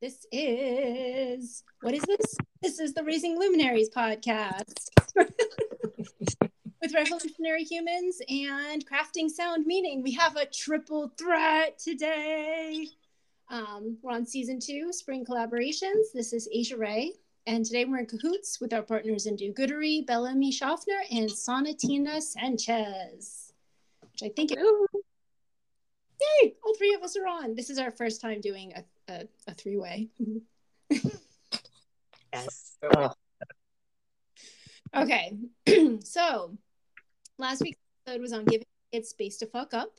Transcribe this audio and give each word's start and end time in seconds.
This 0.00 0.26
is 0.32 1.62
what 1.82 1.94
is 1.94 2.02
this? 2.02 2.36
This 2.60 2.80
is 2.80 2.92
the 2.94 3.04
Raising 3.04 3.38
Luminaries 3.38 3.88
podcast 3.90 4.88
with 5.14 6.92
revolutionary 6.92 7.62
humans 7.62 8.20
and 8.28 8.84
crafting 8.84 9.30
sound 9.30 9.66
meaning. 9.66 10.02
We 10.02 10.12
have 10.12 10.36
a 10.36 10.46
triple 10.46 11.12
threat 11.16 11.78
today. 11.78 12.88
Um, 13.48 13.98
we're 14.02 14.12
on 14.12 14.26
season 14.26 14.58
two, 14.58 14.92
spring 14.92 15.24
collaborations. 15.24 16.12
This 16.12 16.32
is 16.32 16.48
Asia 16.52 16.76
Ray, 16.76 17.12
and 17.46 17.64
today 17.64 17.84
we're 17.84 17.98
in 17.98 18.06
cahoots 18.06 18.60
with 18.60 18.72
our 18.72 18.82
partners 18.82 19.26
in 19.26 19.36
Do 19.36 19.52
Goodery, 19.52 20.04
Bellamy 20.04 20.50
Schaffner, 20.50 21.02
and 21.12 21.30
Sonatina 21.30 22.20
Sanchez, 22.20 23.52
which 24.00 24.22
I 24.24 24.32
think. 24.34 24.52
It- 24.52 24.58
Yay! 26.42 26.54
All 26.64 26.74
three 26.76 26.94
of 26.94 27.02
us 27.02 27.16
are 27.16 27.26
on. 27.26 27.54
This 27.54 27.70
is 27.70 27.78
our 27.78 27.90
first 27.90 28.20
time 28.20 28.40
doing 28.40 28.72
a, 28.74 29.12
a, 29.12 29.28
a 29.48 29.54
three 29.54 29.76
way. 29.76 30.08
Yes. 32.32 32.78
Okay, 34.94 35.38
so 36.04 36.54
last 37.38 37.62
week's 37.62 37.78
episode 38.06 38.20
was 38.20 38.34
on 38.34 38.44
giving 38.44 38.66
kids 38.92 39.08
space 39.08 39.38
to 39.38 39.46
fuck 39.46 39.72
up, 39.72 39.94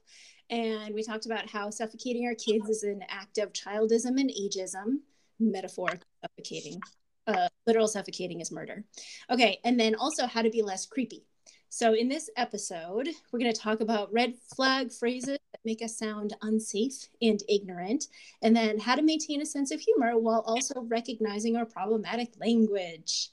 and 0.52 0.94
we 0.94 1.02
talked 1.02 1.26
about 1.26 1.50
how 1.50 1.72
suffocating 1.72 2.28
our 2.28 2.36
kids 2.36 2.70
is 2.70 2.84
an 2.84 3.02
act 3.10 3.40
of 3.40 3.54
childism 3.54 4.20
and 4.20 4.30
ageism, 4.30 5.00
metaphor 5.40 5.90
suffocating. 6.22 6.80
Uh, 7.26 7.48
literal 7.66 7.88
suffocating 7.88 8.40
is 8.40 8.52
murder. 8.52 8.84
Okay, 9.32 9.60
and 9.64 9.80
then 9.80 9.96
also 9.96 10.28
how 10.28 10.44
to 10.44 10.52
be 10.52 10.62
less 10.62 10.86
creepy. 10.86 11.26
So 11.70 11.96
in 11.96 12.08
this 12.08 12.30
episode, 12.38 13.10
we're 13.32 13.40
going 13.40 13.52
to 13.52 13.60
talk 13.60 13.82
about 13.82 14.14
red 14.14 14.36
flag 14.56 14.92
phrases 14.92 15.40
make 15.66 15.82
us 15.82 15.98
sound 15.98 16.36
unsafe 16.42 17.08
and 17.22 17.42
ignorant, 17.48 18.06
and 18.42 18.56
then 18.56 18.80
how 18.80 18.96
to 18.96 19.02
maintain 19.02 19.42
a 19.42 19.46
sense 19.46 19.72
of 19.72 19.80
humor 19.80 20.18
while 20.18 20.44
also 20.46 20.82
recognizing 20.82 21.56
our 21.56 21.66
problematic 21.66 22.34
language. 22.40 23.30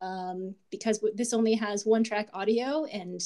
Um, 0.00 0.56
because 0.70 1.04
this 1.14 1.32
only 1.32 1.54
has 1.54 1.86
one 1.86 2.02
track 2.02 2.28
audio 2.34 2.86
and 2.86 3.20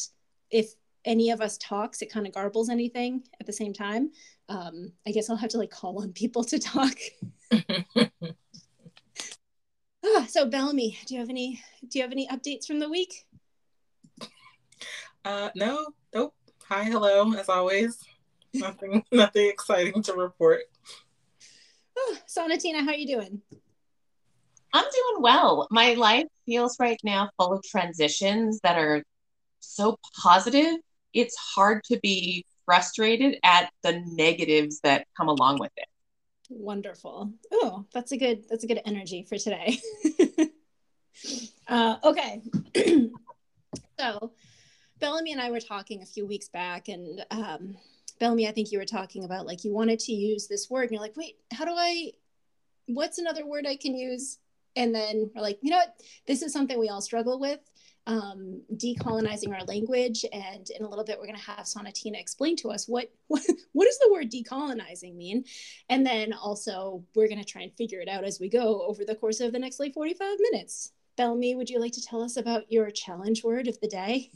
if 0.50 0.74
any 1.06 1.30
of 1.30 1.41
us 1.41 1.56
talks 1.56 2.02
it 2.02 2.12
kind 2.12 2.27
of 2.27 2.34
garbles 2.34 2.69
anything 2.69 3.22
at 3.41 3.47
the 3.47 3.52
same 3.52 3.72
time. 3.72 4.11
Um, 4.50 4.92
i 5.06 5.11
guess 5.11 5.30
i'll 5.30 5.36
have 5.36 5.48
to 5.50 5.58
like 5.58 5.70
call 5.70 6.02
on 6.02 6.12
people 6.12 6.44
to 6.44 6.58
talk. 6.58 6.98
Ah, 10.05 10.27
so 10.28 10.47
bellamy 10.47 10.98
do 11.06 11.14
you 11.14 11.20
have 11.20 11.30
any 11.30 11.61
do 11.89 11.98
you 11.98 12.02
have 12.05 12.12
any 12.12 12.28
updates 12.28 12.67
from 12.67 12.78
the 12.78 12.89
week? 12.89 13.27
Uh, 15.24 15.50
no, 15.56 15.86
nope. 16.14 16.34
Hi, 16.69 16.84
hello, 16.84 17.33
as 17.34 17.48
always. 17.48 18.05
Nothing, 18.60 19.04
nothing 19.12 19.48
exciting 19.48 20.02
to 20.02 20.14
report. 20.14 20.60
oh, 21.98 22.16
sonatina 22.28 22.80
how 22.80 22.88
are 22.88 22.94
you 22.94 23.06
doing 23.06 23.40
I'm 24.76 24.84
doing 24.84 25.22
well. 25.22 25.66
My 25.70 25.94
life 25.94 26.26
feels 26.44 26.78
right 26.78 27.00
now 27.02 27.30
full 27.38 27.54
of 27.54 27.62
transitions 27.62 28.60
that 28.62 28.77
are 28.77 29.02
so 29.60 29.96
positive. 30.20 30.77
It's 31.14 31.34
hard 31.34 31.82
to 31.84 31.98
be 32.02 32.44
frustrated 32.66 33.38
at 33.42 33.70
the 33.82 34.02
negatives 34.12 34.80
that 34.82 35.06
come 35.16 35.28
along 35.28 35.60
with 35.60 35.72
it. 35.78 35.86
Wonderful. 36.50 37.32
Oh, 37.52 37.86
that's 37.94 38.12
a 38.12 38.18
good 38.18 38.44
that's 38.50 38.64
a 38.64 38.66
good 38.66 38.82
energy 38.84 39.24
for 39.27 39.38
today. 39.38 39.78
uh, 41.68 41.96
okay. 42.04 42.42
so 43.98 44.32
Bellamy 45.00 45.32
and 45.32 45.40
I 45.40 45.50
were 45.50 45.60
talking 45.60 46.02
a 46.02 46.06
few 46.06 46.27
weeks 46.27 46.48
back, 46.48 46.88
and 46.88 47.24
um, 47.30 47.77
Bellamy, 48.19 48.48
I 48.48 48.53
think 48.53 48.72
you 48.72 48.78
were 48.78 48.84
talking 48.84 49.25
about 49.25 49.47
like 49.47 49.64
you 49.64 49.72
wanted 49.72 49.98
to 50.00 50.12
use 50.12 50.47
this 50.47 50.70
word, 50.70 50.84
and 50.84 50.92
you're 50.92 51.00
like, 51.00 51.17
wait, 51.17 51.36
how 51.53 51.64
do 51.64 51.72
I? 51.72 52.12
What's 52.86 53.19
another 53.19 53.47
word 53.47 53.67
I 53.67 53.77
can 53.77 53.97
use? 53.97 54.39
And 54.77 54.95
then 54.95 55.31
we're 55.34 55.42
like, 55.42 55.58
you 55.62 55.70
know 55.70 55.78
what? 55.78 55.97
This 56.27 56.42
is 56.42 56.53
something 56.53 56.78
we 56.78 56.89
all 56.89 57.00
struggle 57.00 57.41
with. 57.41 57.61
Um, 58.08 58.62
decolonizing 58.77 59.52
our 59.52 59.64
language, 59.64 60.24
and 60.33 60.70
in 60.70 60.85
a 60.85 60.89
little 60.89 61.05
bit, 61.05 61.18
we're 61.18 61.27
going 61.27 61.39
to 61.39 61.51
have 61.51 61.67
Sonatina 61.67 62.20
explain 62.20 62.55
to 62.58 62.70
us 62.70 62.86
what, 62.86 63.11
what 63.27 63.42
what 63.73 63.86
does 63.86 63.98
the 63.98 64.13
word 64.13 64.30
decolonizing 64.30 65.17
mean, 65.17 65.45
and 65.89 66.07
then 66.07 66.33
also 66.33 67.05
we're 67.14 67.29
going 67.29 67.42
to 67.42 67.45
try 67.45 67.63
and 67.63 67.73
figure 67.77 68.01
it 68.01 68.08
out 68.08 68.24
as 68.24 68.39
we 68.39 68.48
go 68.48 68.83
over 68.83 69.05
the 69.05 69.17
course 69.17 69.40
of 69.40 69.52
the 69.52 69.58
next 69.58 69.80
like 69.80 69.92
45 69.92 70.36
minutes. 70.52 70.92
Bellamy, 71.17 71.55
would 71.55 71.70
you 71.70 71.80
like 71.80 71.92
to 71.92 72.02
tell 72.02 72.23
us 72.23 72.36
about 72.36 72.70
your 72.70 72.90
challenge 72.90 73.42
word 73.42 73.69
of 73.69 73.80
the 73.80 73.89
day? 73.89 74.30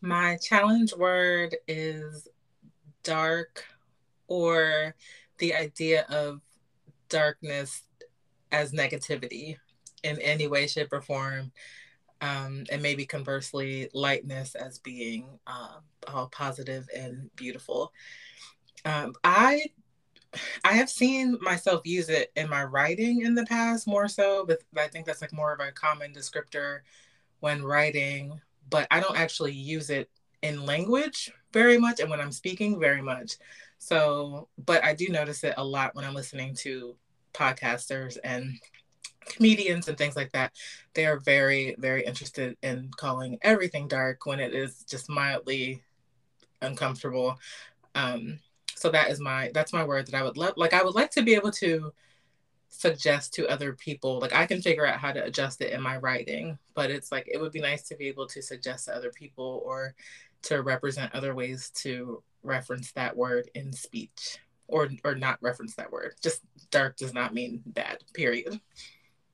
My 0.00 0.38
challenge 0.42 0.94
word 0.94 1.56
is 1.68 2.26
dark 3.02 3.64
or 4.26 4.94
the 5.38 5.54
idea 5.54 6.06
of 6.08 6.40
darkness 7.08 7.82
as 8.52 8.72
negativity 8.72 9.56
in 10.02 10.18
any 10.20 10.46
way, 10.46 10.66
shape, 10.66 10.92
or 10.92 11.00
form. 11.00 11.52
Um, 12.22 12.64
and 12.70 12.82
maybe 12.82 13.06
conversely, 13.06 13.88
lightness 13.94 14.54
as 14.54 14.78
being 14.78 15.26
uh, 15.46 15.78
all 16.06 16.28
positive 16.28 16.86
and 16.94 17.30
beautiful. 17.34 17.92
Um, 18.84 19.14
I 19.24 19.62
I 20.64 20.74
have 20.74 20.90
seen 20.90 21.38
myself 21.40 21.82
use 21.84 22.08
it 22.08 22.30
in 22.36 22.48
my 22.48 22.62
writing 22.62 23.22
in 23.22 23.34
the 23.34 23.46
past 23.46 23.88
more 23.88 24.06
so, 24.06 24.44
but 24.46 24.60
I 24.76 24.86
think 24.86 25.06
that's 25.06 25.22
like 25.22 25.32
more 25.32 25.52
of 25.52 25.60
a 25.60 25.72
common 25.72 26.12
descriptor 26.12 26.80
when 27.40 27.64
writing, 27.64 28.40
but 28.68 28.86
I 28.90 29.00
don't 29.00 29.16
actually 29.16 29.52
use 29.52 29.90
it 29.90 30.08
in 30.42 30.64
language 30.64 31.32
very 31.52 31.78
much 31.78 32.00
and 32.00 32.10
when 32.10 32.20
I'm 32.20 32.32
speaking 32.32 32.78
very 32.78 33.02
much. 33.02 33.36
So, 33.78 34.48
but 34.66 34.84
I 34.84 34.94
do 34.94 35.08
notice 35.08 35.42
it 35.44 35.54
a 35.56 35.64
lot 35.64 35.94
when 35.94 36.04
I'm 36.04 36.14
listening 36.14 36.54
to 36.56 36.96
podcasters 37.32 38.18
and 38.22 38.58
comedians 39.26 39.88
and 39.88 39.96
things 39.96 40.16
like 40.16 40.32
that. 40.32 40.52
They 40.94 41.06
are 41.06 41.18
very, 41.18 41.74
very 41.78 42.04
interested 42.04 42.56
in 42.62 42.90
calling 42.96 43.38
everything 43.42 43.88
dark 43.88 44.26
when 44.26 44.40
it 44.40 44.54
is 44.54 44.84
just 44.84 45.08
mildly 45.08 45.82
uncomfortable. 46.62 47.38
Um, 47.94 48.38
so 48.74 48.90
that 48.90 49.10
is 49.10 49.20
my 49.20 49.50
that's 49.52 49.72
my 49.72 49.84
word 49.84 50.06
that 50.06 50.14
I 50.14 50.22
would 50.22 50.36
love. 50.36 50.54
Like 50.56 50.74
I 50.74 50.82
would 50.82 50.94
like 50.94 51.10
to 51.12 51.22
be 51.22 51.34
able 51.34 51.50
to 51.52 51.92
suggest 52.68 53.34
to 53.34 53.48
other 53.48 53.74
people. 53.74 54.20
Like 54.20 54.34
I 54.34 54.46
can 54.46 54.62
figure 54.62 54.86
out 54.86 54.98
how 54.98 55.12
to 55.12 55.24
adjust 55.24 55.60
it 55.60 55.72
in 55.72 55.82
my 55.82 55.98
writing, 55.98 56.58
but 56.74 56.90
it's 56.90 57.12
like 57.12 57.28
it 57.30 57.38
would 57.38 57.52
be 57.52 57.60
nice 57.60 57.82
to 57.88 57.96
be 57.96 58.08
able 58.08 58.26
to 58.28 58.40
suggest 58.40 58.86
to 58.86 58.94
other 58.94 59.10
people 59.10 59.62
or 59.64 59.94
to 60.42 60.62
represent 60.62 61.14
other 61.14 61.34
ways 61.34 61.70
to 61.70 62.22
reference 62.42 62.92
that 62.92 63.16
word 63.16 63.50
in 63.54 63.72
speech 63.72 64.38
or 64.68 64.88
or 65.04 65.14
not 65.14 65.38
reference 65.42 65.74
that 65.76 65.92
word. 65.92 66.14
Just 66.22 66.42
dark 66.70 66.96
does 66.96 67.12
not 67.12 67.34
mean 67.34 67.62
bad. 67.66 67.98
Period. 68.14 68.60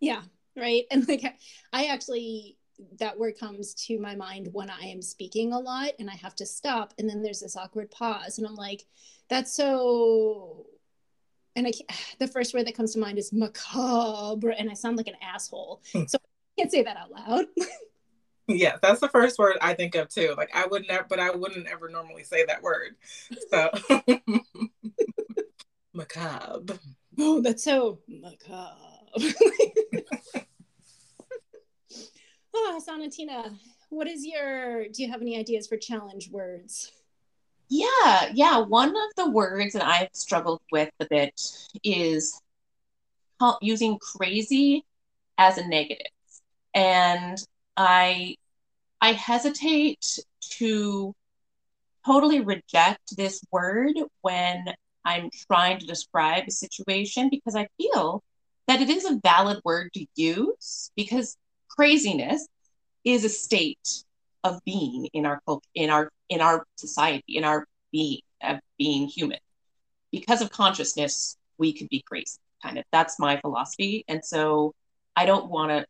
Yeah, 0.00 0.22
right. 0.56 0.84
And 0.90 1.06
like 1.08 1.24
I 1.72 1.86
actually 1.86 2.56
that 2.98 3.18
word 3.18 3.38
comes 3.38 3.72
to 3.72 3.98
my 3.98 4.14
mind 4.14 4.50
when 4.52 4.68
I 4.68 4.80
am 4.80 5.00
speaking 5.00 5.52
a 5.52 5.58
lot 5.58 5.92
and 5.98 6.10
I 6.10 6.14
have 6.16 6.34
to 6.36 6.46
stop 6.46 6.92
and 6.98 7.08
then 7.08 7.22
there's 7.22 7.40
this 7.40 7.56
awkward 7.56 7.90
pause 7.90 8.36
and 8.36 8.46
I'm 8.46 8.54
like 8.54 8.84
that's 9.30 9.56
so 9.56 10.66
and 11.56 11.66
I 11.66 11.72
can't, 11.72 11.90
the 12.18 12.28
first 12.28 12.54
word 12.54 12.66
that 12.66 12.76
comes 12.76 12.92
to 12.92 12.98
mind 12.98 13.18
is 13.18 13.32
macabre 13.32 14.50
and 14.50 14.70
I 14.70 14.74
sound 14.74 14.96
like 14.96 15.08
an 15.08 15.16
asshole. 15.22 15.82
Hmm. 15.92 16.04
So 16.06 16.18
I 16.18 16.60
can't 16.60 16.70
say 16.70 16.82
that 16.82 16.96
out 16.96 17.10
loud. 17.10 17.46
Yeah, 18.48 18.76
that's 18.80 19.00
the 19.00 19.08
first 19.08 19.38
word 19.38 19.56
I 19.60 19.74
think 19.74 19.96
of 19.96 20.08
too. 20.08 20.34
Like 20.36 20.50
I 20.54 20.66
would 20.66 20.86
never, 20.86 21.04
but 21.08 21.18
I 21.18 21.30
wouldn't 21.30 21.66
ever 21.66 21.88
normally 21.88 22.22
say 22.22 22.44
that 22.46 22.62
word. 22.62 22.94
So 23.50 23.70
macabre. 25.92 26.78
oh, 27.18 27.40
that's 27.40 27.64
so 27.64 28.00
macabre. 28.08 28.76
Ah, 32.58 32.72
oh, 32.72 32.80
Sonatina, 32.88 33.54
what 33.90 34.08
is 34.08 34.24
your 34.24 34.88
do 34.88 35.02
you 35.02 35.10
have 35.10 35.20
any 35.20 35.38
ideas 35.38 35.66
for 35.66 35.76
challenge 35.76 36.30
words? 36.30 36.90
Yeah, 37.68 38.30
yeah. 38.32 38.58
One 38.58 38.90
of 38.90 39.14
the 39.16 39.30
words 39.30 39.74
that 39.74 39.84
I've 39.84 40.08
struggled 40.14 40.62
with 40.72 40.88
a 40.98 41.06
bit 41.10 41.38
is 41.84 42.40
using 43.60 43.98
crazy 43.98 44.86
as 45.36 45.58
a 45.58 45.68
negative. 45.68 46.06
And 46.74 47.38
I 47.76 48.36
I 49.00 49.12
hesitate 49.12 50.18
to 50.58 51.14
totally 52.04 52.40
reject 52.40 53.16
this 53.16 53.42
word 53.50 53.94
when 54.22 54.64
I'm 55.04 55.30
trying 55.46 55.78
to 55.78 55.86
describe 55.86 56.44
a 56.46 56.50
situation 56.50 57.28
because 57.30 57.54
I 57.54 57.68
feel 57.78 58.22
that 58.66 58.80
it 58.80 58.88
is 58.88 59.04
a 59.04 59.20
valid 59.22 59.60
word 59.64 59.90
to 59.94 60.06
use 60.14 60.90
because 60.96 61.36
craziness 61.68 62.46
is 63.04 63.24
a 63.24 63.28
state 63.28 64.04
of 64.42 64.60
being 64.64 65.08
in 65.12 65.26
our 65.26 65.40
in 65.74 65.90
our 65.90 66.10
in 66.28 66.40
our 66.40 66.64
society, 66.76 67.36
in 67.36 67.44
our 67.44 67.66
being 67.92 68.20
of 68.42 68.58
being 68.78 69.06
human. 69.06 69.38
Because 70.12 70.40
of 70.40 70.50
consciousness, 70.50 71.36
we 71.58 71.72
could 71.72 71.88
be 71.88 72.02
crazy. 72.02 72.38
Kind 72.62 72.78
of 72.78 72.84
that's 72.92 73.18
my 73.18 73.40
philosophy, 73.40 74.04
and 74.08 74.24
so 74.24 74.74
I 75.14 75.26
don't 75.26 75.50
want 75.50 75.70
to 75.70 75.86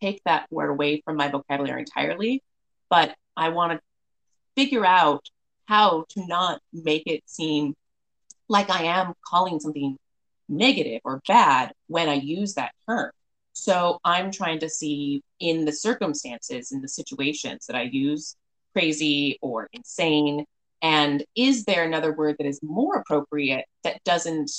take 0.00 0.22
that 0.24 0.46
word 0.50 0.70
away 0.70 1.02
from 1.04 1.16
my 1.16 1.28
vocabulary 1.28 1.80
entirely, 1.80 2.42
but 2.90 3.14
I 3.36 3.50
want 3.50 3.72
to 3.72 3.80
figure 4.56 4.84
out 4.84 5.28
how 5.66 6.04
to 6.10 6.26
not 6.26 6.60
make 6.72 7.04
it 7.06 7.22
seem 7.26 7.74
like 8.48 8.70
I 8.70 8.84
am 8.84 9.14
calling 9.24 9.60
something 9.60 9.96
negative 10.48 11.02
or 11.04 11.20
bad 11.28 11.72
when 11.86 12.08
I 12.08 12.14
use 12.14 12.54
that 12.54 12.72
term. 12.88 13.10
So 13.52 13.98
I'm 14.04 14.30
trying 14.30 14.60
to 14.60 14.70
see 14.70 15.22
in 15.40 15.64
the 15.64 15.72
circumstances, 15.72 16.72
in 16.72 16.80
the 16.80 16.88
situations 16.88 17.66
that 17.66 17.76
I 17.76 17.82
use 17.82 18.36
crazy 18.72 19.38
or 19.42 19.68
insane, 19.72 20.44
and 20.80 21.24
is 21.34 21.64
there 21.64 21.84
another 21.84 22.14
word 22.14 22.36
that 22.38 22.46
is 22.46 22.60
more 22.62 22.96
appropriate 22.96 23.64
that 23.82 24.02
doesn't 24.04 24.50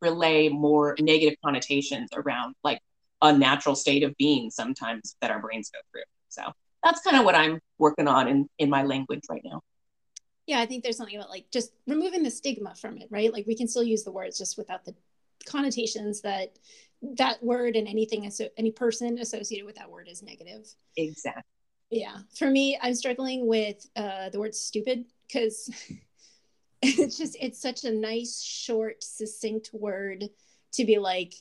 relay 0.00 0.48
more 0.48 0.96
negative 0.98 1.36
connotations 1.44 2.10
around 2.14 2.54
like 2.64 2.80
a 3.22 3.32
natural 3.32 3.74
state 3.74 4.02
of 4.02 4.16
being 4.16 4.50
sometimes 4.50 5.16
that 5.20 5.30
our 5.30 5.40
brains 5.40 5.70
go 5.70 5.78
through. 5.90 6.02
So 6.28 6.52
that's 6.82 7.00
kind 7.00 7.16
of 7.16 7.24
what 7.24 7.34
I'm 7.34 7.60
working 7.78 8.08
on 8.08 8.28
in, 8.28 8.48
in 8.58 8.70
my 8.70 8.82
language 8.82 9.22
right 9.30 9.42
now. 9.44 9.62
Yeah, 10.46 10.60
I 10.60 10.66
think 10.66 10.84
there's 10.84 10.96
something 10.96 11.16
about 11.16 11.30
like 11.30 11.46
just 11.52 11.72
removing 11.86 12.22
the 12.22 12.30
stigma 12.30 12.74
from 12.76 12.98
it, 12.98 13.08
right? 13.10 13.32
Like 13.32 13.46
we 13.46 13.56
can 13.56 13.66
still 13.66 13.82
use 13.82 14.04
the 14.04 14.12
words 14.12 14.38
just 14.38 14.56
without 14.56 14.84
the 14.84 14.94
connotations 15.44 16.20
that 16.22 16.58
that 17.18 17.42
word 17.42 17.76
and 17.76 17.86
anything 17.86 18.30
any 18.56 18.70
person 18.70 19.18
associated 19.18 19.66
with 19.66 19.76
that 19.76 19.90
word 19.90 20.08
is 20.08 20.22
negative. 20.22 20.66
Exactly. 20.96 21.42
Yeah. 21.90 22.18
For 22.36 22.50
me, 22.50 22.78
I'm 22.80 22.94
struggling 22.94 23.46
with 23.46 23.86
uh, 23.96 24.30
the 24.30 24.40
word 24.40 24.54
stupid 24.54 25.04
because 25.26 25.70
it's 26.82 27.18
just 27.18 27.36
it's 27.40 27.60
such 27.60 27.84
a 27.84 27.92
nice, 27.92 28.42
short, 28.42 29.02
succinct 29.02 29.70
word 29.72 30.24
to 30.72 30.84
be 30.84 30.98
like 30.98 31.34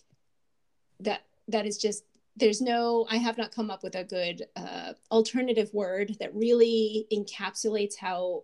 that 1.02 1.24
that 1.48 1.66
is 1.66 1.78
just 1.78 2.04
there's 2.38 2.62
no 2.62 3.06
i 3.10 3.18
have 3.18 3.38
not 3.38 3.54
come 3.54 3.70
up 3.70 3.84
with 3.84 3.96
a 3.96 4.04
good 4.04 4.44
uh, 4.56 4.94
alternative 5.12 5.70
word 5.74 6.16
that 6.20 6.34
really 6.36 7.08
encapsulates 7.14 7.96
how 7.98 8.44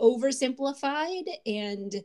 oversimplified 0.00 1.24
and 1.46 2.02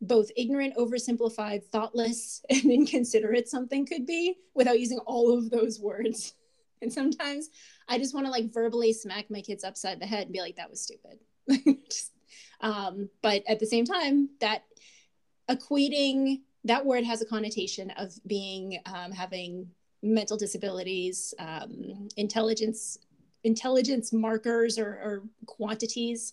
both 0.00 0.30
ignorant 0.36 0.74
oversimplified 0.76 1.64
thoughtless 1.64 2.42
and 2.50 2.70
inconsiderate 2.70 3.48
something 3.48 3.86
could 3.86 4.06
be 4.06 4.36
without 4.54 4.80
using 4.80 4.98
all 5.00 5.36
of 5.36 5.50
those 5.50 5.80
words. 5.80 6.34
And 6.82 6.92
sometimes 6.92 7.48
i 7.88 7.96
just 7.96 8.12
want 8.12 8.26
to 8.26 8.32
like 8.32 8.52
verbally 8.52 8.92
smack 8.92 9.30
my 9.30 9.40
kids 9.40 9.62
upside 9.62 10.00
the 10.00 10.06
head 10.06 10.24
and 10.24 10.32
be 10.32 10.40
like 10.40 10.56
that 10.56 10.68
was 10.68 10.80
stupid. 10.80 11.20
Um, 12.60 13.10
but 13.22 13.42
at 13.48 13.58
the 13.58 13.66
same 13.66 13.84
time 13.84 14.30
that 14.40 14.62
equating 15.50 16.40
that 16.64 16.84
word 16.84 17.04
has 17.04 17.22
a 17.22 17.26
connotation 17.26 17.90
of 17.92 18.12
being 18.26 18.78
um, 18.86 19.12
having 19.12 19.68
mental 20.02 20.36
disabilities, 20.36 21.34
um, 21.38 22.08
intelligence 22.16 22.98
intelligence 23.44 24.12
markers 24.12 24.78
or, 24.78 24.86
or 24.86 25.22
quantities, 25.46 26.32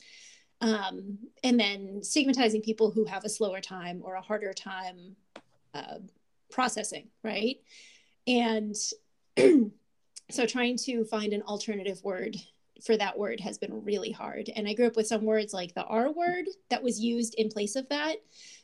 um, 0.61 1.17
and 1.43 1.59
then 1.59 2.03
stigmatizing 2.03 2.61
people 2.61 2.91
who 2.91 3.03
have 3.05 3.25
a 3.25 3.29
slower 3.29 3.59
time 3.59 4.01
or 4.03 4.15
a 4.15 4.21
harder 4.21 4.53
time 4.53 5.15
uh, 5.73 5.97
processing, 6.51 7.07
right? 7.23 7.57
And 8.27 8.75
so 10.29 10.45
trying 10.45 10.77
to 10.85 11.03
find 11.05 11.33
an 11.33 11.41
alternative 11.43 12.03
word 12.03 12.35
for 12.83 12.97
that 12.97 13.17
word 13.17 13.39
has 13.39 13.57
been 13.57 13.83
really 13.83 14.11
hard. 14.11 14.49
And 14.55 14.67
I 14.67 14.73
grew 14.73 14.87
up 14.87 14.95
with 14.95 15.07
some 15.07 15.25
words 15.25 15.53
like 15.53 15.73
the 15.73 15.83
R 15.83 16.11
word 16.11 16.45
that 16.69 16.83
was 16.83 16.99
used 16.99 17.35
in 17.35 17.49
place 17.49 17.75
of 17.75 17.87
that. 17.89 18.17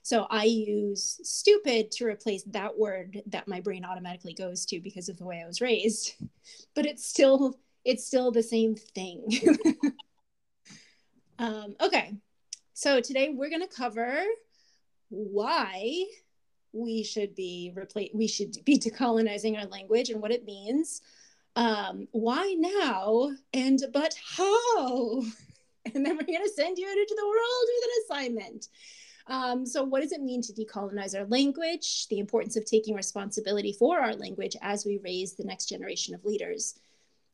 So 0.03 0.27
I 0.29 0.45
use 0.45 1.19
stupid 1.23 1.91
to 1.91 2.06
replace 2.06 2.44
that 2.44 2.77
word 2.77 3.21
that 3.27 3.47
my 3.47 3.62
brain 3.62 3.85
automatically 3.85 4.33
goes 4.33 4.65
to 4.67 4.79
because 4.79 5.09
of 5.09 5.17
the 5.17 5.25
way 5.25 5.41
I 5.44 5.47
was 5.47 5.62
raised. 5.62 6.15
But 6.75 6.85
it's 6.85 7.06
still 7.06 7.59
it's 7.83 8.06
still 8.06 8.31
the 8.31 8.44
same 8.44 8.75
thing. 8.75 9.27
um, 11.39 11.75
okay. 11.81 12.15
So 12.73 13.00
today 13.00 13.29
we're 13.33 13.50
going 13.50 13.62
to 13.62 13.75
cover 13.75 14.23
why 15.09 16.06
we 16.73 17.03
should 17.03 17.35
be 17.35 17.71
replace 17.75 18.12
we 18.13 18.27
should 18.27 18.53
be 18.65 18.77
decolonizing 18.77 19.57
our 19.57 19.65
language 19.67 20.09
and 20.09 20.21
what 20.21 20.31
it 20.31 20.45
means 20.45 21.01
um, 21.55 22.07
why 22.11 22.55
now? 22.57 23.31
And 23.53 23.79
but 23.93 24.15
how? 24.37 25.23
And 25.93 26.03
then 26.03 26.17
we're 26.17 26.25
going 26.25 26.43
to 26.43 26.49
send 26.49 26.79
you 26.79 26.87
out 26.87 26.97
into 26.97 27.15
the 27.15 27.27
world 27.27 27.67
with 27.67 27.83
an 27.83 27.91
assignment. 28.03 28.67
Um, 29.27 29.65
so 29.67 29.83
what 29.83 30.01
does 30.01 30.11
it 30.11 30.21
mean 30.21 30.41
to 30.41 30.51
decolonize 30.51 31.15
our 31.15 31.25
language? 31.25 32.07
The 32.07 32.17
importance 32.17 32.55
of 32.57 32.65
taking 32.65 32.95
responsibility 32.95 33.71
for 33.71 33.99
our 33.99 34.15
language 34.15 34.55
as 34.63 34.83
we 34.83 34.99
raise 35.03 35.33
the 35.33 35.43
next 35.43 35.67
generation 35.67 36.15
of 36.15 36.25
leaders. 36.25 36.79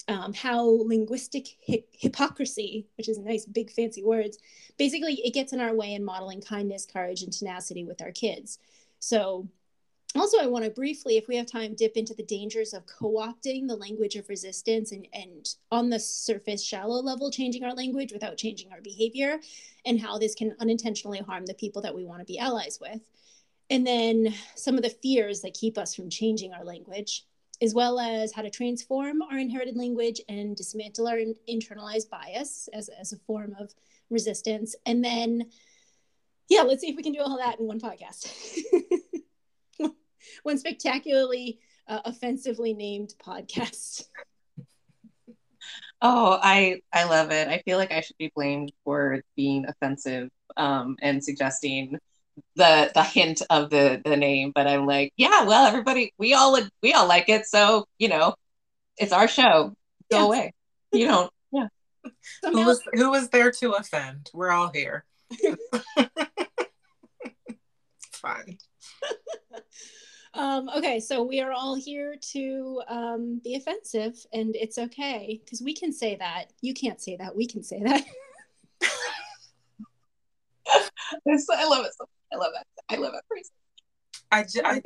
Um, 0.09 0.33
how 0.33 0.63
linguistic 0.63 1.57
hi- 1.65 1.83
hypocrisy 1.91 2.87
which 2.97 3.07
is 3.07 3.19
nice 3.19 3.45
big 3.45 3.69
fancy 3.69 4.03
words 4.03 4.39
basically 4.75 5.21
it 5.23 5.31
gets 5.31 5.53
in 5.53 5.61
our 5.61 5.75
way 5.75 5.93
in 5.93 6.03
modeling 6.03 6.41
kindness 6.41 6.87
courage 6.91 7.21
and 7.21 7.31
tenacity 7.31 7.85
with 7.85 8.01
our 8.01 8.11
kids. 8.11 8.57
So 8.99 9.47
also, 10.15 10.39
I 10.39 10.47
want 10.47 10.65
to 10.65 10.71
briefly, 10.71 11.17
if 11.17 11.27
we 11.27 11.37
have 11.37 11.45
time, 11.45 11.73
dip 11.73 11.95
into 11.95 12.13
the 12.13 12.23
dangers 12.23 12.73
of 12.73 12.85
co 12.85 13.13
opting 13.13 13.67
the 13.67 13.75
language 13.75 14.15
of 14.15 14.27
resistance 14.27 14.91
and, 14.91 15.07
and 15.13 15.47
on 15.71 15.89
the 15.89 15.99
surface, 15.99 16.63
shallow 16.63 17.01
level, 17.01 17.31
changing 17.31 17.63
our 17.63 17.73
language 17.73 18.11
without 18.11 18.35
changing 18.37 18.71
our 18.73 18.81
behavior, 18.81 19.39
and 19.85 20.01
how 20.01 20.17
this 20.17 20.35
can 20.35 20.55
unintentionally 20.59 21.19
harm 21.19 21.45
the 21.45 21.53
people 21.53 21.81
that 21.83 21.95
we 21.95 22.03
want 22.03 22.19
to 22.19 22.25
be 22.25 22.39
allies 22.39 22.77
with. 22.81 22.99
And 23.69 23.87
then 23.87 24.33
some 24.55 24.75
of 24.75 24.83
the 24.83 24.89
fears 24.89 25.41
that 25.41 25.53
keep 25.53 25.77
us 25.77 25.95
from 25.95 26.09
changing 26.09 26.51
our 26.51 26.65
language, 26.65 27.25
as 27.61 27.73
well 27.73 27.97
as 27.97 28.33
how 28.33 28.41
to 28.41 28.49
transform 28.49 29.21
our 29.21 29.37
inherited 29.37 29.77
language 29.77 30.19
and 30.27 30.57
dismantle 30.57 31.07
our 31.07 31.19
internalized 31.49 32.09
bias 32.09 32.67
as, 32.73 32.89
as 32.89 33.13
a 33.13 33.17
form 33.19 33.55
of 33.57 33.73
resistance. 34.09 34.75
And 34.85 35.05
then, 35.05 35.51
yeah, 36.49 36.63
let's 36.63 36.81
see 36.81 36.89
if 36.89 36.97
we 36.97 37.03
can 37.03 37.13
do 37.13 37.21
all 37.21 37.37
that 37.37 37.61
in 37.61 37.65
one 37.65 37.79
podcast. 37.79 38.29
one 40.43 40.57
spectacularly 40.57 41.59
uh, 41.87 42.01
offensively 42.05 42.73
named 42.73 43.13
podcast. 43.23 44.05
Oh, 46.03 46.39
I 46.41 46.81
I 46.91 47.03
love 47.03 47.31
it. 47.31 47.47
I 47.47 47.59
feel 47.59 47.77
like 47.77 47.91
I 47.91 48.01
should 48.01 48.17
be 48.17 48.31
blamed 48.35 48.71
for 48.83 49.21
being 49.35 49.67
offensive 49.67 50.29
um, 50.57 50.97
and 50.99 51.23
suggesting 51.23 51.99
the 52.55 52.91
the 52.93 53.03
hint 53.03 53.41
of 53.49 53.69
the 53.69 54.01
the 54.03 54.17
name, 54.17 54.51
but 54.53 54.67
I'm 54.67 54.85
like, 54.87 55.13
yeah, 55.15 55.43
well, 55.43 55.67
everybody, 55.67 56.13
we 56.17 56.33
all 56.33 56.57
we 56.81 56.93
all 56.93 57.07
like 57.07 57.29
it, 57.29 57.45
so 57.45 57.85
you 57.99 58.09
know, 58.09 58.33
it's 58.97 59.11
our 59.11 59.27
show. 59.27 59.75
Go 60.09 60.17
yes. 60.17 60.23
away. 60.23 60.53
You 60.91 61.07
don't. 61.07 61.31
Yeah. 61.53 61.67
who 62.43 62.65
was 62.65 62.81
who 62.93 63.11
was 63.11 63.27
there 63.29 63.51
to 63.51 63.73
offend? 63.73 64.29
We're 64.33 64.51
all 64.51 64.71
here. 64.73 65.03
fine. 68.13 68.57
Um, 70.33 70.69
okay, 70.69 70.99
so 70.99 71.23
we 71.23 71.41
are 71.41 71.51
all 71.51 71.75
here 71.75 72.15
to 72.31 72.81
um, 72.87 73.41
be 73.43 73.55
offensive, 73.55 74.15
and 74.31 74.55
it's 74.55 74.77
okay 74.77 75.41
because 75.43 75.61
we 75.61 75.73
can 75.73 75.91
say 75.91 76.15
that. 76.15 76.53
You 76.61 76.73
can't 76.73 77.01
say 77.01 77.17
that. 77.17 77.35
We 77.35 77.45
can 77.45 77.63
say 77.63 77.81
that. 77.83 78.03
I 81.27 81.67
love 81.67 81.85
it. 81.85 81.91
I 82.31 82.37
love 82.37 82.53
it. 82.55 82.67
I 82.89 82.95
love 82.95 83.13
it. 83.13 83.47
I, 84.31 84.43
just, 84.43 84.61
I 84.63 84.81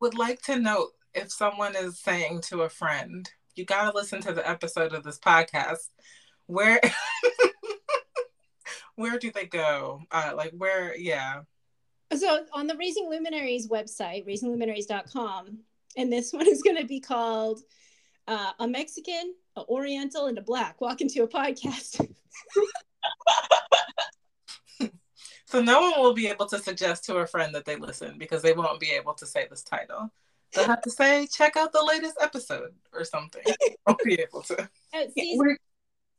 would 0.00 0.18
like 0.18 0.42
to 0.42 0.58
note 0.58 0.90
if 1.14 1.30
someone 1.30 1.76
is 1.76 2.00
saying 2.00 2.40
to 2.42 2.62
a 2.62 2.68
friend, 2.68 3.30
you 3.54 3.64
got 3.64 3.88
to 3.88 3.96
listen 3.96 4.20
to 4.22 4.32
the 4.32 4.48
episode 4.48 4.92
of 4.92 5.04
this 5.04 5.20
podcast. 5.20 5.90
Where, 6.46 6.80
where 8.96 9.18
do 9.20 9.30
they 9.30 9.46
go? 9.46 10.00
Uh, 10.10 10.32
like 10.34 10.50
where? 10.56 10.96
Yeah 10.96 11.42
so 12.16 12.44
on 12.52 12.66
the 12.66 12.76
Raising 12.76 13.08
Luminaries 13.08 13.68
website, 13.68 14.26
raisingluminaries.com, 14.26 15.58
and 15.96 16.12
this 16.12 16.32
one 16.32 16.48
is 16.48 16.62
going 16.62 16.76
to 16.76 16.86
be 16.86 17.00
called 17.00 17.60
uh, 18.26 18.52
A 18.58 18.68
Mexican, 18.68 19.34
an 19.56 19.64
Oriental, 19.68 20.26
and 20.26 20.38
a 20.38 20.42
Black 20.42 20.80
Walk 20.80 21.00
into 21.00 21.22
a 21.22 21.28
Podcast. 21.28 22.06
so 25.46 25.60
no 25.60 25.80
one 25.80 26.00
will 26.00 26.14
be 26.14 26.28
able 26.28 26.46
to 26.46 26.58
suggest 26.58 27.04
to 27.04 27.16
a 27.16 27.26
friend 27.26 27.54
that 27.54 27.64
they 27.64 27.76
listen 27.76 28.16
because 28.18 28.42
they 28.42 28.52
won't 28.52 28.80
be 28.80 28.90
able 28.90 29.14
to 29.14 29.26
say 29.26 29.46
this 29.48 29.62
title. 29.62 30.12
They'll 30.54 30.66
have 30.66 30.82
to 30.82 30.90
say, 30.90 31.26
check 31.32 31.56
out 31.56 31.72
the 31.72 31.82
latest 31.82 32.16
episode 32.20 32.74
or 32.92 33.04
something. 33.04 33.42
I'll 33.86 33.96
be 34.04 34.20
able 34.20 34.42
to. 34.42 34.68
Season, 35.16 35.56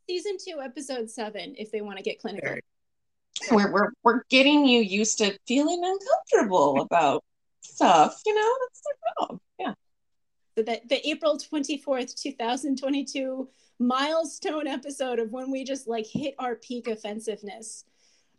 season, 0.09 0.38
two, 0.43 0.59
episode 0.59 1.09
seven, 1.09 1.53
if 1.57 1.71
they 1.71 1.81
want 1.81 1.97
to 1.97 2.03
get 2.03 2.19
clinical. 2.19 2.50
Very 2.50 2.62
we're, 3.52 3.72
we're 3.72 3.92
we're 4.04 4.24
getting 4.30 4.66
you 4.66 4.82
used 4.82 5.18
to 5.18 5.38
feeling 5.48 5.82
uncomfortable 5.84 6.82
about 6.92 7.24
stuff 7.62 8.20
you 8.25 8.36
know 8.36 8.54
that's 8.62 8.82
the 8.82 8.94
job 9.20 9.40
yeah. 9.60 9.74
So 10.56 10.63
the, 10.63 10.82
the 10.88 11.10
april 11.10 11.38
24th 11.38 12.22
2022 12.22 13.50
milestone 13.80 14.68
episode 14.68 15.20
of 15.20 15.32
when 15.32 15.52
we 15.52 15.63
just 15.63 15.88
like 15.88 16.06
hit 16.06 16.36
our 16.40 16.56
peak 16.56 16.88
offensiveness. 16.88 17.86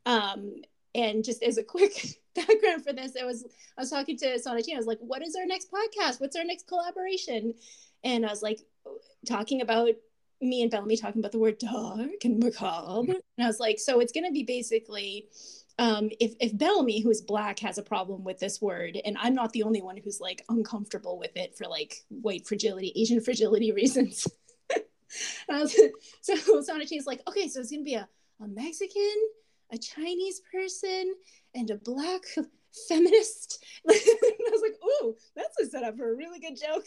Um 0.06 0.62
and 0.94 1.24
just 1.24 1.42
as 1.42 1.58
a 1.58 1.64
quick 1.64 2.20
background 2.36 2.84
for 2.84 2.92
this 2.92 3.12
i 3.20 3.24
was 3.24 3.44
i 3.76 3.80
was 3.80 3.90
talking 3.90 4.16
to 4.16 4.26
sonatine 4.38 4.74
i 4.74 4.76
was 4.76 4.86
like 4.86 5.00
what 5.00 5.22
is 5.22 5.34
our 5.34 5.46
next 5.46 5.68
podcast? 5.72 6.20
What's 6.20 6.36
our 6.36 6.44
next 6.44 6.68
collaboration? 6.68 7.54
And 8.04 8.24
i 8.24 8.28
was 8.28 8.42
like 8.42 8.60
talking 9.26 9.60
about 9.60 9.90
me 10.44 10.62
and 10.62 10.70
Bellamy 10.70 10.96
talking 10.96 11.20
about 11.20 11.32
the 11.32 11.38
word 11.38 11.58
dark 11.58 12.24
and 12.24 12.42
macabre. 12.42 13.12
And 13.12 13.44
I 13.44 13.46
was 13.46 13.60
like, 13.60 13.78
so 13.78 14.00
it's 14.00 14.12
going 14.12 14.26
to 14.26 14.32
be 14.32 14.44
basically 14.44 15.28
um, 15.78 16.10
if 16.20 16.34
if 16.40 16.56
Bellamy, 16.56 17.00
who's 17.00 17.20
black, 17.20 17.58
has 17.60 17.78
a 17.78 17.82
problem 17.82 18.22
with 18.22 18.38
this 18.38 18.62
word, 18.62 19.00
and 19.04 19.16
I'm 19.18 19.34
not 19.34 19.52
the 19.52 19.64
only 19.64 19.82
one 19.82 19.96
who's 19.96 20.20
like 20.20 20.44
uncomfortable 20.48 21.18
with 21.18 21.36
it 21.36 21.56
for 21.56 21.66
like 21.66 22.04
white 22.08 22.46
fragility, 22.46 22.92
Asian 22.94 23.20
fragility 23.20 23.72
reasons. 23.76 24.28
uh, 25.48 25.66
so 26.20 26.62
Sonatine's 26.62 27.06
like, 27.06 27.22
okay, 27.28 27.48
so 27.48 27.60
it's 27.60 27.70
gonna 27.70 27.82
be 27.82 27.94
a, 27.94 28.08
a 28.40 28.46
Mexican, 28.46 29.14
a 29.72 29.78
Chinese 29.78 30.42
person, 30.52 31.14
and 31.56 31.70
a 31.70 31.76
black 31.76 32.22
feminist. 32.88 33.64
and 33.84 33.96
I 33.96 34.50
was 34.50 34.62
like, 34.62 34.78
ooh, 34.84 35.16
that's 35.34 35.58
a 35.60 35.66
setup 35.66 35.96
for 35.96 36.12
a 36.12 36.16
really 36.16 36.38
good 36.38 36.56
joke. 36.56 36.86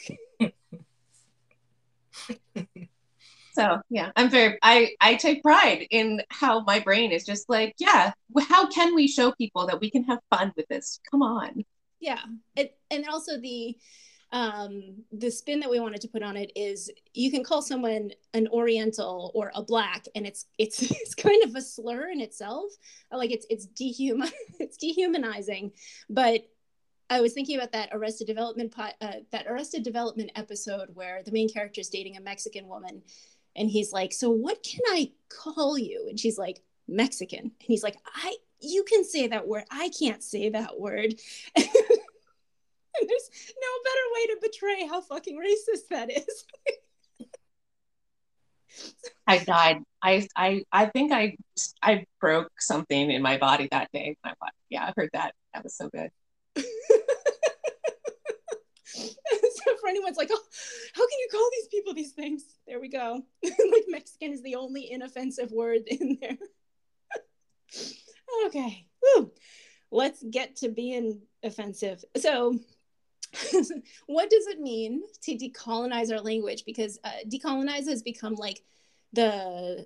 So 3.58 3.82
yeah, 3.90 4.12
I'm 4.16 4.30
very 4.30 4.60
I 4.62 4.92
I 5.02 5.16
take 5.16 5.42
pride 5.42 5.88
in 5.90 6.22
how 6.30 6.64
my 6.64 6.80
brain 6.80 7.12
is 7.12 7.26
just 7.26 7.50
like, 7.50 7.74
yeah, 7.80 8.12
how 8.50 8.68
can 8.68 8.94
we 8.94 9.08
show 9.08 9.32
people 9.32 9.66
that 9.66 9.82
we 9.82 9.90
can 9.90 10.04
have 10.04 10.20
fun 10.30 10.54
with 10.56 10.68
this? 10.68 11.00
Come 11.10 11.24
on. 11.24 11.66
Yeah. 12.00 12.22
It, 12.56 12.78
and 12.92 13.08
also 13.10 13.40
the 13.40 13.76
um 14.32 14.98
the 15.12 15.32
spin 15.32 15.62
that 15.62 15.72
we 15.72 15.80
wanted 15.80 16.02
to 16.02 16.08
put 16.10 16.22
on 16.22 16.38
it 16.38 16.52
is 16.56 16.92
you 17.14 17.32
can 17.32 17.44
call 17.44 17.62
someone 17.62 18.12
an 18.34 18.48
oriental 18.50 19.32
or 19.34 19.52
a 19.56 19.64
black 19.64 20.04
and 20.16 20.28
it's 20.28 20.46
it's 20.58 20.82
it's 20.92 21.16
kind 21.16 21.42
of 21.46 21.56
a 21.56 21.62
slur 21.62 22.10
in 22.10 22.20
itself 22.20 22.70
like 23.10 23.32
it's 23.32 23.46
it's 23.50 23.68
dehuman 23.68 24.30
it's 24.60 24.76
dehumanizing 24.76 25.72
but 26.10 26.42
I 27.10 27.22
was 27.22 27.34
thinking 27.34 27.58
about 27.58 27.72
that 27.72 27.90
Arrested 27.94 28.28
Development 28.28 28.74
uh, 28.78 29.12
that 29.32 29.48
Arrested 29.48 29.84
Development 29.84 30.30
episode 30.36 30.90
where 30.94 31.24
the 31.24 31.32
main 31.32 31.48
character 31.48 31.80
is 31.80 31.88
dating 31.90 32.18
a 32.18 32.22
Mexican 32.22 32.68
woman, 32.68 33.02
and 33.58 33.70
he's 33.70 33.92
like, 33.92 34.14
"So 34.14 34.30
what 34.30 34.64
can 34.64 34.82
I 34.88 35.12
call 35.30 35.78
you?" 35.78 36.08
And 36.10 36.20
she's 36.20 36.38
like, 36.38 36.62
"Mexican." 36.88 37.40
And 37.40 37.52
he's 37.58 37.84
like, 37.84 37.98
"I 38.06 38.36
you 38.60 38.84
can 38.84 39.04
say 39.04 39.28
that 39.28 39.48
word. 39.48 39.66
I 39.72 39.90
can't 39.90 40.24
say 40.24 40.50
that 40.50 40.80
word." 40.80 41.16
there's 41.56 43.30
no 43.62 43.72
better 43.84 44.06
way 44.16 44.28
to 44.28 44.38
betray 44.42 44.88
how 44.88 45.02
fucking 45.02 45.38
racist 45.38 45.90
that 45.90 46.10
is. 46.12 46.46
I 49.28 49.40
died. 49.40 49.84
I 50.02 50.28
I 50.36 50.64
I 50.72 50.86
think 50.88 51.12
I 51.12 51.36
I 51.82 52.06
broke 52.22 52.52
something 52.60 53.12
in 53.12 53.22
my 53.22 53.38
body 53.38 53.68
that 53.72 53.90
day. 53.92 54.16
Yeah, 54.70 54.86
I 54.86 54.94
heard 54.96 55.10
that. 55.14 55.34
That 55.54 55.64
was 55.64 55.76
so 55.76 55.90
good. 55.90 56.10
so 58.94 59.78
for 59.80 59.90
anyone's 59.90 60.18
like, 60.18 60.30
oh, 60.32 60.44
how 60.94 61.08
can 61.08 61.20
you 61.20 61.28
call 61.32 61.50
these 61.52 61.68
people 61.68 61.94
these 61.94 62.12
things? 62.12 62.44
There 62.68 62.80
we 62.80 62.90
go. 62.90 63.22
like 63.44 63.86
Mexican 63.88 64.32
is 64.34 64.42
the 64.44 64.56
only 64.56 64.92
inoffensive 64.92 65.52
word 65.52 65.82
in 65.88 66.18
there. 66.22 66.38
okay. 68.46 68.88
Woo. 69.02 69.32
Let's 69.92 70.24
get 70.30 70.58
to 70.58 70.70
being 70.70 71.22
offensive. 71.44 72.04
So 72.18 72.60
what 74.08 74.30
does 74.30 74.48
it 74.48 74.60
mean 74.60 75.02
to 75.24 75.38
decolonize 75.38 76.12
our 76.12 76.22
language? 76.22 76.64
Because 76.66 77.00
uh, 77.04 77.10
decolonize 77.28 77.88
has 77.88 78.02
become 78.02 78.36
like 78.36 78.64
the 79.14 79.86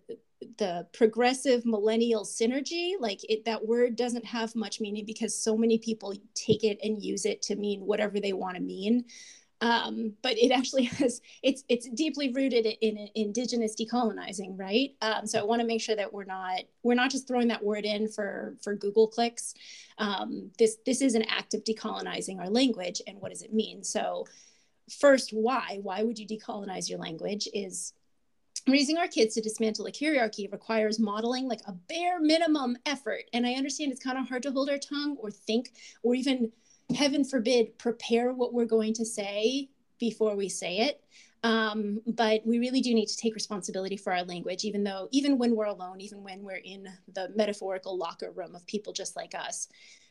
the 0.57 0.87
progressive 0.93 1.65
millennial 1.65 2.23
synergy 2.23 2.93
like 2.99 3.19
it 3.29 3.45
that 3.45 3.65
word 3.65 3.95
doesn't 3.95 4.25
have 4.25 4.55
much 4.55 4.81
meaning 4.81 5.05
because 5.05 5.35
so 5.35 5.55
many 5.55 5.77
people 5.77 6.13
take 6.33 6.63
it 6.63 6.79
and 6.83 7.01
use 7.01 7.25
it 7.25 7.41
to 7.43 7.55
mean 7.55 7.81
whatever 7.81 8.19
they 8.19 8.33
want 8.33 8.55
to 8.55 8.61
mean. 8.61 9.05
Um, 9.61 10.13
but 10.23 10.39
it 10.39 10.51
actually 10.51 10.83
has 10.99 11.21
it's 11.43 11.63
it's 11.69 11.87
deeply 11.89 12.31
rooted 12.31 12.65
in, 12.65 12.97
in 12.97 13.09
indigenous 13.15 13.75
decolonizing 13.79 14.57
right? 14.57 14.95
Um, 15.01 15.27
so 15.27 15.39
i 15.39 15.43
want 15.43 15.61
to 15.61 15.67
make 15.67 15.81
sure 15.81 15.95
that 15.95 16.11
we're 16.11 16.23
not 16.23 16.61
we're 16.81 16.95
not 16.95 17.11
just 17.11 17.27
throwing 17.27 17.49
that 17.49 17.63
word 17.63 17.85
in 17.85 18.07
for 18.07 18.55
for 18.63 18.75
google 18.75 19.07
clicks. 19.07 19.53
Um, 19.99 20.51
this 20.57 20.77
this 20.85 21.01
is 21.01 21.13
an 21.13 21.23
act 21.29 21.53
of 21.53 21.63
decolonizing 21.63 22.39
our 22.39 22.49
language 22.49 23.01
and 23.05 23.21
what 23.21 23.31
does 23.31 23.43
it 23.43 23.53
mean? 23.53 23.83
So 23.83 24.25
first 24.99 25.31
why 25.31 25.79
why 25.83 26.03
would 26.03 26.17
you 26.17 26.27
decolonize 26.27 26.89
your 26.89 26.99
language 26.99 27.47
is 27.53 27.93
raising 28.67 28.97
our 28.97 29.07
kids 29.07 29.35
to 29.35 29.41
dismantle 29.41 29.87
a 29.87 29.91
hierarchy 29.97 30.47
requires 30.51 30.99
modeling 30.99 31.47
like 31.47 31.61
a 31.67 31.71
bare 31.71 32.19
minimum 32.19 32.77
effort. 32.85 33.23
And 33.33 33.45
i 33.45 33.53
understand 33.53 33.91
it's 33.91 34.03
kind 34.03 34.17
of 34.17 34.27
hard 34.27 34.43
to 34.43 34.51
hold 34.51 34.69
our 34.69 34.77
tongue 34.77 35.17
or 35.19 35.31
think 35.31 35.73
or 36.03 36.15
even 36.15 36.51
heaven 36.95 37.23
forbid 37.23 37.77
prepare 37.77 38.33
what 38.33 38.53
we're 38.53 38.65
going 38.65 38.93
to 38.93 39.05
say 39.05 39.69
before 39.99 40.35
we 40.35 40.49
say 40.49 40.79
it. 40.79 41.03
Um, 41.43 42.01
but 42.05 42.41
we 42.45 42.59
really 42.59 42.81
do 42.81 42.93
need 42.93 43.07
to 43.07 43.17
take 43.17 43.33
responsibility 43.33 43.97
for 43.97 44.13
our 44.13 44.23
language 44.23 44.63
even 44.63 44.83
though 44.83 45.07
even 45.11 45.39
when 45.39 45.55
we're 45.55 45.65
alone 45.65 45.99
even 45.99 46.23
when 46.23 46.43
we're 46.43 46.61
in 46.63 46.87
the 47.13 47.29
metaphorical 47.35 47.97
locker 47.97 48.31
room 48.31 48.55
of 48.55 48.65
people 48.67 48.93
just 48.93 49.15
like 49.15 49.33
us. 49.33 49.67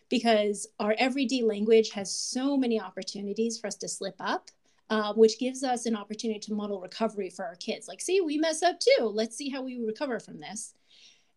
Because 0.09 0.66
our 0.80 0.97
everyday 0.99 1.42
language 1.42 1.90
has 1.90 2.12
so 2.12 2.57
many 2.57 2.80
opportunities 2.80 3.61
for 3.61 3.69
us 3.69 3.76
to 3.76 3.88
slip 3.88 4.16
up 4.19 4.50
uh, 4.90 5.14
which 5.14 5.38
gives 5.38 5.62
us 5.62 5.87
an 5.87 5.94
opportunity 5.94 6.40
to 6.40 6.52
model 6.52 6.80
recovery 6.80 7.30
for 7.30 7.44
our 7.44 7.54
kids. 7.54 7.87
Like, 7.87 8.00
see, 8.00 8.20
we 8.20 8.37
mess 8.37 8.62
up 8.62 8.80
too. 8.80 9.04
Let's 9.04 9.37
see 9.37 9.49
how 9.49 9.62
we 9.62 9.78
recover 9.78 10.18
from 10.18 10.40
this. 10.40 10.75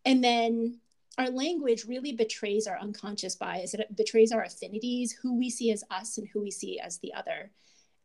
And 0.04 0.22
then 0.22 0.80
our 1.16 1.30
language 1.30 1.84
really 1.86 2.12
betrays 2.12 2.66
our 2.66 2.76
unconscious 2.78 3.36
bias. 3.36 3.72
It 3.72 3.96
betrays 3.96 4.32
our 4.32 4.42
affinities, 4.42 5.12
who 5.12 5.38
we 5.38 5.48
see 5.48 5.70
as 5.70 5.84
us 5.88 6.18
and 6.18 6.26
who 6.32 6.42
we 6.42 6.50
see 6.50 6.80
as 6.80 6.98
the 6.98 7.14
other. 7.14 7.52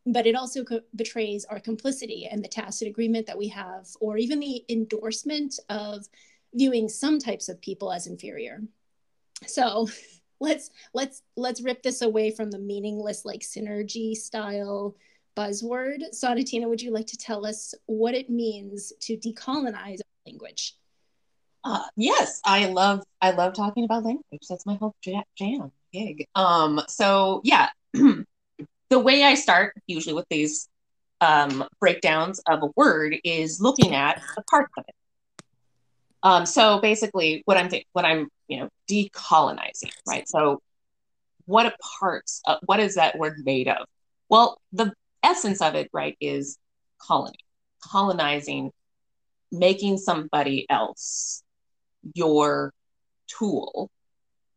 But 0.06 0.26
it 0.26 0.36
also 0.36 0.62
co- 0.62 0.82
betrays 0.94 1.44
our 1.46 1.58
complicity 1.58 2.28
and 2.30 2.44
the 2.44 2.48
tacit 2.48 2.86
agreement 2.86 3.26
that 3.26 3.36
we 3.36 3.48
have, 3.48 3.88
or 4.00 4.16
even 4.16 4.38
the 4.38 4.64
endorsement 4.68 5.58
of 5.68 6.06
viewing 6.54 6.88
some 6.88 7.18
types 7.18 7.48
of 7.48 7.60
people 7.60 7.92
as 7.92 8.06
inferior. 8.06 8.62
So 9.46 9.88
let's 10.40 10.70
let's 10.94 11.22
let's 11.36 11.60
rip 11.60 11.82
this 11.82 12.02
away 12.02 12.30
from 12.30 12.52
the 12.52 12.58
meaningless 12.58 13.24
like 13.24 13.40
synergy 13.40 14.14
style 14.14 14.94
buzzword. 15.40 16.02
Sonatina, 16.14 16.68
would 16.68 16.82
you 16.82 16.90
like 16.90 17.06
to 17.06 17.16
tell 17.16 17.46
us 17.46 17.74
what 17.86 18.14
it 18.14 18.28
means 18.28 18.92
to 19.00 19.16
decolonize 19.16 20.00
language? 20.26 20.74
Uh, 21.64 21.84
yes, 21.96 22.40
I 22.44 22.66
love 22.66 23.02
I 23.20 23.30
love 23.32 23.54
talking 23.54 23.84
about 23.84 24.04
language. 24.04 24.42
That's 24.48 24.66
my 24.66 24.74
whole 24.74 24.94
jam 25.02 25.72
gig. 25.92 26.26
Um, 26.34 26.82
so 26.88 27.40
yeah, 27.44 27.68
the 27.92 28.24
way 28.98 29.22
I 29.22 29.34
start 29.34 29.74
usually 29.86 30.14
with 30.14 30.26
these 30.30 30.68
um, 31.20 31.64
breakdowns 31.80 32.40
of 32.48 32.62
a 32.62 32.68
word 32.76 33.16
is 33.24 33.60
looking 33.60 33.94
at 33.94 34.22
the 34.36 34.42
parts 34.50 34.72
of 34.76 34.84
it. 34.88 34.94
Um, 36.22 36.46
so 36.46 36.80
basically, 36.80 37.42
what 37.46 37.56
I'm 37.56 37.68
th- 37.68 37.86
what 37.92 38.04
I'm 38.04 38.28
you 38.48 38.60
know 38.60 38.68
decolonizing, 38.90 39.92
right? 40.06 40.28
So 40.28 40.60
what 41.46 41.74
parts? 42.00 42.42
Uh, 42.46 42.56
what 42.64 42.80
is 42.80 42.94
that 42.94 43.18
word 43.18 43.42
made 43.44 43.68
of? 43.68 43.86
Well, 44.30 44.60
the 44.72 44.92
essence 45.22 45.60
of 45.60 45.74
it, 45.74 45.88
right, 45.92 46.16
is 46.20 46.58
colony, 47.00 47.38
colonizing, 47.82 48.70
making 49.52 49.98
somebody 49.98 50.66
else 50.68 51.42
your 52.14 52.72
tool. 53.26 53.90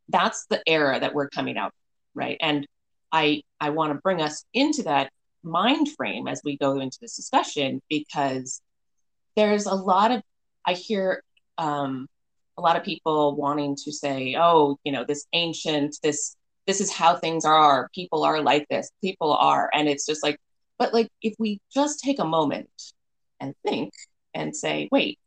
That's 0.09 0.45
the 0.47 0.61
era 0.67 0.99
that 0.99 1.13
we're 1.13 1.29
coming 1.29 1.57
out, 1.57 1.71
right? 2.13 2.37
And 2.41 2.67
I 3.11 3.43
I 3.59 3.69
want 3.71 3.93
to 3.93 3.99
bring 4.01 4.21
us 4.21 4.43
into 4.53 4.83
that 4.83 5.11
mind 5.43 5.89
frame 5.95 6.27
as 6.27 6.41
we 6.43 6.57
go 6.57 6.79
into 6.79 6.97
this 7.01 7.15
discussion 7.15 7.81
because 7.89 8.61
there's 9.35 9.65
a 9.65 9.75
lot 9.75 10.11
of 10.11 10.21
I 10.65 10.73
hear 10.73 11.23
um, 11.57 12.07
a 12.57 12.61
lot 12.61 12.75
of 12.77 12.83
people 12.83 13.35
wanting 13.35 13.75
to 13.83 13.91
say, 13.91 14.35
oh, 14.37 14.77
you 14.83 14.91
know, 14.91 15.03
this 15.03 15.25
ancient, 15.33 15.97
this 16.03 16.35
this 16.65 16.79
is 16.79 16.91
how 16.91 17.15
things 17.15 17.43
are. 17.43 17.89
People 17.93 18.23
are 18.23 18.41
like 18.41 18.67
this. 18.69 18.89
People 19.01 19.33
are, 19.33 19.69
and 19.73 19.89
it's 19.89 20.05
just 20.05 20.23
like 20.23 20.37
but 20.83 20.93
like 20.93 21.07
if 21.21 21.33
we 21.39 21.61
just 21.73 22.01
take 22.01 22.19
a 22.19 22.25
moment 22.25 22.69
and 23.39 23.55
think 23.65 23.93
and 24.33 24.53
say, 24.53 24.89
wait, 24.91 25.17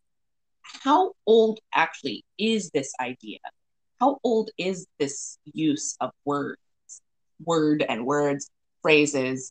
how 0.60 1.12
old 1.26 1.60
actually 1.75 2.26
is 2.38 2.68
this 2.75 2.92
idea? 3.00 3.38
How 3.98 4.18
old 4.22 4.50
is 4.58 4.86
this 4.98 5.38
use 5.46 5.96
of 5.98 6.10
words, 6.26 6.60
word 7.42 7.82
and 7.88 8.04
words, 8.04 8.50
phrases? 8.82 9.50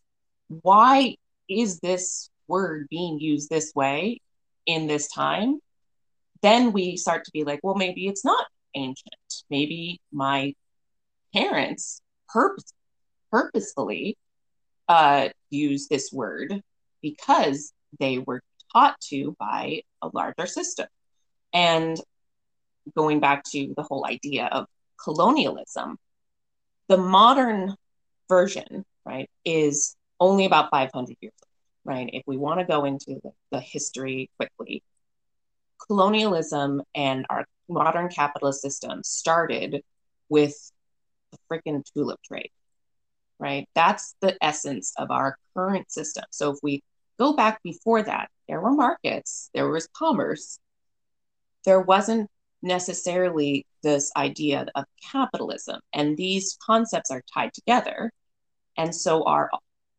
Why 0.62 1.16
is 1.50 1.80
this 1.80 2.30
word 2.48 2.86
being 2.92 3.20
used 3.20 3.50
this 3.50 3.72
way 3.74 4.22
in 4.68 4.86
this 4.86 5.08
time? 5.08 5.60
Then 6.44 6.72
we 6.72 6.98
start 6.98 7.26
to 7.26 7.32
be 7.32 7.44
like, 7.44 7.62
well, 7.64 7.74
maybe 7.74 8.06
it's 8.06 8.24
not 8.24 8.46
ancient. 8.76 9.44
Maybe 9.50 10.00
my 10.12 10.54
parents 11.34 12.00
purpose, 12.30 12.72
purposefully 13.32 14.20
uh, 14.88 15.30
use 15.50 15.88
this 15.88 16.12
word 16.12 16.62
because 17.02 17.74
they 18.00 18.20
were 18.20 18.42
taught 18.74 19.00
to 19.00 19.36
by 19.40 19.82
a 20.02 20.10
larger 20.14 20.46
system. 20.46 20.88
And 21.54 22.00
going 22.96 23.20
back 23.20 23.44
to 23.52 23.74
the 23.76 23.84
whole 23.84 24.06
idea 24.06 24.48
of 24.52 24.68
colonialism, 25.04 25.98
the 26.88 26.98
modern 26.98 27.76
version, 28.30 28.86
right, 29.06 29.30
is 29.44 29.96
only 30.20 30.46
about 30.46 30.70
500 30.72 31.16
years 31.22 31.34
old, 31.42 31.96
right? 31.96 32.10
If 32.14 32.24
we 32.28 32.38
want 32.38 32.60
to 32.60 32.66
go 32.66 32.86
into 32.86 33.20
the, 33.24 33.32
the 33.52 33.60
history 33.60 34.30
quickly, 34.38 34.84
colonialism 35.88 36.82
and 36.94 37.26
our 37.30 37.46
modern 37.68 38.10
capitalist 38.10 38.62
system 38.62 39.04
started 39.04 39.84
with 40.30 40.72
the 41.32 41.38
freaking 41.50 41.84
tulip 41.94 42.20
trade, 42.24 42.52
right? 43.40 43.68
That's 43.76 44.16
the 44.22 44.38
essence 44.42 44.94
of 44.98 45.12
our 45.12 45.38
current 45.56 45.92
system. 45.92 46.26
So 46.32 46.52
if 46.52 46.60
we 46.64 46.84
go 47.20 47.34
back 47.34 47.62
before 47.64 48.02
that, 48.04 48.30
there 48.48 48.62
were 48.62 48.72
markets, 48.72 49.50
there 49.54 49.70
was 49.70 49.88
commerce, 49.96 50.60
there 51.66 51.82
wasn't 51.82 52.30
necessarily 52.62 53.66
this 53.84 54.12
idea 54.16 54.66
of 54.76 54.86
capitalism. 55.12 55.80
And 55.94 56.18
these 56.18 56.58
concepts 56.66 57.12
are 57.12 57.24
tied 57.34 57.54
together. 57.54 58.12
And 58.78 58.94
so 58.94 59.24
are 59.24 59.50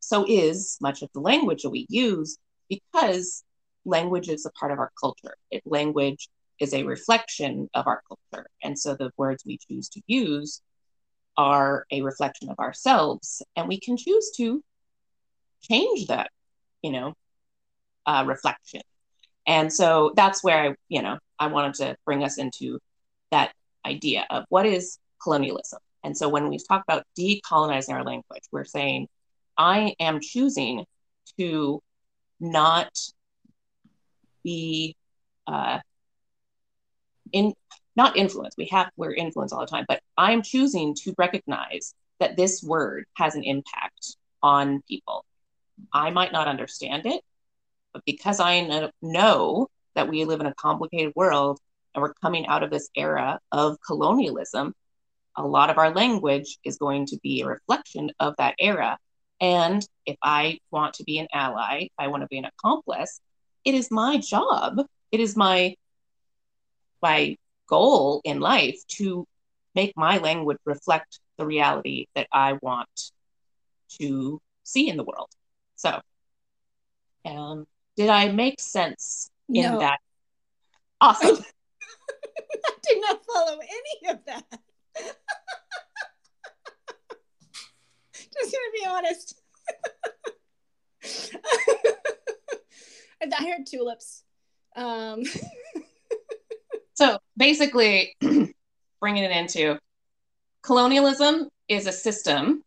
so 0.00 0.25
is 0.28 0.78
much 0.81 1.02
of 1.02 1.11
the 1.14 1.21
language 1.21 1.62
that 1.62 1.71
we 1.71 1.87
use 1.88 2.38
because 2.69 3.43
language 3.85 4.28
is 4.28 4.47
a 4.47 4.50
part 4.52 4.73
of 4.73 4.78
our 4.78 4.93
culture. 5.00 5.37
It, 5.50 5.62
language 5.64 6.28
is 6.61 6.73
a 6.75 6.85
reflection 6.85 7.69
of 7.75 7.87
our 7.87 8.02
culture. 8.09 8.47
And 8.62 8.78
so 8.78 8.95
the 8.95 9.11
words 9.16 9.45
we 9.45 9.59
choose 9.59 9.88
to 9.90 10.02
use 10.07 10.61
are 11.37 11.87
a 11.90 12.02
reflection 12.02 12.50
of 12.50 12.59
ourselves. 12.59 13.43
And 13.57 13.69
we 13.69 13.78
can 13.78 13.97
choose 13.97 14.31
to 14.37 14.62
change 15.62 16.09
that, 16.09 16.31
you 16.83 16.93
know, 16.93 17.14
uh, 18.07 18.25
reflection. 18.26 18.83
And 19.47 19.73
so 19.73 20.12
that's 20.16 20.43
where 20.43 20.59
I, 20.59 20.75
you 20.88 21.02
know, 21.02 21.19
I 21.38 21.49
wanted 21.49 21.75
to 21.75 21.97
bring 22.05 22.25
us 22.25 22.38
into 22.38 22.81
that 23.31 23.52
idea 23.85 24.26
of 24.31 24.45
what 24.49 24.66
is 24.66 24.99
colonialism. 25.23 25.78
And 26.02 26.16
so 26.16 26.28
when 26.28 26.49
we 26.49 26.59
talk 26.59 26.83
about 26.87 27.05
decolonizing 27.19 27.93
our 27.93 28.05
language, 28.05 28.45
we're 28.52 28.64
saying, 28.64 29.09
I 29.59 29.95
am 29.99 30.21
choosing 30.21 30.85
to 31.38 31.83
not 32.40 32.90
be 34.45 34.97
uh, 35.47 35.81
in 37.33 37.55
not 37.97 38.16
influence. 38.16 38.55
We 38.57 38.66
have 38.66 38.90
we're 38.97 39.14
influenced 39.14 39.55
all 39.55 39.61
the 39.61 39.66
time, 39.66 39.87
but 39.88 40.00
I'm 40.16 40.42
choosing 40.42 40.94
to 41.02 41.14
recognize 41.18 41.94
that 42.20 42.37
this 42.37 42.62
word 42.62 43.04
has 43.14 43.35
an 43.35 43.44
impact 43.44 44.16
on 44.42 44.82
people. 44.88 45.25
I 45.92 46.11
might 46.11 46.32
not 46.32 46.49
understand 46.49 47.06
it, 47.06 47.23
but 47.92 48.04
because 48.06 48.40
I 48.40 48.90
know 49.02 49.68
that 49.94 50.08
we 50.08 50.25
live 50.25 50.40
in 50.40 50.46
a 50.46 50.54
complicated 50.54 51.12
world 51.14 51.58
and 51.94 52.02
we're 52.02 52.14
coming 52.14 52.46
out 52.46 52.62
of 52.62 52.70
this 52.70 52.88
era 52.96 53.40
of 53.52 53.76
colonialism, 53.87 54.75
a 55.37 55.46
lot 55.46 55.70
of 55.70 55.78
our 55.78 55.92
language 55.92 56.58
is 56.64 56.78
going 56.78 57.06
to 57.06 57.18
be 57.23 57.42
a 57.42 57.46
reflection 57.46 58.11
of 58.20 58.35
that 58.38 58.54
era. 58.58 58.99
And 59.40 59.87
if 60.06 60.16
I 60.23 60.58
want 60.70 60.94
to 60.94 61.04
be 61.04 61.18
an 61.18 61.28
ally, 61.32 61.88
I 61.99 62.08
want 62.08 62.23
to 62.23 62.28
be 62.28 62.38
an 62.38 62.46
accomplice, 62.46 63.20
it 63.64 63.75
is 63.75 63.90
my 63.90 64.18
job, 64.18 64.80
it 65.12 65.20
is 65.20 65.37
my 65.37 65.75
my 67.02 67.37
goal 67.68 68.23
in 68.25 68.40
life 68.40 68.80
to 68.88 69.26
make 69.76 69.97
my 69.97 70.18
language 70.18 70.59
reflect 70.64 71.21
the 71.38 71.47
reality 71.47 72.06
that 72.14 72.26
I 72.33 72.54
want 72.62 73.12
to 74.00 74.40
see 74.64 74.88
in 74.88 74.97
the 74.97 75.04
world. 75.04 75.28
So, 75.76 76.00
um, 77.25 77.68
did 77.97 78.09
I 78.09 78.33
make 78.33 78.59
sense 78.59 79.30
in 79.49 79.62
no. 79.62 79.78
that? 79.80 79.99
Awesome. 81.00 81.37
I 82.66 82.73
did 82.83 83.00
not 83.00 83.25
follow 83.25 83.59
any 83.59 84.09
of 84.12 84.18
that. 84.26 84.45
Just 88.14 88.52
gonna 88.52 88.73
be 88.75 88.85
honest. 88.88 89.40
I 93.38 93.45
heard 93.45 93.66
tulips. 93.66 94.25
Um. 94.75 95.25
so 96.95 97.18
basically, 97.37 98.16
bringing 99.06 99.22
it 99.22 99.30
into 99.30 99.78
colonialism 100.62 101.48
is 101.68 101.86
a 101.86 101.92
system 101.92 102.64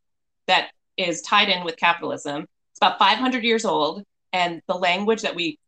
that 0.48 0.69
is 0.96 1.22
tied 1.22 1.50
in 1.50 1.65
with 1.65 1.75
capitalism. 1.75 2.43
It's 2.72 2.79
about 2.81 2.98
500 2.98 3.43
years 3.43 3.65
old, 3.65 4.05
and 4.31 4.62
the 4.69 4.75
language 4.75 5.22
that 5.24 5.36
we, 5.36 5.59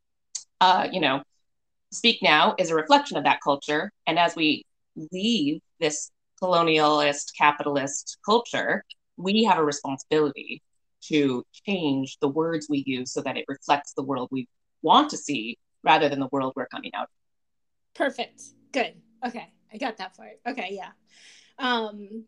uh, 0.62 0.88
you 0.89 1.02
know, 1.02 1.24
speak 1.91 2.24
now 2.24 2.56
is 2.58 2.69
a 2.69 2.76
reflection 2.76 3.17
of 3.17 3.26
that 3.26 3.41
culture. 3.43 3.91
And 4.08 4.17
as 4.17 4.34
we 4.34 4.63
leave 5.12 5.60
this 5.82 6.10
colonialist 6.41 7.36
capitalist 7.38 8.17
culture, 8.26 8.86
we 9.17 9.43
have 9.43 9.58
a 9.58 9.65
responsibility 9.65 10.62
to 11.10 11.43
change 11.67 12.17
the 12.22 12.30
words 12.30 12.67
we 12.69 12.86
use 12.88 13.12
so 13.12 13.19
that 13.24 13.36
it 13.36 13.43
reflects 13.50 13.91
the 13.91 14.04
world 14.04 14.30
we 14.32 14.48
want 14.84 15.10
to 15.10 15.17
see 15.17 15.58
rather 15.84 16.08
than 16.08 16.22
the 16.22 16.30
world 16.32 16.54
we're 16.56 16.67
coming 16.67 16.91
out. 16.96 17.10
Perfect. 17.93 18.41
Good. 18.72 18.93
Okay. 19.28 19.50
I 19.74 19.78
got 19.78 19.98
that 19.98 20.16
part. 20.16 20.40
Okay. 20.48 20.70
Yeah. 20.72 20.92
Um, 21.60 22.26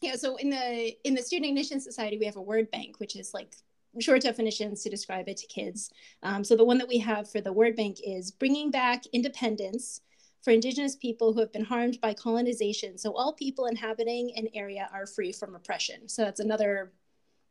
yeah. 0.00 0.16
So 0.16 0.36
in 0.36 0.50
the, 0.50 0.96
in 1.04 1.14
the 1.14 1.22
Student 1.22 1.48
Ignition 1.50 1.80
Society, 1.80 2.18
we 2.18 2.26
have 2.26 2.36
a 2.36 2.42
word 2.42 2.70
bank, 2.70 2.98
which 2.98 3.16
is 3.16 3.34
like 3.34 3.54
short 3.98 4.22
definitions 4.22 4.82
to 4.82 4.90
describe 4.90 5.28
it 5.28 5.36
to 5.38 5.46
kids. 5.46 5.90
Um, 6.22 6.44
so 6.44 6.56
the 6.56 6.64
one 6.64 6.78
that 6.78 6.88
we 6.88 6.98
have 6.98 7.30
for 7.30 7.40
the 7.40 7.52
word 7.52 7.76
bank 7.76 7.98
is 8.04 8.30
bringing 8.30 8.70
back 8.70 9.04
independence 9.12 10.00
for 10.42 10.52
Indigenous 10.52 10.96
people 10.96 11.32
who 11.32 11.40
have 11.40 11.52
been 11.52 11.64
harmed 11.64 12.00
by 12.00 12.14
colonization. 12.14 12.96
So 12.96 13.12
all 13.12 13.32
people 13.34 13.66
inhabiting 13.66 14.32
an 14.36 14.48
area 14.54 14.88
are 14.92 15.06
free 15.06 15.32
from 15.32 15.54
oppression. 15.54 16.08
So 16.08 16.24
that's 16.24 16.40
another 16.40 16.92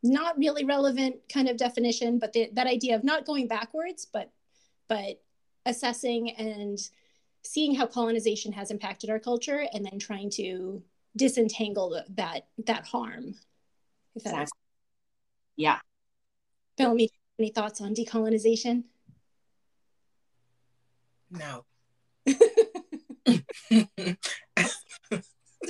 not 0.02 0.38
really 0.38 0.64
relevant 0.64 1.16
kind 1.32 1.48
of 1.48 1.56
definition, 1.56 2.18
but 2.18 2.32
the, 2.32 2.50
that 2.54 2.66
idea 2.66 2.96
of 2.96 3.04
not 3.04 3.26
going 3.26 3.46
backwards, 3.46 4.06
but 4.12 4.32
but 4.88 5.20
assessing 5.66 6.30
and 6.32 6.78
seeing 7.42 7.74
how 7.74 7.86
colonization 7.86 8.52
has 8.52 8.70
impacted 8.70 9.10
our 9.10 9.18
culture, 9.18 9.66
and 9.72 9.84
then 9.84 9.98
trying 9.98 10.30
to 10.30 10.82
disentangle 11.16 12.02
that 12.16 12.46
that 12.66 12.86
harm. 12.86 13.34
If 14.14 14.24
that 14.24 14.30
exactly. 14.30 14.58
yeah. 15.56 15.78
Bellamy 16.76 17.10
any 17.38 17.50
thoughts 17.50 17.80
on 17.80 17.94
decolonization? 17.94 18.84
No. 21.30 21.64
so 22.26 22.36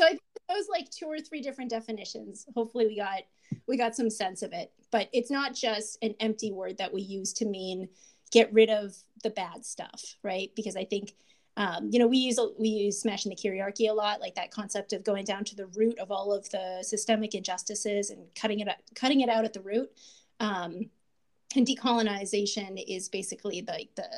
I 0.02 0.08
think 0.08 0.20
those 0.48 0.68
like 0.68 0.90
two 0.90 1.06
or 1.06 1.20
three 1.20 1.40
different 1.40 1.70
definitions. 1.70 2.46
Hopefully 2.54 2.86
we 2.88 2.96
got 2.96 3.22
we 3.68 3.76
got 3.76 3.94
some 3.94 4.10
sense 4.10 4.42
of 4.42 4.52
it. 4.52 4.72
But 4.90 5.08
it's 5.12 5.30
not 5.30 5.54
just 5.54 5.98
an 6.02 6.14
empty 6.18 6.50
word 6.50 6.78
that 6.78 6.92
we 6.92 7.02
use 7.02 7.32
to 7.34 7.46
mean 7.46 7.88
get 8.32 8.52
rid 8.52 8.70
of 8.70 8.96
the 9.22 9.30
bad 9.30 9.64
stuff, 9.64 10.16
right? 10.22 10.50
Because 10.56 10.76
I 10.76 10.84
think 10.84 11.14
um, 11.60 11.90
you 11.92 11.98
know 11.98 12.06
we 12.06 12.16
use 12.16 12.40
we 12.58 12.68
use 12.68 12.98
smashing 12.98 13.28
the 13.28 13.36
kyriarchy 13.36 13.90
a 13.90 13.92
lot, 13.92 14.22
like 14.22 14.34
that 14.36 14.50
concept 14.50 14.94
of 14.94 15.04
going 15.04 15.26
down 15.26 15.44
to 15.44 15.54
the 15.54 15.66
root 15.66 15.98
of 15.98 16.10
all 16.10 16.32
of 16.32 16.48
the 16.48 16.82
systemic 16.82 17.34
injustices 17.34 18.08
and 18.08 18.34
cutting 18.34 18.60
it 18.60 18.68
cutting 18.94 19.20
it 19.20 19.28
out 19.28 19.44
at 19.44 19.52
the 19.52 19.60
root. 19.60 19.90
Um, 20.40 20.88
and 21.54 21.66
decolonization 21.66 22.82
is 22.88 23.10
basically 23.10 23.62
like 23.68 23.90
the, 23.94 24.08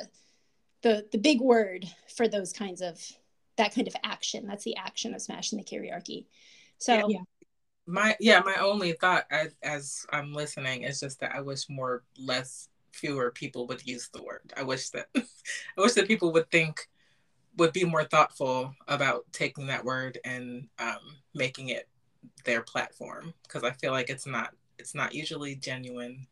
the 0.83 1.09
the 1.11 1.19
big 1.19 1.41
word 1.41 1.85
for 2.15 2.29
those 2.29 2.53
kinds 2.53 2.81
of 2.81 3.05
that 3.57 3.75
kind 3.75 3.89
of 3.89 3.97
action. 4.05 4.47
That's 4.47 4.63
the 4.63 4.77
action 4.77 5.13
of 5.13 5.21
smashing 5.21 5.59
the 5.59 5.65
kyriarchy. 5.65 6.27
So 6.79 7.09
yeah. 7.09 7.23
my 7.89 8.17
yeah, 8.21 8.41
my 8.45 8.55
only 8.61 8.93
thought 8.93 9.25
as, 9.33 9.57
as 9.65 10.07
I'm 10.13 10.33
listening 10.33 10.85
is 10.85 11.01
just 11.01 11.19
that 11.19 11.35
I 11.35 11.41
wish 11.41 11.69
more 11.69 12.05
less 12.17 12.69
fewer 12.93 13.33
people 13.33 13.67
would 13.67 13.85
use 13.85 14.11
the 14.15 14.23
word. 14.23 14.53
I 14.57 14.63
wish 14.63 14.91
that 14.91 15.09
I 15.17 15.23
wish 15.79 15.95
that 15.95 16.07
people 16.07 16.33
would 16.35 16.49
think 16.53 16.87
would 17.57 17.73
be 17.73 17.85
more 17.85 18.05
thoughtful 18.05 18.75
about 18.89 19.25
taking 19.33 19.67
that 19.67 19.85
word 19.85 20.19
and 20.25 20.69
um, 20.79 21.17
making 21.35 21.69
it 21.69 21.89
their 22.45 22.63
platform 22.63 23.35
because 23.43 23.65
I 23.65 23.73
feel 23.73 23.93
like 23.93 24.11
it's 24.11 24.27
not 24.27 24.55
it's 24.79 24.95
not 24.95 25.15
usually 25.15 25.55
genuine 25.55 26.27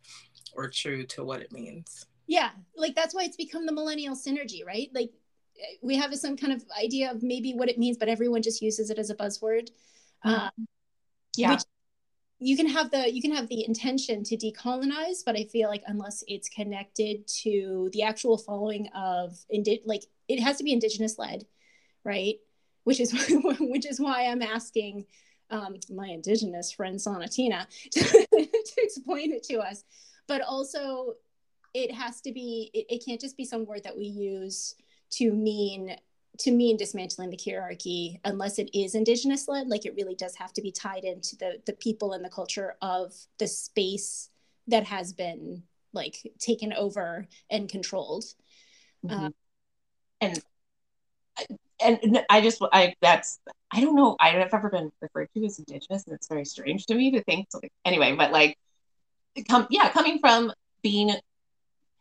or 0.55 0.69
true 0.69 1.05
to 1.07 1.25
what 1.25 1.41
it 1.41 1.53
means. 1.53 2.07
Yeah, 2.27 2.51
like 2.77 2.95
that's 2.95 3.15
why 3.15 3.25
it's 3.25 3.37
become 3.37 3.67
the 3.67 3.73
millennial 3.73 4.15
synergy, 4.15 4.65
right? 4.65 4.89
Like 4.95 5.11
we 5.83 5.97
have 5.97 6.15
some 6.15 6.37
kind 6.37 6.53
of 6.53 6.65
idea 6.83 7.11
of 7.11 7.23
maybe 7.23 7.53
what 7.53 7.69
it 7.69 7.79
means, 7.79 7.97
but 7.97 8.09
everyone 8.09 8.43
just 8.43 8.63
uses 8.63 8.91
it 8.91 8.99
as 8.99 9.11
a 9.11 9.15
buzzword. 9.15 9.71
Mm-hmm. 10.25 10.31
Um, 10.31 10.51
yeah. 11.37 11.53
Which 11.53 11.63
you 12.39 12.57
can 12.57 12.69
have 12.69 12.91
the 12.91 13.13
you 13.13 13.21
can 13.21 13.35
have 13.35 13.49
the 13.49 13.67
intention 13.67 14.25
to 14.25 14.37
decolonize, 14.37 15.19
but 15.25 15.37
I 15.37 15.45
feel 15.45 15.69
like 15.69 15.83
unless 15.87 16.25
it's 16.27 16.49
connected 16.49 17.29
to 17.43 17.91
the 17.93 18.03
actual 18.03 18.39
following 18.39 18.89
of 18.95 19.37
indi- 19.51 19.83
like 19.85 20.05
it 20.31 20.40
has 20.40 20.59
to 20.59 20.64
be 20.64 20.73
indigenous 20.73 21.19
led, 21.19 21.45
right? 22.05 22.37
Which 22.85 23.01
is 23.01 23.12
which 23.61 23.87
is 23.87 24.01
why 24.01 24.27
I'm 24.27 24.43
asking 24.43 25.07
um, 25.51 25.77
my 25.90 26.07
indigenous 26.07 26.73
friend 26.73 26.99
Sonatina 26.99 27.66
to, 27.90 28.03
to 28.03 28.75
explain 28.79 29.33
it 29.33 29.43
to 29.45 29.59
us. 29.59 29.85
But 30.29 30.43
also, 30.43 31.14
it 31.75 31.93
has 31.93 32.21
to 32.23 32.33
be 32.33 32.71
it, 32.73 32.87
it 32.88 33.05
can't 33.05 33.21
just 33.21 33.37
be 33.37 33.45
some 33.45 33.66
word 33.66 33.83
that 33.85 33.97
we 33.97 34.05
use 34.05 34.75
to 35.11 35.33
mean 35.33 35.97
to 36.38 36.53
mean 36.53 36.77
dismantling 36.77 37.31
the 37.31 37.40
hierarchy 37.45 38.21
unless 38.25 38.59
it 38.59 38.71
is 38.73 38.95
indigenous 38.95 39.49
led 39.49 39.66
like 39.66 39.85
it 39.85 39.95
really 39.97 40.14
does 40.14 40.37
have 40.37 40.53
to 40.53 40.62
be 40.62 40.71
tied 40.71 41.05
into 41.05 41.37
the 41.37 41.61
the 41.66 41.73
people 41.75 42.12
and 42.12 42.25
the 42.25 42.31
culture 42.31 42.77
of 42.81 43.12
the 43.38 43.47
space 43.47 44.31
that 44.69 44.85
has 44.85 45.12
been 45.12 45.62
like 45.93 46.16
taken 46.38 46.73
over 46.73 47.27
and 47.51 47.69
controlled 47.69 48.25
mm-hmm. 49.05 49.27
uh, 49.27 49.31
and 50.21 50.43
and 51.83 52.25
I 52.29 52.41
just 52.41 52.63
I 52.73 52.95
that's 53.01 53.39
I 53.73 53.81
don't 53.81 53.97
know 53.97 54.17
I've 54.21 54.53
ever 54.53 54.69
been 54.69 54.91
referred 55.01 55.29
to 55.35 55.45
as 55.45 55.59
indigenous 55.59 56.05
and 56.07 56.15
it's 56.15 56.29
very 56.29 56.45
strange 56.45 56.87
to 56.87 56.95
me 56.95 57.11
to 57.13 57.23
think 57.23 57.49
like, 57.55 57.73
anyway 57.85 58.15
but 58.17 58.33
like 58.33 58.57
come 59.49 59.67
yeah 59.71 59.91
coming 59.91 60.19
from 60.19 60.53
being 60.83 61.15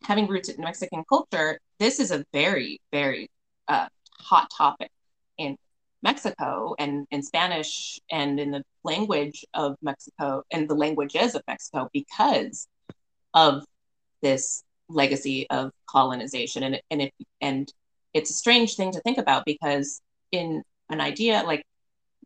having 0.03 0.27
roots 0.27 0.49
in 0.49 0.61
Mexican 0.61 1.03
culture 1.07 1.59
this 1.79 1.99
is 1.99 2.11
a 2.11 2.25
very 2.33 2.81
very 2.91 3.29
uh, 3.67 3.87
hot 4.19 4.49
topic 4.55 4.89
in 5.37 5.57
Mexico 6.01 6.75
and 6.79 7.05
in 7.11 7.21
Spanish 7.21 7.99
and 8.09 8.39
in 8.39 8.51
the 8.51 8.63
language 8.83 9.45
of 9.53 9.75
Mexico 9.81 10.43
and 10.51 10.69
the 10.69 10.75
languages 10.75 11.35
of 11.35 11.43
Mexico 11.47 11.89
because 11.93 12.67
of 13.33 13.63
this 14.21 14.63
legacy 14.89 15.47
of 15.49 15.71
colonization 15.87 16.63
and 16.63 16.81
and 16.89 17.01
it 17.01 17.13
and 17.41 17.71
it's 18.13 18.29
a 18.29 18.33
strange 18.33 18.75
thing 18.75 18.91
to 18.91 19.01
think 19.01 19.17
about 19.17 19.45
because 19.45 20.01
in 20.31 20.63
an 20.89 21.01
idea 21.01 21.43
like 21.45 21.63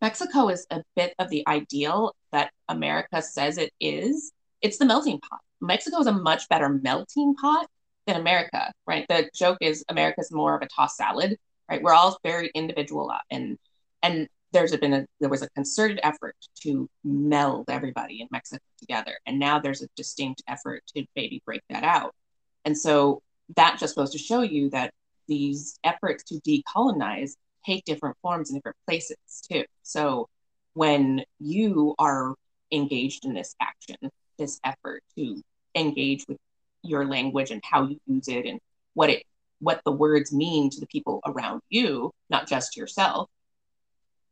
Mexico 0.01 0.49
is 0.49 0.65
a 0.69 0.83
bit 0.95 1.13
of 1.19 1.29
the 1.29 1.47
ideal 1.47 2.13
that 2.31 2.51
America 2.67 3.21
says 3.21 3.57
it 3.57 3.71
is. 3.79 4.31
It's 4.61 4.77
the 4.77 4.85
melting 4.85 5.19
pot. 5.19 5.39
Mexico 5.61 5.99
is 5.99 6.07
a 6.07 6.11
much 6.11 6.49
better 6.49 6.67
melting 6.69 7.35
pot 7.35 7.67
than 8.05 8.17
America, 8.17 8.71
right? 8.85 9.05
The 9.07 9.29
joke 9.33 9.59
is 9.61 9.83
America's 9.87 10.31
more 10.31 10.55
of 10.55 10.61
a 10.61 10.67
tossed 10.67 10.97
salad, 10.97 11.37
right? 11.69 11.81
We're 11.81 11.93
all 11.93 12.17
very 12.23 12.51
individual 12.53 13.11
uh, 13.11 13.19
and 13.31 13.57
and 14.01 14.27
there's 14.51 14.75
been 14.75 14.93
a 14.93 15.05
there 15.19 15.29
was 15.29 15.41
a 15.41 15.49
concerted 15.51 15.99
effort 16.03 16.35
to 16.61 16.89
meld 17.03 17.69
everybody 17.69 18.21
in 18.21 18.27
Mexico 18.31 18.63
together, 18.79 19.17
and 19.25 19.39
now 19.39 19.59
there's 19.59 19.81
a 19.81 19.87
distinct 19.95 20.43
effort 20.47 20.83
to 20.95 21.05
maybe 21.15 21.41
break 21.45 21.61
that 21.69 21.83
out. 21.83 22.13
And 22.65 22.77
so 22.77 23.21
that 23.55 23.77
just 23.79 23.95
goes 23.95 24.11
to 24.11 24.17
show 24.17 24.41
you 24.41 24.69
that 24.69 24.93
these 25.27 25.77
efforts 25.83 26.23
to 26.25 26.35
decolonize 26.41 27.35
take 27.65 27.85
different 27.85 28.17
forms 28.21 28.49
in 28.49 28.57
different 28.57 28.77
places 28.85 29.17
too. 29.49 29.63
So 29.83 30.27
when 30.73 31.23
you 31.39 31.95
are 31.99 32.35
engaged 32.71 33.25
in 33.25 33.33
this 33.33 33.55
action, 33.61 33.97
this 34.37 34.59
effort 34.63 35.01
to 35.15 35.41
engage 35.75 36.25
with 36.27 36.37
your 36.81 37.05
language 37.05 37.51
and 37.51 37.61
how 37.63 37.87
you 37.87 37.99
use 38.07 38.27
it 38.27 38.45
and 38.45 38.59
what 38.93 39.09
it 39.09 39.23
what 39.59 39.81
the 39.85 39.91
words 39.91 40.33
mean 40.33 40.69
to 40.69 40.79
the 40.81 40.87
people 40.87 41.21
around 41.25 41.61
you, 41.69 42.11
not 42.29 42.47
just 42.47 42.75
yourself, 42.75 43.29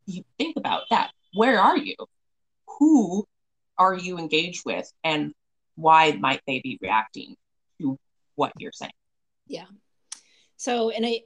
you 0.04 0.22
think 0.36 0.58
about 0.58 0.82
that. 0.90 1.10
Where 1.32 1.58
are 1.58 1.78
you? 1.78 1.94
Who 2.78 3.26
are 3.78 3.94
you 3.94 4.18
engaged 4.18 4.66
with 4.66 4.92
and 5.02 5.32
why 5.74 6.12
might 6.12 6.42
they 6.46 6.60
be 6.60 6.78
reacting 6.82 7.36
to 7.80 7.98
what 8.34 8.52
you're 8.58 8.72
saying? 8.72 8.92
Yeah. 9.46 9.64
So, 10.62 10.90
and 10.90 11.04
I, 11.04 11.22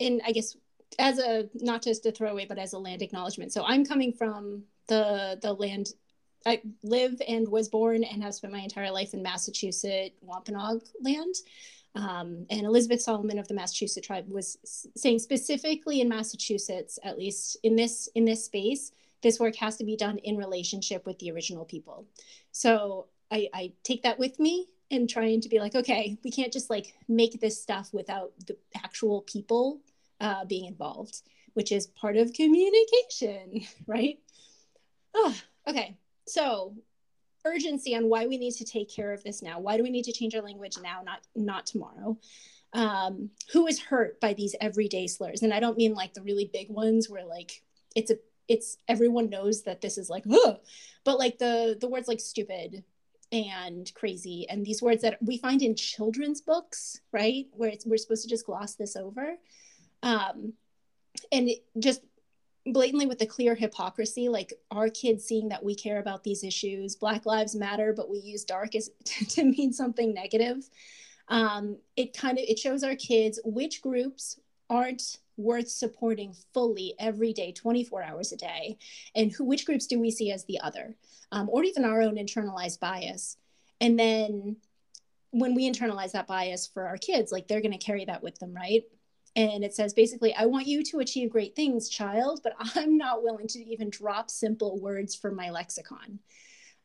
and 0.00 0.22
I 0.24 0.32
guess 0.32 0.56
as 0.98 1.18
a 1.18 1.46
not 1.52 1.82
just 1.82 2.06
a 2.06 2.10
throwaway, 2.10 2.46
but 2.46 2.56
as 2.56 2.72
a 2.72 2.78
land 2.78 3.02
acknowledgement. 3.02 3.52
So 3.52 3.62
I'm 3.66 3.84
coming 3.84 4.14
from 4.14 4.62
the 4.86 5.38
the 5.42 5.52
land. 5.52 5.88
I 6.46 6.62
live 6.82 7.20
and 7.28 7.46
was 7.46 7.68
born 7.68 8.02
and 8.02 8.22
have 8.22 8.34
spent 8.34 8.54
my 8.54 8.60
entire 8.60 8.90
life 8.90 9.12
in 9.12 9.22
Massachusetts 9.22 10.16
Wampanoag 10.22 10.82
land. 11.02 11.34
Um, 11.96 12.46
and 12.48 12.62
Elizabeth 12.64 13.02
Solomon 13.02 13.38
of 13.38 13.46
the 13.46 13.54
Massachusetts 13.54 14.06
tribe 14.06 14.26
was 14.30 14.56
saying 14.96 15.18
specifically 15.18 16.00
in 16.00 16.08
Massachusetts, 16.08 16.98
at 17.02 17.18
least 17.18 17.58
in 17.64 17.76
this 17.76 18.08
in 18.14 18.24
this 18.24 18.46
space, 18.46 18.92
this 19.22 19.38
work 19.38 19.56
has 19.56 19.76
to 19.76 19.84
be 19.84 19.96
done 19.96 20.16
in 20.18 20.38
relationship 20.38 21.04
with 21.04 21.18
the 21.18 21.30
original 21.30 21.66
people. 21.66 22.06
So 22.52 23.08
I, 23.30 23.50
I 23.52 23.72
take 23.82 24.02
that 24.04 24.18
with 24.18 24.40
me 24.40 24.68
and 24.90 25.08
trying 25.08 25.40
to 25.42 25.48
be 25.48 25.58
like, 25.60 25.74
okay, 25.74 26.18
we 26.24 26.30
can't 26.30 26.52
just 26.52 26.70
like 26.70 26.94
make 27.08 27.40
this 27.40 27.60
stuff 27.60 27.90
without 27.92 28.32
the 28.46 28.56
actual 28.76 29.22
people 29.22 29.80
uh, 30.20 30.44
being 30.44 30.64
involved, 30.64 31.22
which 31.54 31.72
is 31.72 31.86
part 31.86 32.16
of 32.16 32.32
communication, 32.32 33.66
right? 33.86 34.18
Oh, 35.14 35.34
okay. 35.66 35.96
So 36.26 36.74
urgency 37.44 37.94
on 37.94 38.08
why 38.08 38.26
we 38.26 38.38
need 38.38 38.54
to 38.54 38.64
take 38.64 38.90
care 38.90 39.12
of 39.12 39.22
this 39.22 39.42
now. 39.42 39.60
Why 39.60 39.76
do 39.76 39.82
we 39.82 39.90
need 39.90 40.04
to 40.04 40.12
change 40.12 40.34
our 40.34 40.42
language 40.42 40.76
now, 40.82 41.02
not 41.04 41.20
not 41.34 41.66
tomorrow? 41.66 42.18
Um, 42.74 43.30
who 43.52 43.66
is 43.66 43.80
hurt 43.80 44.20
by 44.20 44.34
these 44.34 44.54
everyday 44.60 45.06
slurs? 45.06 45.42
And 45.42 45.54
I 45.54 45.60
don't 45.60 45.78
mean 45.78 45.94
like 45.94 46.14
the 46.14 46.22
really 46.22 46.50
big 46.52 46.68
ones 46.70 47.08
where 47.08 47.24
like 47.24 47.62
it's 47.94 48.10
a 48.10 48.18
it's 48.48 48.78
everyone 48.88 49.30
knows 49.30 49.62
that 49.62 49.80
this 49.80 49.98
is 49.98 50.10
like, 50.10 50.24
Ugh! 50.30 50.58
but 51.04 51.18
like 51.18 51.38
the 51.38 51.76
the 51.80 51.88
words 51.88 52.08
like 52.08 52.20
stupid, 52.20 52.84
and 53.30 53.92
crazy. 53.94 54.46
And 54.48 54.64
these 54.64 54.82
words 54.82 55.02
that 55.02 55.18
we 55.22 55.38
find 55.38 55.62
in 55.62 55.74
children's 55.74 56.40
books 56.40 57.00
right 57.12 57.46
where 57.52 57.72
we're 57.86 57.98
supposed 57.98 58.22
to 58.22 58.28
just 58.28 58.46
gloss 58.46 58.74
this 58.74 58.96
over 58.96 59.36
um, 60.02 60.52
and 61.32 61.50
just 61.78 62.02
blatantly 62.66 63.06
with 63.06 63.18
the 63.18 63.26
clear 63.26 63.54
hypocrisy 63.54 64.28
like 64.28 64.52
our 64.70 64.88
kids 64.88 65.24
seeing 65.24 65.48
that 65.48 65.64
we 65.64 65.74
care 65.74 66.00
about 66.00 66.22
these 66.22 66.44
issues 66.44 66.96
black 66.96 67.24
lives 67.24 67.54
matter 67.54 67.94
but 67.96 68.10
we 68.10 68.18
use 68.18 68.44
dark 68.44 68.74
as 68.74 68.90
to 69.04 69.44
mean 69.44 69.72
something 69.72 70.12
negative 70.12 70.68
um, 71.28 71.78
it 71.96 72.16
kind 72.16 72.38
of 72.38 72.44
it 72.46 72.58
shows 72.58 72.82
our 72.82 72.94
kids 72.94 73.40
which 73.44 73.80
groups 73.80 74.38
aren't 74.68 75.18
worth 75.38 75.68
supporting 75.68 76.34
fully 76.52 76.94
every 76.98 77.32
day 77.32 77.52
24 77.52 78.02
hours 78.02 78.32
a 78.32 78.36
day? 78.36 78.78
And 79.14 79.32
who 79.32 79.44
which 79.44 79.64
groups 79.64 79.86
do 79.86 79.98
we 79.98 80.10
see 80.10 80.30
as 80.32 80.44
the 80.44 80.60
other? 80.60 80.96
Um, 81.32 81.48
or 81.50 81.62
even 81.64 81.84
our 81.84 82.02
own 82.02 82.16
internalized 82.16 82.80
bias. 82.80 83.36
And 83.80 83.98
then 83.98 84.56
when 85.30 85.54
we 85.54 85.70
internalize 85.70 86.12
that 86.12 86.26
bias 86.26 86.66
for 86.66 86.86
our 86.86 86.96
kids 86.96 87.32
like 87.32 87.46
they're 87.46 87.60
going 87.60 87.72
to 87.72 87.78
carry 87.78 88.04
that 88.04 88.22
with 88.22 88.38
them 88.38 88.54
right? 88.54 88.82
And 89.36 89.62
it 89.62 89.74
says 89.74 89.94
basically 89.94 90.34
i 90.34 90.46
want 90.46 90.66
you 90.66 90.82
to 90.84 91.00
achieve 91.00 91.30
great 91.30 91.54
things 91.54 91.88
child 91.88 92.40
but 92.42 92.54
i'm 92.74 92.96
not 92.96 93.22
willing 93.22 93.46
to 93.48 93.58
even 93.58 93.90
drop 93.90 94.30
simple 94.30 94.80
words 94.80 95.14
from 95.14 95.36
my 95.36 95.50
lexicon. 95.50 96.18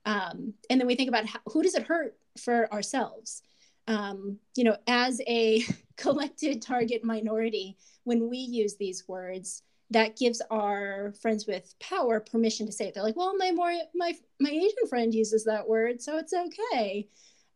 Um, 0.05 0.53
and 0.69 0.81
then 0.81 0.87
we 0.87 0.95
think 0.95 1.07
about 1.07 1.25
how, 1.25 1.39
who 1.47 1.63
does 1.63 1.75
it 1.75 1.83
hurt 1.83 2.17
for 2.37 2.71
ourselves? 2.73 3.41
Um, 3.87 4.39
you 4.55 4.63
know 4.63 4.77
as 4.87 5.21
a 5.27 5.63
collected 5.97 6.61
target 6.61 7.03
minority 7.03 7.77
when 8.03 8.29
we 8.29 8.37
use 8.37 8.75
these 8.75 9.07
words 9.07 9.63
that 9.89 10.17
gives 10.17 10.41
our 10.49 11.13
friends 11.21 11.45
with 11.45 11.75
power 11.79 12.19
permission 12.19 12.65
to 12.65 12.71
say 12.71 12.87
it. 12.87 12.93
They're 12.93 13.03
like 13.03 13.15
well 13.15 13.35
my 13.37 13.51
more 13.51 13.73
my 13.95 14.13
my 14.39 14.49
asian 14.49 14.87
friend 14.89 15.13
uses 15.13 15.43
that 15.45 15.67
word 15.67 16.01
so 16.01 16.17
it's 16.17 16.33
okay. 16.33 17.07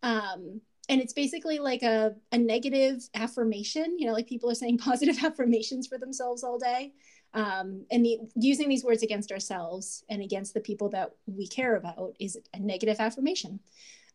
Um, 0.03 0.61
and 0.89 1.01
it's 1.01 1.13
basically 1.13 1.59
like 1.59 1.83
a, 1.83 2.15
a 2.31 2.37
negative 2.37 3.09
affirmation 3.13 3.97
you 3.97 4.05
know 4.05 4.13
like 4.13 4.27
people 4.27 4.49
are 4.49 4.55
saying 4.55 4.77
positive 4.89 5.23
affirmations 5.23 5.87
for 5.87 5.97
themselves 5.97 6.43
all 6.43 6.59
day. 6.59 6.93
Um, 7.33 7.85
and 7.91 8.05
the, 8.05 8.19
using 8.35 8.69
these 8.69 8.83
words 8.83 9.03
against 9.03 9.31
ourselves 9.31 10.03
and 10.09 10.21
against 10.21 10.53
the 10.53 10.61
people 10.61 10.89
that 10.89 11.11
we 11.25 11.45
care 11.45 11.75
about 11.75 12.15
is 12.19 12.37
a 12.53 12.59
negative 12.59 12.97
affirmation. 12.99 13.59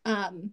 Um, 0.03 0.51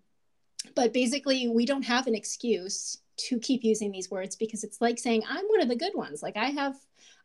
but 0.75 0.93
basically 0.93 1.49
we 1.49 1.67
don't 1.67 1.83
have 1.83 2.07
an 2.07 2.15
excuse 2.15 2.99
to 3.29 3.39
keep 3.39 3.65
using 3.65 3.91
these 3.93 4.11
words 4.11 4.37
because 4.37 4.65
it's 4.65 4.81
like 4.81 4.99
saying 4.99 5.23
i'm 5.29 5.45
one 5.47 5.61
of 5.61 5.69
the 5.69 5.77
good 5.77 5.95
ones. 5.95 6.23
Like 6.23 6.37
i 6.37 6.47
have 6.47 6.77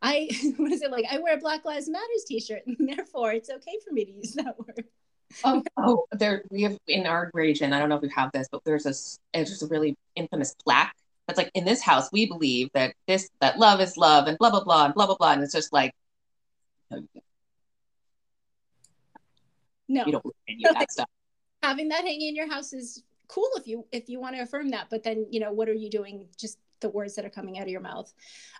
i 0.01 0.29
what 0.57 0.71
is 0.71 0.81
it? 0.81 0.91
Like 0.91 1.05
i 1.11 1.19
wear 1.19 1.35
a 1.35 1.39
black 1.39 1.65
lives 1.65 1.89
matters 1.89 2.25
t-shirt 2.27 2.61
and 2.67 2.77
therefore 2.89 3.33
it's 3.33 3.49
okay 3.49 3.77
for 3.85 3.93
me 3.93 4.05
to 4.05 4.11
use 4.11 4.33
that 4.33 4.57
word. 4.59 4.85
Oh, 5.43 5.63
oh 5.77 6.05
there 6.11 6.43
we 6.49 6.61
have 6.63 6.77
in 6.87 7.07
our 7.07 7.31
region 7.33 7.73
i 7.73 7.79
don't 7.79 7.89
know 7.89 7.97
if 7.97 8.03
you 8.03 8.09
have 8.09 8.31
this 8.31 8.47
but 8.49 8.63
there's 8.63 8.85
a 8.85 8.89
it's 8.89 9.49
just 9.49 9.63
a 9.63 9.67
really 9.67 9.97
infamous 10.15 10.55
plaque 10.63 10.95
that's 11.27 11.37
like 11.37 11.49
in 11.55 11.65
this 11.65 11.81
house 11.81 12.09
we 12.13 12.27
believe 12.27 12.69
that 12.73 12.93
this 13.07 13.27
that 13.41 13.57
love 13.57 13.81
is 13.81 13.97
love 13.97 14.27
and 14.27 14.37
blah 14.37 14.51
blah 14.51 14.63
blah 14.63 14.85
and 14.85 14.93
blah 14.93 15.07
blah 15.07 15.15
blah 15.15 15.31
and 15.31 15.43
it's 15.43 15.51
just 15.51 15.73
like 15.73 15.91
no 19.87 20.05
you 20.05 20.11
don't. 20.11 20.21
Believe 20.21 20.35
any 20.47 20.65
of 20.69 20.75
that 20.75 20.91
stuff. 20.91 21.09
Having 21.63 21.89
that 21.89 22.03
hanging 22.03 22.29
in 22.29 22.35
your 22.35 22.49
house 22.49 22.73
is 22.73 23.03
cool 23.27 23.49
if 23.55 23.67
you 23.67 23.85
if 23.91 24.09
you 24.09 24.19
want 24.19 24.35
to 24.35 24.41
affirm 24.41 24.69
that 24.69 24.87
but 24.89 25.03
then 25.03 25.25
you 25.29 25.39
know 25.39 25.51
what 25.51 25.69
are 25.69 25.73
you 25.73 25.89
doing? 25.89 26.27
Just 26.37 26.59
the 26.81 26.89
words 26.89 27.15
that 27.15 27.25
are 27.25 27.29
coming 27.29 27.57
out 27.57 27.63
of 27.63 27.69
your 27.69 27.81
mouth. 27.81 28.13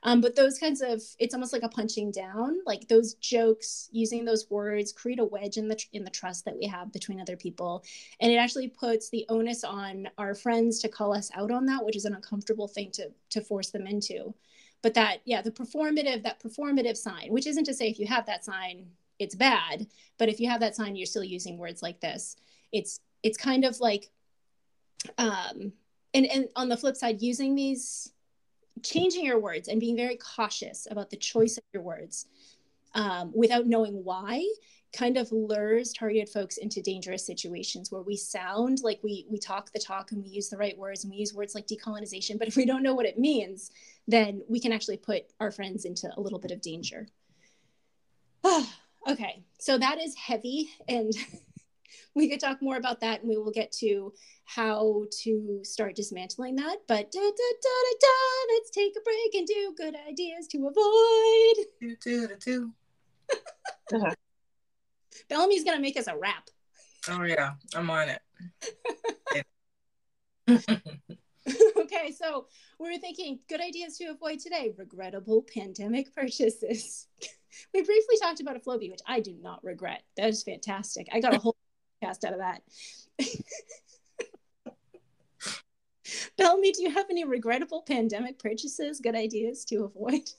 Um, 0.03 0.21
but 0.21 0.35
those 0.35 0.57
kinds 0.57 0.81
of 0.81 1.01
it's 1.19 1.33
almost 1.33 1.53
like 1.53 1.63
a 1.63 1.69
punching 1.69 2.11
down 2.11 2.59
like 2.65 2.87
those 2.87 3.15
jokes 3.15 3.89
using 3.91 4.25
those 4.25 4.49
words 4.49 4.91
create 4.91 5.19
a 5.19 5.25
wedge 5.25 5.57
in 5.57 5.67
the 5.67 5.83
in 5.93 6.03
the 6.03 6.09
trust 6.09 6.45
that 6.45 6.57
we 6.57 6.65
have 6.65 6.91
between 6.91 7.19
other 7.19 7.37
people. 7.37 7.83
And 8.19 8.31
it 8.31 8.37
actually 8.37 8.69
puts 8.69 9.09
the 9.09 9.25
onus 9.29 9.63
on 9.63 10.09
our 10.17 10.33
friends 10.33 10.79
to 10.79 10.89
call 10.89 11.13
us 11.13 11.29
out 11.35 11.51
on 11.51 11.65
that 11.65 11.85
which 11.85 11.95
is 11.95 12.05
an 12.05 12.15
uncomfortable 12.15 12.67
thing 12.67 12.91
to 12.93 13.11
to 13.31 13.41
force 13.41 13.71
them 13.71 13.87
into. 13.87 14.33
But 14.81 14.93
that 14.93 15.21
yeah 15.25 15.41
the 15.41 15.51
performative 15.51 16.23
that 16.23 16.41
performative 16.41 16.97
sign 16.97 17.27
which 17.29 17.47
isn't 17.47 17.65
to 17.65 17.73
say 17.73 17.89
if 17.89 17.99
you 17.99 18.07
have 18.07 18.25
that 18.27 18.45
sign 18.45 18.87
it's 19.17 19.35
bad 19.35 19.87
but 20.17 20.29
if 20.29 20.39
you 20.39 20.49
have 20.49 20.59
that 20.59 20.75
sign 20.75 20.95
you're 20.95 21.05
still 21.05 21.23
using 21.23 21.57
words 21.57 21.81
like 21.81 21.99
this. 21.99 22.37
It's 22.71 22.99
it's 23.23 23.37
kind 23.37 23.65
of 23.65 23.79
like 23.79 24.09
um, 25.17 25.73
and, 26.13 26.25
and 26.25 26.47
on 26.55 26.69
the 26.69 26.77
flip 26.77 26.95
side, 26.95 27.21
using 27.21 27.55
these, 27.55 28.11
changing 28.83 29.25
your 29.25 29.39
words 29.39 29.67
and 29.67 29.79
being 29.79 29.95
very 29.95 30.17
cautious 30.17 30.87
about 30.89 31.09
the 31.09 31.17
choice 31.17 31.57
of 31.57 31.63
your 31.73 31.83
words 31.83 32.27
um, 32.93 33.31
without 33.35 33.67
knowing 33.67 34.03
why 34.03 34.45
kind 34.93 35.17
of 35.17 35.29
lures 35.31 35.91
targeted 35.91 36.29
folks 36.29 36.57
into 36.57 36.81
dangerous 36.81 37.25
situations 37.25 37.91
where 37.91 38.01
we 38.01 38.15
sound 38.15 38.79
like 38.81 38.99
we 39.03 39.25
we 39.29 39.37
talk 39.37 39.71
the 39.73 39.79
talk 39.79 40.11
and 40.11 40.23
we 40.23 40.29
use 40.29 40.47
the 40.47 40.57
right 40.57 40.77
words 40.77 41.03
and 41.03 41.11
we 41.11 41.17
use 41.17 41.33
words 41.33 41.53
like 41.53 41.67
decolonization. 41.67 42.39
But 42.39 42.47
if 42.47 42.55
we 42.55 42.65
don't 42.65 42.83
know 42.83 42.95
what 42.95 43.05
it 43.05 43.19
means 43.19 43.71
then 44.07 44.41
we 44.47 44.59
can 44.59 44.71
actually 44.71 44.97
put 44.97 45.25
our 45.39 45.51
friends 45.51 45.83
into 45.83 46.09
a 46.15 46.21
little 46.21 46.39
bit 46.39 46.51
of 46.51 46.61
danger. 46.61 47.07
Okay 49.07 49.43
so 49.59 49.77
that 49.77 50.01
is 50.01 50.15
heavy 50.15 50.71
and 50.87 51.13
we 52.15 52.29
could 52.29 52.39
talk 52.39 52.61
more 52.61 52.77
about 52.77 52.99
that 53.01 53.21
and 53.21 53.29
we 53.29 53.37
will 53.37 53.51
get 53.51 53.71
to 53.71 54.13
how 54.45 55.05
to 55.23 55.59
start 55.63 55.95
dismantling 55.95 56.55
that 56.55 56.77
but 56.87 57.11
da, 57.11 57.19
da, 57.19 57.29
da, 57.29 57.69
da, 57.99 58.53
let's 58.53 58.69
take 58.71 58.93
a 58.95 59.01
break 59.01 59.35
and 59.35 59.47
do 59.47 59.73
good 59.77 59.95
ideas 60.07 60.47
to 60.47 60.57
avoid 60.67 61.65
do, 61.81 61.95
do, 62.01 62.27
do, 62.27 62.35
do. 62.39 62.73
Uh-huh. 63.93 64.13
Bellamy's 65.29 65.63
gonna 65.63 65.79
make 65.79 65.97
us 65.97 66.07
a 66.07 66.17
rap. 66.17 66.49
Oh 67.09 67.23
yeah, 67.23 67.51
I'm 67.75 67.89
on 67.89 68.09
it. 68.09 68.21
okay, 71.77 72.11
so 72.11 72.47
we 72.79 72.91
were 72.91 72.97
thinking 72.97 73.39
good 73.47 73.61
ideas 73.61 73.97
to 73.97 74.05
avoid 74.05 74.39
today. 74.39 74.73
Regrettable 74.77 75.45
pandemic 75.53 76.13
purchases. 76.13 77.07
we 77.73 77.81
briefly 77.81 78.15
talked 78.21 78.39
about 78.39 78.55
a 78.55 78.59
Flowbee, 78.59 78.91
which 78.91 79.01
I 79.07 79.19
do 79.19 79.35
not 79.41 79.63
regret. 79.63 80.03
That 80.17 80.29
is 80.29 80.43
fantastic. 80.43 81.07
I 81.11 81.19
got 81.19 81.33
a 81.33 81.39
whole 81.39 81.55
cast 82.01 82.25
out 82.25 82.33
of 82.33 82.39
that. 82.39 82.61
Bellamy, 86.37 86.71
do 86.71 86.83
you 86.83 86.91
have 86.91 87.05
any 87.09 87.23
regrettable 87.23 87.81
pandemic 87.81 88.39
purchases? 88.39 88.99
Good 88.99 89.15
ideas 89.15 89.65
to 89.65 89.85
avoid? 89.85 90.29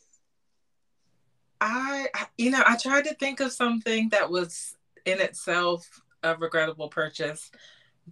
I, 1.60 2.08
you 2.36 2.50
know, 2.50 2.62
I 2.66 2.76
tried 2.76 3.04
to 3.04 3.14
think 3.14 3.40
of 3.40 3.52
something 3.52 4.10
that 4.10 4.30
was 4.30 4.76
in 5.04 5.20
itself 5.20 6.02
a 6.22 6.36
regrettable 6.36 6.88
purchase, 6.88 7.50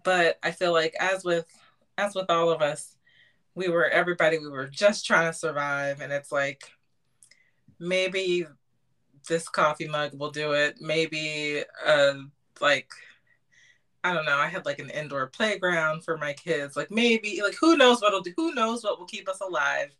but 0.03 0.39
I 0.43 0.51
feel 0.51 0.73
like 0.73 0.95
as 0.99 1.25
with 1.25 1.47
as 1.99 2.15
with 2.15 2.31
all 2.31 2.51
of 2.51 2.63
us, 2.63 2.97
we 3.55 3.69
were 3.69 3.89
everybody 3.89 4.39
we 4.39 4.49
were 4.49 4.67
just 4.67 5.07
trying 5.07 5.31
to 5.31 5.39
survive, 5.39 6.01
and 6.01 6.13
it's 6.13 6.33
like 6.33 6.65
maybe 7.79 8.47
this 9.29 9.49
coffee 9.49 9.89
mug 9.89 10.13
will 10.15 10.31
do 10.31 10.53
it. 10.53 10.77
Maybe 10.81 11.63
uh 11.87 12.15
like 12.61 12.89
I 14.05 14.13
don't 14.13 14.27
know. 14.27 14.37
I 14.37 14.49
had 14.49 14.67
like 14.67 14.79
an 14.79 14.91
indoor 14.91 15.27
playground 15.27 16.05
for 16.05 16.17
my 16.19 16.33
kids. 16.35 16.77
Like 16.77 16.91
maybe 16.91 17.41
like 17.43 17.57
who 17.61 17.77
knows 17.77 18.01
what'll 18.03 18.21
do? 18.21 18.33
Who 18.37 18.55
knows 18.55 18.85
what 18.85 18.99
will 18.99 19.07
keep 19.07 19.29
us 19.29 19.41
alive? 19.41 19.97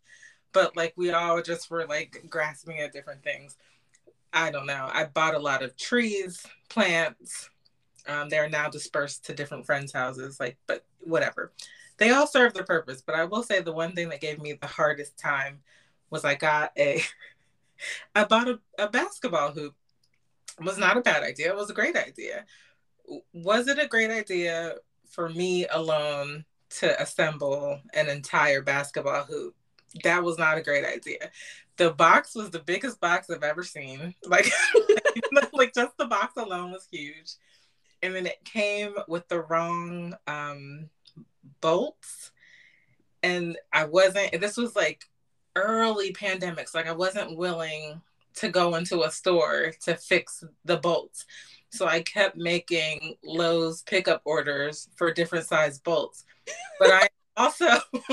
but 0.55 0.75
like 0.77 0.93
we 0.95 1.11
all 1.11 1.41
just 1.41 1.69
were 1.69 1.85
like 1.85 2.25
grasping 2.29 2.79
at 2.79 2.93
different 2.93 3.21
things. 3.21 3.57
I 4.33 4.51
don't 4.51 4.65
know. 4.65 4.89
I 4.91 5.03
bought 5.03 5.35
a 5.35 5.39
lot 5.39 5.61
of 5.61 5.75
trees, 5.75 6.45
plants. 6.69 7.49
Um, 8.07 8.29
they're 8.29 8.49
now 8.49 8.69
dispersed 8.69 9.25
to 9.25 9.33
different 9.33 9.65
friends' 9.65 9.91
houses, 9.91 10.39
like, 10.39 10.57
but 10.65 10.85
whatever. 11.01 11.51
They 11.97 12.11
all 12.11 12.25
serve 12.25 12.53
their 12.53 12.63
purpose. 12.63 13.01
But 13.05 13.15
I 13.15 13.25
will 13.25 13.43
say 13.43 13.61
the 13.61 13.73
one 13.73 13.93
thing 13.93 14.09
that 14.09 14.21
gave 14.21 14.41
me 14.41 14.53
the 14.53 14.67
hardest 14.67 15.17
time 15.17 15.59
was 16.09 16.23
I 16.23 16.35
got 16.35 16.71
a, 16.77 17.01
I 18.15 18.23
bought 18.23 18.47
a, 18.47 18.59
a 18.79 18.87
basketball 18.89 19.51
hoop. 19.51 19.75
It 20.57 20.63
was 20.65 20.77
not 20.77 20.97
a 20.97 21.01
bad 21.01 21.23
idea. 21.23 21.49
It 21.49 21.57
was 21.57 21.69
a 21.69 21.73
great 21.73 21.97
idea. 21.97 22.45
Was 23.33 23.67
it 23.67 23.79
a 23.79 23.87
great 23.87 24.11
idea 24.11 24.75
for 25.09 25.29
me 25.29 25.67
alone 25.67 26.45
to 26.69 27.01
assemble 27.01 27.79
an 27.93 28.09
entire 28.09 28.61
basketball 28.61 29.23
hoop? 29.23 29.55
that 30.03 30.23
was 30.23 30.37
not 30.37 30.57
a 30.57 30.61
great 30.61 30.85
idea. 30.85 31.29
The 31.77 31.91
box 31.91 32.35
was 32.35 32.49
the 32.49 32.59
biggest 32.59 32.99
box 32.99 33.29
I've 33.29 33.43
ever 33.43 33.63
seen. 33.63 34.13
Like, 34.27 34.51
like 35.53 35.73
just 35.73 35.97
the 35.97 36.05
box 36.05 36.33
alone 36.37 36.71
was 36.71 36.87
huge. 36.91 37.33
And 38.01 38.13
then 38.15 38.25
it 38.25 38.43
came 38.43 38.95
with 39.07 39.27
the 39.27 39.41
wrong 39.41 40.15
um, 40.27 40.89
bolts. 41.61 42.31
And 43.23 43.57
I 43.73 43.85
wasn't, 43.85 44.39
this 44.39 44.57
was 44.57 44.75
like 44.75 45.05
early 45.55 46.13
pandemics. 46.13 46.75
Like, 46.75 46.87
I 46.87 46.93
wasn't 46.93 47.37
willing 47.37 48.01
to 48.35 48.49
go 48.49 48.75
into 48.75 49.03
a 49.03 49.11
store 49.11 49.71
to 49.83 49.95
fix 49.95 50.43
the 50.65 50.77
bolts. 50.77 51.25
So 51.75 51.87
I 51.87 52.01
kept 52.01 52.37
making 52.37 53.15
Lowe's 53.23 53.81
pickup 53.83 54.21
orders 54.25 54.89
for 54.95 55.11
different 55.11 55.45
size 55.45 55.79
bolts. 55.79 56.25
But 56.79 56.91
I 56.91 57.07
also 57.37 57.65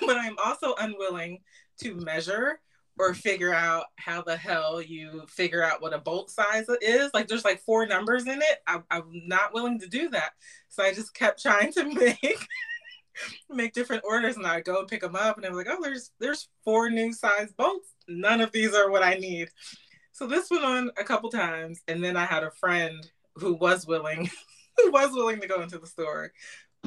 but 0.00 0.16
I'm 0.16 0.36
also 0.44 0.74
unwilling 0.78 1.40
to 1.80 1.94
measure 1.94 2.60
or 2.98 3.14
figure 3.14 3.54
out 3.54 3.86
how 3.96 4.22
the 4.22 4.36
hell 4.36 4.82
you 4.82 5.22
figure 5.28 5.62
out 5.62 5.80
what 5.80 5.94
a 5.94 5.98
bolt 5.98 6.30
size 6.30 6.66
is. 6.80 7.10
Like 7.14 7.28
there's 7.28 7.44
like 7.44 7.60
four 7.60 7.86
numbers 7.86 8.26
in 8.26 8.40
it. 8.40 8.58
I, 8.66 8.80
am 8.90 9.22
not 9.26 9.54
willing 9.54 9.78
to 9.80 9.88
do 9.88 10.08
that. 10.10 10.32
So 10.68 10.82
I 10.82 10.92
just 10.92 11.14
kept 11.14 11.40
trying 11.40 11.72
to 11.74 11.84
make 11.94 12.46
make 13.50 13.72
different 13.72 14.04
orders 14.04 14.36
and 14.36 14.46
I 14.46 14.60
go 14.60 14.84
pick 14.84 15.00
them 15.00 15.16
up 15.16 15.36
and 15.36 15.46
I'm 15.46 15.54
like, 15.54 15.68
oh, 15.70 15.80
there's 15.82 16.10
there's 16.18 16.48
four 16.64 16.90
new 16.90 17.12
size 17.12 17.52
bolts. 17.52 17.94
None 18.08 18.40
of 18.40 18.52
these 18.52 18.74
are 18.74 18.90
what 18.90 19.02
I 19.02 19.14
need. 19.14 19.48
So 20.18 20.26
this 20.26 20.50
went 20.50 20.64
on 20.64 20.90
a 20.98 21.04
couple 21.04 21.30
times 21.30 21.80
and 21.86 22.02
then 22.02 22.16
I 22.16 22.24
had 22.24 22.42
a 22.42 22.50
friend 22.50 23.08
who 23.36 23.54
was 23.54 23.86
willing 23.86 24.28
who 24.76 24.90
was 24.90 25.12
willing 25.12 25.40
to 25.40 25.46
go 25.46 25.62
into 25.62 25.78
the 25.78 25.86
store 25.86 26.32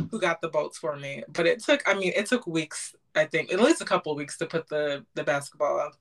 who 0.10 0.20
got 0.20 0.41
the 0.41 0.50
bolts 0.50 0.78
for 0.78 0.98
me. 0.98 1.24
But 1.30 1.48
it 1.48 1.63
took, 1.63 1.82
I 1.88 1.94
mean, 1.94 2.12
it 2.13 2.26
took 2.26 2.46
weeks, 2.46 2.94
I 3.15 3.24
think, 3.24 3.54
at 3.54 3.62
least 3.62 3.82
a 3.82 3.86
couple 3.86 4.13
weeks 4.17 4.38
to 4.39 4.48
put 4.48 4.67
the 4.67 5.06
the 5.15 5.24
basketball 5.24 5.91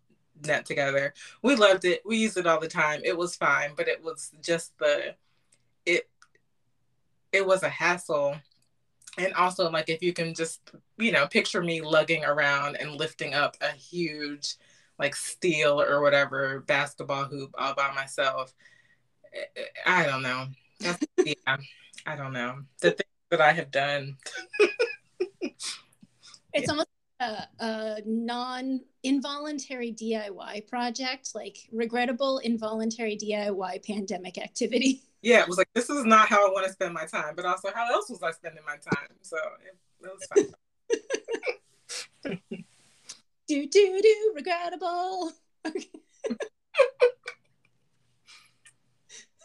net 0.45 0.67
together. 0.67 1.15
We 1.41 1.55
loved 1.55 1.85
it. 1.85 2.03
We 2.05 2.17
used 2.17 2.37
it 2.37 2.49
all 2.49 2.59
the 2.59 2.67
time. 2.67 3.01
It 3.05 3.17
was 3.17 3.37
fine, 3.37 3.75
but 3.77 3.87
it 3.87 4.03
was 4.03 4.33
just 4.43 4.77
the 4.79 5.15
it 5.87 6.11
it 7.31 7.47
was 7.47 7.63
a 7.63 7.69
hassle. 7.69 8.35
And 9.19 9.33
also 9.35 9.71
like 9.71 9.89
if 9.89 10.03
you 10.03 10.13
can 10.13 10.35
just, 10.35 10.73
you 10.99 11.13
know, 11.13 11.29
picture 11.29 11.63
me 11.63 11.81
lugging 11.81 12.25
around 12.25 12.75
and 12.75 12.97
lifting 12.97 13.35
up 13.35 13.57
a 13.61 13.71
huge 13.71 14.57
like 15.01 15.17
steel 15.17 15.81
or 15.81 16.03
whatever 16.03 16.61
basketball 16.61 17.25
hoop 17.25 17.55
all 17.59 17.75
by 17.75 17.91
myself. 17.95 18.53
I 19.87 20.05
don't 20.05 20.23
know. 20.23 20.47
yeah, 21.25 21.57
I 22.07 22.17
don't 22.17 22.33
know. 22.33 22.61
The 22.81 22.93
thing 22.93 23.07
that 23.31 23.41
I 23.41 23.53
have 23.53 23.71
done. 23.71 24.17
it's 25.41 25.75
yeah. 26.55 26.71
almost 26.71 26.89
a, 27.21 27.49
a 27.61 28.03
non 28.05 28.81
involuntary 29.03 29.93
DIY 29.93 30.69
project, 30.69 31.31
like 31.35 31.57
regrettable 31.73 32.39
involuntary 32.39 33.17
DIY 33.17 33.87
pandemic 33.87 34.39
activity. 34.39 35.03
Yeah, 35.23 35.43
it 35.43 35.49
was 35.49 35.59
like 35.59 35.69
this 35.75 35.91
is 35.91 36.07
not 36.07 36.31
how 36.31 36.49
I 36.49 36.51
want 36.51 36.67
to 36.67 36.73
spend 36.73 36.95
my 36.95 37.05
time, 37.05 37.35
but 37.37 37.45
also 37.45 37.69
how 37.75 37.93
else 37.93 38.09
was 38.09 38.23
I 38.23 38.31
spending 38.31 38.65
my 38.67 38.77
time? 38.77 39.11
So 39.21 39.37
it, 39.67 39.77
it 40.03 40.11
was 40.17 40.49
fine. 42.25 42.65
Do 43.51 43.67
do 43.67 44.01
do 44.03 44.33
regrettable. 44.35 45.33
Okay. 45.67 45.87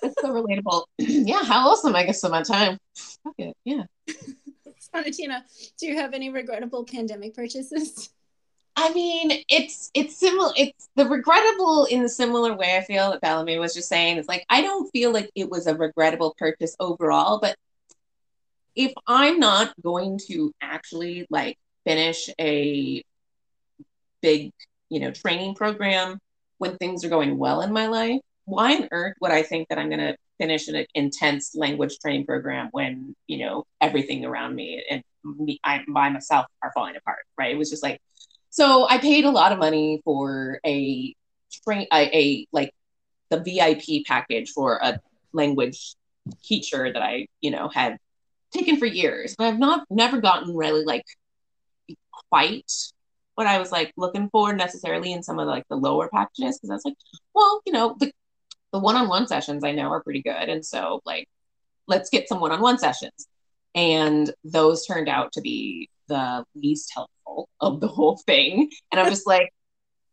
It's 0.03 0.21
so 0.21 0.29
relatable. 0.29 0.83
yeah, 0.99 1.43
how 1.43 1.69
else 1.69 1.83
am 1.83 1.95
I 1.95 2.03
gonna 2.03 2.13
spend 2.13 2.33
my 2.33 2.43
time? 2.43 2.77
Fuck 3.23 3.33
it. 3.39 3.57
Yeah. 3.63 3.83
Sonatina, 4.93 5.41
do 5.79 5.87
you 5.87 5.95
have 5.95 6.13
any 6.13 6.29
regrettable 6.29 6.83
pandemic 6.83 7.33
purchases? 7.33 8.11
I 8.75 8.93
mean, 8.93 9.43
it's 9.49 9.89
it's 9.95 10.15
similar. 10.15 10.51
It's 10.55 10.89
the 10.95 11.07
regrettable 11.07 11.85
in 11.85 12.03
the 12.03 12.09
similar 12.09 12.53
way 12.53 12.77
I 12.77 12.81
feel 12.81 13.11
that 13.11 13.21
Bellamy 13.21 13.57
was 13.57 13.73
just 13.73 13.89
saying. 13.89 14.17
It's 14.17 14.27
like 14.27 14.45
I 14.47 14.61
don't 14.61 14.87
feel 14.91 15.11
like 15.11 15.31
it 15.33 15.49
was 15.49 15.65
a 15.65 15.75
regrettable 15.75 16.35
purchase 16.37 16.75
overall, 16.79 17.39
but 17.39 17.55
if 18.75 18.93
I'm 19.07 19.39
not 19.39 19.73
going 19.81 20.19
to 20.27 20.53
actually 20.61 21.25
like 21.31 21.57
finish 21.83 22.29
a 22.39 23.03
big, 24.25 24.51
you 24.89 24.99
know, 24.99 25.11
training 25.11 25.53
program 25.53 26.17
when 26.57 26.75
things 26.77 27.05
are 27.05 27.09
going 27.09 27.37
well 27.37 27.61
in 27.61 27.71
my 27.71 27.85
life, 27.85 28.19
why 28.45 28.75
on 28.75 28.87
earth 28.91 29.13
would 29.21 29.31
I 29.31 29.43
think 29.43 29.69
that 29.69 29.77
I'm 29.77 29.89
going 29.89 29.99
to 29.99 30.17
finish 30.39 30.67
an 30.67 30.83
intense 30.95 31.53
language 31.55 31.99
training 31.99 32.25
program 32.25 32.69
when 32.71 33.15
you 33.27 33.37
know 33.37 33.65
everything 33.79 34.25
around 34.25 34.55
me 34.55 34.83
and 34.89 35.03
me 35.23 35.59
I 35.63 35.83
by 35.87 36.09
myself 36.09 36.47
are 36.63 36.71
falling 36.73 36.95
apart? 36.95 37.19
Right? 37.37 37.53
It 37.53 37.57
was 37.57 37.69
just 37.69 37.83
like 37.83 38.01
so. 38.49 38.87
I 38.89 38.97
paid 38.97 39.25
a 39.25 39.29
lot 39.29 39.51
of 39.51 39.59
money 39.59 40.01
for 40.03 40.59
a 40.65 41.13
train 41.63 41.87
a, 41.93 42.17
a 42.17 42.47
like 42.51 42.71
the 43.29 43.39
VIP 43.39 44.05
package 44.07 44.51
for 44.51 44.79
a 44.81 44.99
language 45.33 45.95
teacher 46.43 46.91
that 46.91 47.01
I 47.01 47.27
you 47.41 47.51
know 47.51 47.69
had 47.69 47.97
taken 48.51 48.77
for 48.77 48.87
years, 48.87 49.35
but 49.37 49.45
I've 49.45 49.59
not 49.59 49.85
never 49.89 50.19
gotten 50.19 50.55
really 50.55 50.83
like 50.83 51.05
quite 52.29 52.71
what 53.35 53.47
I 53.47 53.59
was 53.59 53.71
like 53.71 53.93
looking 53.97 54.29
for 54.29 54.53
necessarily 54.53 55.13
in 55.13 55.23
some 55.23 55.39
of 55.39 55.47
like 55.47 55.65
the 55.69 55.75
lower 55.75 56.09
packages 56.09 56.57
because 56.57 56.69
I 56.69 56.73
was 56.73 56.85
like, 56.85 56.95
well, 57.33 57.61
you 57.65 57.73
know, 57.73 57.95
the 57.99 58.11
the 58.75 58.79
one-on-one 58.79 59.27
sessions 59.27 59.63
I 59.63 59.71
know 59.71 59.89
are 59.89 60.03
pretty 60.03 60.21
good. 60.21 60.49
And 60.49 60.65
so 60.65 61.01
like, 61.05 61.29
let's 61.87 62.09
get 62.09 62.27
some 62.27 62.41
one-on-one 62.41 62.77
sessions. 62.77 63.27
And 63.73 64.33
those 64.43 64.85
turned 64.85 65.07
out 65.07 65.31
to 65.33 65.41
be 65.41 65.89
the 66.07 66.43
least 66.55 66.91
helpful 66.93 67.49
of 67.61 67.79
the 67.79 67.87
whole 67.87 68.17
thing. 68.25 68.69
And 68.91 68.99
I'm 68.99 69.09
just 69.09 69.27
like, 69.27 69.53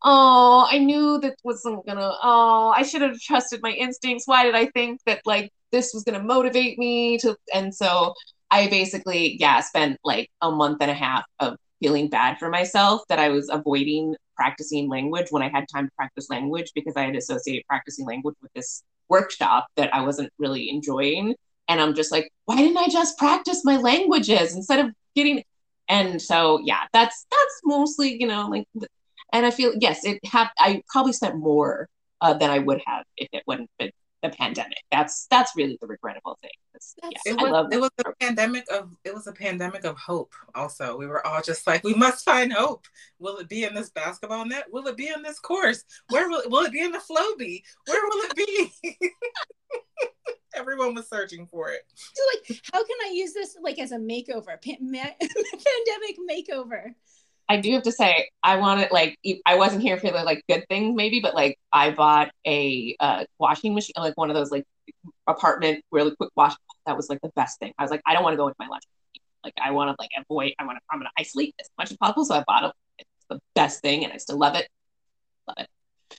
oh, 0.04 0.66
I 0.70 0.78
knew 0.78 1.18
that 1.20 1.34
wasn't 1.44 1.84
gonna, 1.86 2.12
oh, 2.22 2.72
I 2.76 2.82
should 2.82 3.02
have 3.02 3.18
trusted 3.18 3.60
my 3.62 3.70
instincts. 3.70 4.26
Why 4.26 4.44
did 4.44 4.54
I 4.54 4.66
think 4.66 5.00
that 5.06 5.22
like 5.24 5.50
this 5.70 5.92
was 5.92 6.04
gonna 6.04 6.22
motivate 6.22 6.78
me 6.78 7.18
to? 7.18 7.36
And 7.54 7.74
so 7.74 8.14
I 8.50 8.68
basically, 8.68 9.38
yeah, 9.40 9.60
spent 9.60 9.98
like 10.04 10.30
a 10.40 10.50
month 10.50 10.78
and 10.80 10.90
a 10.90 10.94
half 10.94 11.24
of 11.40 11.56
feeling 11.82 12.08
bad 12.08 12.38
for 12.38 12.48
myself 12.48 13.02
that 13.08 13.18
I 13.18 13.28
was 13.28 13.48
avoiding 13.50 14.14
practicing 14.36 14.88
language 14.88 15.26
when 15.30 15.42
I 15.42 15.48
had 15.48 15.66
time 15.72 15.86
to 15.86 15.92
practice 15.96 16.30
language 16.30 16.72
because 16.74 16.94
I 16.96 17.02
had 17.02 17.16
associated 17.16 17.64
practicing 17.68 18.06
language 18.06 18.36
with 18.40 18.52
this 18.54 18.82
workshop 19.08 19.66
that 19.76 19.94
I 19.94 20.02
wasn't 20.02 20.30
really 20.38 20.70
enjoying. 20.70 21.34
And 21.68 21.80
I'm 21.80 21.94
just 21.94 22.12
like, 22.12 22.30
why 22.46 22.56
didn't 22.56 22.78
I 22.78 22.88
just 22.88 23.18
practice 23.18 23.64
my 23.64 23.76
languages 23.76 24.54
instead 24.54 24.84
of 24.84 24.92
getting 25.14 25.42
and 25.88 26.22
so 26.22 26.60
yeah, 26.64 26.84
that's 26.92 27.26
that's 27.30 27.60
mostly, 27.64 28.18
you 28.18 28.26
know, 28.26 28.48
like 28.48 28.66
and 29.32 29.44
I 29.44 29.50
feel 29.50 29.72
yes, 29.80 30.04
it 30.04 30.20
had 30.24 30.48
I 30.58 30.82
probably 30.88 31.12
spent 31.12 31.36
more 31.36 31.88
uh, 32.20 32.34
than 32.34 32.50
I 32.50 32.60
would 32.60 32.80
have 32.86 33.04
if 33.16 33.28
it 33.32 33.42
wouldn't 33.46 33.70
been 33.78 33.90
the 34.22 34.30
pandemic. 34.30 34.78
That's 34.90 35.26
that's 35.26 35.52
really 35.56 35.78
the 35.80 35.86
regrettable 35.86 36.38
thing. 36.40 36.50
Yeah, 37.02 37.10
it 37.26 37.36
was, 37.36 37.68
it 37.72 37.80
was 37.80 37.90
a 37.98 38.12
pandemic 38.20 38.64
of 38.72 38.96
it 39.04 39.14
was 39.14 39.26
a 39.26 39.32
pandemic 39.32 39.84
of 39.84 39.96
hope. 39.96 40.32
Also, 40.54 40.96
we 40.96 41.06
were 41.06 41.26
all 41.26 41.42
just 41.42 41.66
like, 41.66 41.84
we 41.84 41.94
must 41.94 42.24
find 42.24 42.52
hope. 42.52 42.86
Will 43.18 43.38
it 43.38 43.48
be 43.48 43.64
in 43.64 43.74
this 43.74 43.90
basketball 43.90 44.46
net? 44.46 44.66
Will 44.70 44.86
it 44.86 44.96
be 44.96 45.08
in 45.08 45.22
this 45.22 45.38
course? 45.38 45.84
Where 46.08 46.28
will 46.28 46.40
it, 46.40 46.50
will 46.50 46.64
it 46.64 46.72
be 46.72 46.80
in 46.80 46.92
the 46.92 46.98
Flowbee? 46.98 47.62
Where 47.86 48.02
will 48.04 48.24
it 48.30 48.36
be? 48.36 49.08
Everyone 50.54 50.94
was 50.94 51.08
searching 51.08 51.46
for 51.46 51.70
it. 51.70 51.82
So, 51.94 52.22
like, 52.34 52.60
how 52.72 52.84
can 52.84 52.96
I 53.06 53.12
use 53.12 53.32
this 53.32 53.56
like 53.60 53.78
as 53.78 53.92
a 53.92 53.98
makeover, 53.98 54.60
pandemic 54.62 56.16
makeover? 56.30 56.94
I 57.48 57.58
do 57.58 57.72
have 57.72 57.82
to 57.82 57.92
say, 57.92 58.28
I 58.42 58.56
wanted 58.56 58.90
like 58.92 59.18
I 59.46 59.56
wasn't 59.56 59.82
here 59.82 59.98
for 59.98 60.10
the 60.10 60.22
like 60.24 60.42
good 60.48 60.64
things 60.68 60.94
maybe, 60.96 61.20
but 61.20 61.34
like 61.34 61.58
I 61.72 61.90
bought 61.90 62.30
a 62.46 62.96
uh, 63.00 63.24
washing 63.38 63.74
machine, 63.74 63.94
like 63.96 64.16
one 64.16 64.30
of 64.30 64.36
those 64.36 64.50
like 64.50 64.64
apartment 65.26 65.84
really 65.90 66.14
quick 66.16 66.30
wash. 66.36 66.54
That 66.86 66.96
was 66.96 67.08
like 67.08 67.20
the 67.22 67.30
best 67.36 67.58
thing. 67.58 67.72
I 67.78 67.82
was 67.82 67.90
like, 67.90 68.02
I 68.06 68.14
don't 68.14 68.22
want 68.22 68.34
to 68.34 68.38
go 68.38 68.48
into 68.48 68.56
my 68.58 68.68
lunch. 68.68 68.84
Like 69.44 69.54
I 69.62 69.72
want 69.72 69.90
to 69.90 69.96
like 69.98 70.10
avoid. 70.18 70.54
I 70.58 70.64
want 70.64 70.78
to. 70.78 70.82
I'm 70.90 70.98
gonna 70.98 71.10
isolate 71.18 71.54
as 71.60 71.68
much 71.76 71.90
as 71.90 71.96
possible. 71.96 72.24
So 72.24 72.36
I 72.36 72.44
bought 72.46 72.64
it. 72.64 72.72
It's 72.98 73.26
the 73.28 73.40
best 73.54 73.82
thing, 73.82 74.04
and 74.04 74.12
I 74.12 74.16
still 74.16 74.38
love 74.38 74.54
it. 74.54 74.68
Love 75.48 75.66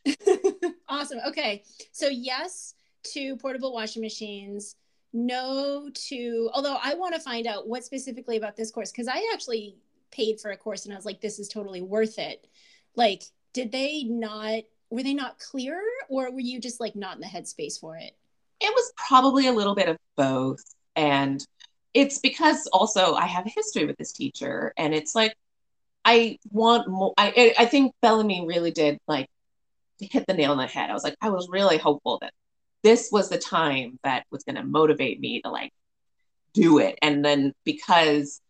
it. 0.05 0.75
awesome. 0.89 1.19
Okay, 1.27 1.63
so 1.91 2.07
yes 2.07 2.75
to 3.13 3.35
portable 3.37 3.73
washing 3.73 4.01
machines. 4.01 4.75
No 5.13 5.89
to. 5.93 6.49
Although 6.53 6.77
I 6.83 6.95
want 6.95 7.15
to 7.15 7.21
find 7.21 7.47
out 7.47 7.67
what 7.67 7.83
specifically 7.83 8.37
about 8.37 8.55
this 8.57 8.71
course 8.71 8.91
because 8.91 9.07
I 9.07 9.29
actually 9.33 9.77
paid 10.13 10.39
for 10.39 10.51
a 10.51 10.57
course 10.57 10.85
and 10.85 10.93
I 10.93 10.97
was 10.97 11.05
like, 11.05 11.19
this 11.19 11.39
is 11.39 11.49
totally 11.49 11.81
worth 11.81 12.17
it. 12.19 12.47
Like, 12.95 13.23
did 13.53 13.71
they 13.71 14.03
not, 14.03 14.63
were 14.89 15.03
they 15.03 15.13
not 15.13 15.39
clear 15.39 15.81
or 16.09 16.31
were 16.31 16.39
you 16.39 16.59
just 16.59 16.79
like 16.79 16.95
not 16.95 17.15
in 17.15 17.21
the 17.21 17.27
headspace 17.27 17.79
for 17.79 17.97
it? 17.97 18.15
It 18.61 18.73
was 18.73 18.93
probably 18.95 19.47
a 19.47 19.51
little 19.51 19.75
bit 19.75 19.89
of 19.89 19.97
both. 20.15 20.63
And 20.95 21.45
it's 21.93 22.19
because 22.19 22.67
also 22.71 23.15
I 23.15 23.25
have 23.25 23.45
a 23.45 23.49
history 23.49 23.85
with 23.85 23.97
this 23.97 24.13
teacher 24.13 24.73
and 24.77 24.93
it's 24.93 25.15
like, 25.15 25.35
I 26.05 26.37
want 26.51 26.87
more. 26.89 27.13
I, 27.17 27.53
I 27.57 27.65
think 27.65 27.93
Bellamy 28.01 28.45
really 28.45 28.71
did 28.71 28.99
like 29.07 29.27
hit 29.99 30.25
the 30.27 30.33
nail 30.33 30.51
on 30.51 30.57
the 30.57 30.67
head. 30.67 30.89
I 30.89 30.93
was 30.93 31.03
like, 31.03 31.15
I 31.21 31.29
was 31.29 31.47
really 31.49 31.77
hopeful 31.77 32.17
that 32.21 32.33
this 32.83 33.09
was 33.11 33.29
the 33.29 33.37
time 33.37 33.99
that 34.03 34.25
was 34.29 34.43
going 34.43 34.57
to 34.57 34.63
motivate 34.63 35.19
me 35.19 35.41
to 35.41 35.49
like 35.49 35.71
do 36.53 36.79
it. 36.79 36.99
And 37.01 37.23
then 37.23 37.53
because 37.63 38.41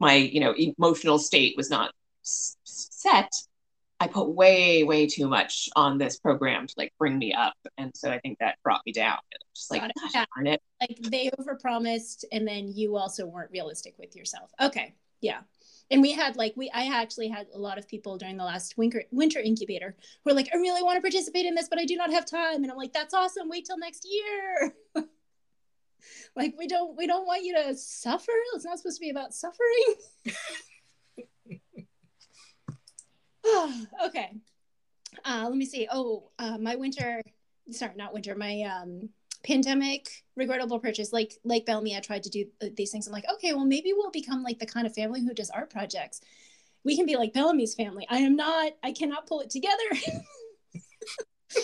my 0.00 0.14
you 0.14 0.40
know 0.40 0.54
emotional 0.56 1.18
state 1.18 1.54
was 1.56 1.70
not 1.70 1.92
s- 2.24 2.56
set 2.64 3.32
i 4.00 4.06
put 4.06 4.28
way 4.28 4.84
way 4.84 5.06
too 5.06 5.28
much 5.28 5.68
on 5.74 5.98
this 5.98 6.18
program 6.18 6.66
to 6.66 6.74
like 6.76 6.92
bring 6.98 7.18
me 7.18 7.32
up. 7.32 7.54
And 7.78 7.92
so 7.96 8.10
i 8.10 8.18
think 8.20 8.38
that 8.38 8.56
brought 8.62 8.82
me 8.86 8.92
down. 8.92 9.18
Just 9.54 9.70
like 9.70 9.82
gosh, 9.82 10.12
darn 10.12 10.46
it. 10.46 10.62
Like 10.80 10.98
they 11.02 11.30
overpromised 11.38 12.24
and 12.32 12.46
then 12.46 12.68
you 12.68 12.96
also 12.96 13.26
weren't 13.26 13.50
realistic 13.50 13.94
with 13.98 14.14
yourself. 14.14 14.50
Okay. 14.60 14.94
Yeah. 15.20 15.40
And 15.90 16.02
we 16.02 16.12
had 16.12 16.36
like 16.36 16.52
we 16.56 16.70
i 16.72 16.86
actually 16.86 17.28
had 17.28 17.46
a 17.54 17.58
lot 17.58 17.78
of 17.78 17.88
people 17.88 18.18
during 18.18 18.36
the 18.36 18.44
last 18.44 18.76
winter 18.78 19.02
winter 19.10 19.40
incubator 19.40 19.96
who 20.22 20.30
were 20.30 20.34
like 20.34 20.50
i 20.54 20.56
really 20.58 20.82
want 20.82 20.96
to 20.96 21.00
participate 21.00 21.46
in 21.46 21.54
this 21.54 21.68
but 21.68 21.78
i 21.78 21.84
do 21.84 21.96
not 21.96 22.12
have 22.12 22.24
time. 22.24 22.62
And 22.62 22.70
i'm 22.70 22.76
like 22.76 22.92
that's 22.92 23.14
awesome. 23.14 23.48
Wait 23.48 23.64
till 23.64 23.78
next 23.78 24.06
year 24.08 24.74
like 26.36 26.54
we 26.58 26.66
don't 26.66 26.96
we 26.96 27.06
don't 27.06 27.26
want 27.26 27.44
you 27.44 27.54
to 27.54 27.76
suffer. 27.76 28.32
It's 28.54 28.64
not 28.64 28.78
supposed 28.78 28.98
to 28.98 29.00
be 29.00 29.10
about 29.10 29.34
suffering. 29.34 29.94
Okay. 34.04 34.30
Uh, 35.24 35.46
let 35.48 35.56
me 35.56 35.64
see. 35.64 35.88
Oh 35.90 36.30
uh, 36.38 36.58
my 36.58 36.76
winter 36.76 37.22
sorry 37.70 37.92
not 37.96 38.14
winter 38.14 38.34
my 38.34 38.62
um 38.62 39.08
pandemic 39.44 40.08
regrettable 40.36 40.78
purchase. 40.78 41.12
Like 41.12 41.34
like 41.44 41.66
Bellamy 41.66 41.96
I 41.96 42.00
tried 42.00 42.22
to 42.24 42.30
do 42.30 42.46
these 42.76 42.90
things. 42.90 43.06
I'm 43.06 43.12
like 43.12 43.28
okay 43.34 43.52
well 43.52 43.64
maybe 43.64 43.92
we'll 43.92 44.10
become 44.10 44.42
like 44.42 44.58
the 44.58 44.66
kind 44.66 44.86
of 44.86 44.94
family 44.94 45.20
who 45.20 45.34
does 45.34 45.50
art 45.50 45.70
projects. 45.70 46.20
We 46.84 46.96
can 46.96 47.06
be 47.06 47.16
like 47.16 47.32
Bellamy's 47.32 47.74
family. 47.74 48.06
I 48.08 48.18
am 48.18 48.36
not 48.36 48.72
I 48.82 48.92
cannot 48.92 49.26
pull 49.26 49.40
it 49.40 49.50
together. 49.50 49.88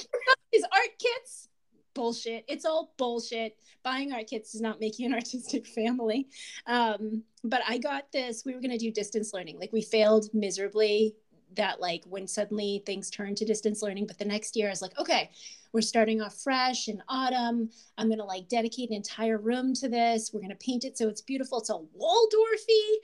These 0.53 0.65
art 0.65 0.91
kits 0.99 1.49
bullshit. 1.95 2.45
It's 2.49 2.65
all 2.65 2.93
bullshit. 2.97 3.57
Buying 3.83 4.13
art 4.13 4.27
kits 4.27 4.53
does 4.53 4.61
not 4.61 4.81
make 4.81 4.99
you 4.99 5.07
an 5.07 5.15
artistic 5.15 5.67
family. 5.67 6.29
Um, 6.67 7.23
but 7.43 7.63
I 7.69 7.79
got 7.79 8.11
this. 8.13 8.45
We 8.45 8.55
were 8.55 8.61
going 8.61 8.71
to 8.71 8.79
do 8.79 8.91
distance 8.91 9.33
learning. 9.33 9.59
Like 9.59 9.73
we 9.73 9.83
failed 9.83 10.29
miserably. 10.33 11.15
That 11.57 11.81
like 11.81 12.03
when 12.09 12.27
suddenly 12.27 12.83
things 12.85 13.11
turned 13.11 13.37
to 13.37 13.45
distance 13.45 13.81
learning, 13.81 14.09
but 14.09 14.19
the 14.19 14.25
next 14.25 14.57
year 14.57 14.67
I 14.67 14.71
was 14.71 14.83
like, 14.83 14.99
okay, 14.99 15.31
we're 15.73 15.83
starting 15.83 16.21
off 16.21 16.35
fresh 16.35 16.89
in 16.89 17.01
autumn. 17.09 17.71
I'm 17.97 18.09
gonna 18.09 18.25
like 18.25 18.49
dedicate 18.49 18.91
an 18.91 18.97
entire 18.97 19.39
room 19.39 19.73
to 19.75 19.89
this. 19.89 20.33
We're 20.33 20.41
gonna 20.41 20.57
paint 20.57 20.85
it 20.85 20.99
so 20.99 21.09
it's 21.09 21.21
beautiful. 21.21 21.59
It's 21.59 21.71
all 21.71 21.89
Waldorfy. 21.97 22.97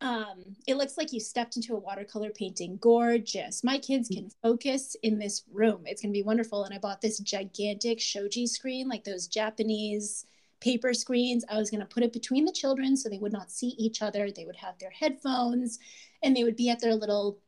Um, 0.00 0.56
it 0.66 0.76
looks 0.76 0.98
like 0.98 1.12
you 1.12 1.20
stepped 1.20 1.56
into 1.56 1.74
a 1.74 1.78
watercolor 1.78 2.30
painting. 2.30 2.78
Gorgeous. 2.80 3.64
My 3.64 3.78
kids 3.78 4.08
can 4.08 4.30
focus 4.42 4.96
in 5.02 5.18
this 5.18 5.44
room. 5.50 5.82
It's 5.86 6.02
going 6.02 6.12
to 6.12 6.18
be 6.18 6.22
wonderful. 6.22 6.64
And 6.64 6.74
I 6.74 6.78
bought 6.78 7.00
this 7.00 7.18
gigantic 7.20 8.00
shoji 8.00 8.46
screen, 8.46 8.88
like 8.88 9.04
those 9.04 9.28
Japanese 9.28 10.26
paper 10.60 10.94
screens. 10.94 11.44
I 11.48 11.58
was 11.58 11.70
going 11.70 11.80
to 11.80 11.86
put 11.86 12.02
it 12.02 12.12
between 12.12 12.44
the 12.44 12.52
children 12.52 12.96
so 12.96 13.08
they 13.08 13.18
would 13.18 13.32
not 13.32 13.50
see 13.50 13.74
each 13.78 14.02
other. 14.02 14.30
They 14.30 14.44
would 14.46 14.56
have 14.56 14.78
their 14.78 14.90
headphones 14.90 15.78
and 16.22 16.36
they 16.36 16.44
would 16.44 16.56
be 16.56 16.70
at 16.70 16.80
their 16.80 16.94
little 16.94 17.38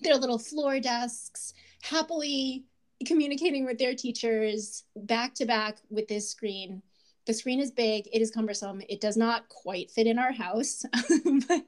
their 0.00 0.16
little 0.16 0.38
floor 0.38 0.78
desks 0.78 1.54
happily 1.82 2.64
communicating 3.04 3.64
with 3.64 3.78
their 3.78 3.94
teachers 3.94 4.84
back 4.96 5.34
to 5.34 5.46
back 5.46 5.78
with 5.90 6.08
this 6.08 6.28
screen. 6.28 6.82
The 7.26 7.34
screen 7.34 7.60
is 7.60 7.70
big, 7.70 8.08
it 8.12 8.22
is 8.22 8.30
cumbersome. 8.30 8.82
It 8.88 9.00
does 9.00 9.16
not 9.16 9.48
quite 9.48 9.90
fit 9.90 10.06
in 10.06 10.18
our 10.18 10.32
house. 10.32 10.84
but 11.48 11.64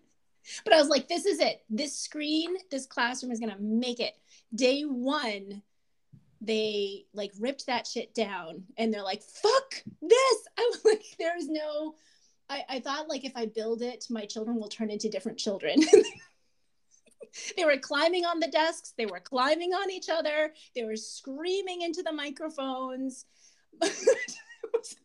but 0.65 0.73
I 0.73 0.79
was 0.79 0.89
like, 0.89 1.09
this 1.09 1.27
is 1.27 1.41
it. 1.41 1.63
This 1.69 1.97
screen, 1.97 2.57
this 2.71 2.87
classroom 2.87 3.33
is 3.33 3.41
going 3.41 3.53
to 3.53 3.61
make 3.61 4.01
it. 4.01 4.15
Day 4.55 4.83
one, 4.83 5.63
they 6.41 7.07
like 7.13 7.33
ripped 7.39 7.67
that 7.67 7.87
shit 7.87 8.15
down 8.15 8.65
and 8.79 8.93
they're 8.93 9.03
like, 9.03 9.23
fuck 9.23 9.75
this. 10.03 10.39
I 10.59 10.71
was 10.71 10.85
like, 10.85 11.05
there's 11.19 11.49
no, 11.49 11.95
I, 12.49 12.65
I 12.69 12.81
thought 12.81 13.09
like 13.09 13.25
if 13.25 13.33
I 13.37 13.47
build 13.47 13.83
it, 13.83 14.07
my 14.11 14.25
children 14.25 14.59
will 14.59 14.69
turn 14.69 14.91
into 14.91 15.09
different 15.09 15.39
children. 15.39 15.81
they 17.57 17.65
were 17.65 17.77
climbing 17.77 18.25
on 18.25 18.41
the 18.41 18.49
desks, 18.49 18.93
they 18.97 19.07
were 19.07 19.21
climbing 19.21 19.73
on 19.73 19.91
each 19.91 20.09
other, 20.09 20.53
they 20.75 20.85
were 20.85 20.97
screaming 20.97 21.83
into 21.83 22.03
the 22.03 22.13
microphones. 22.13 23.27
it 23.83 24.71
was 24.73 24.97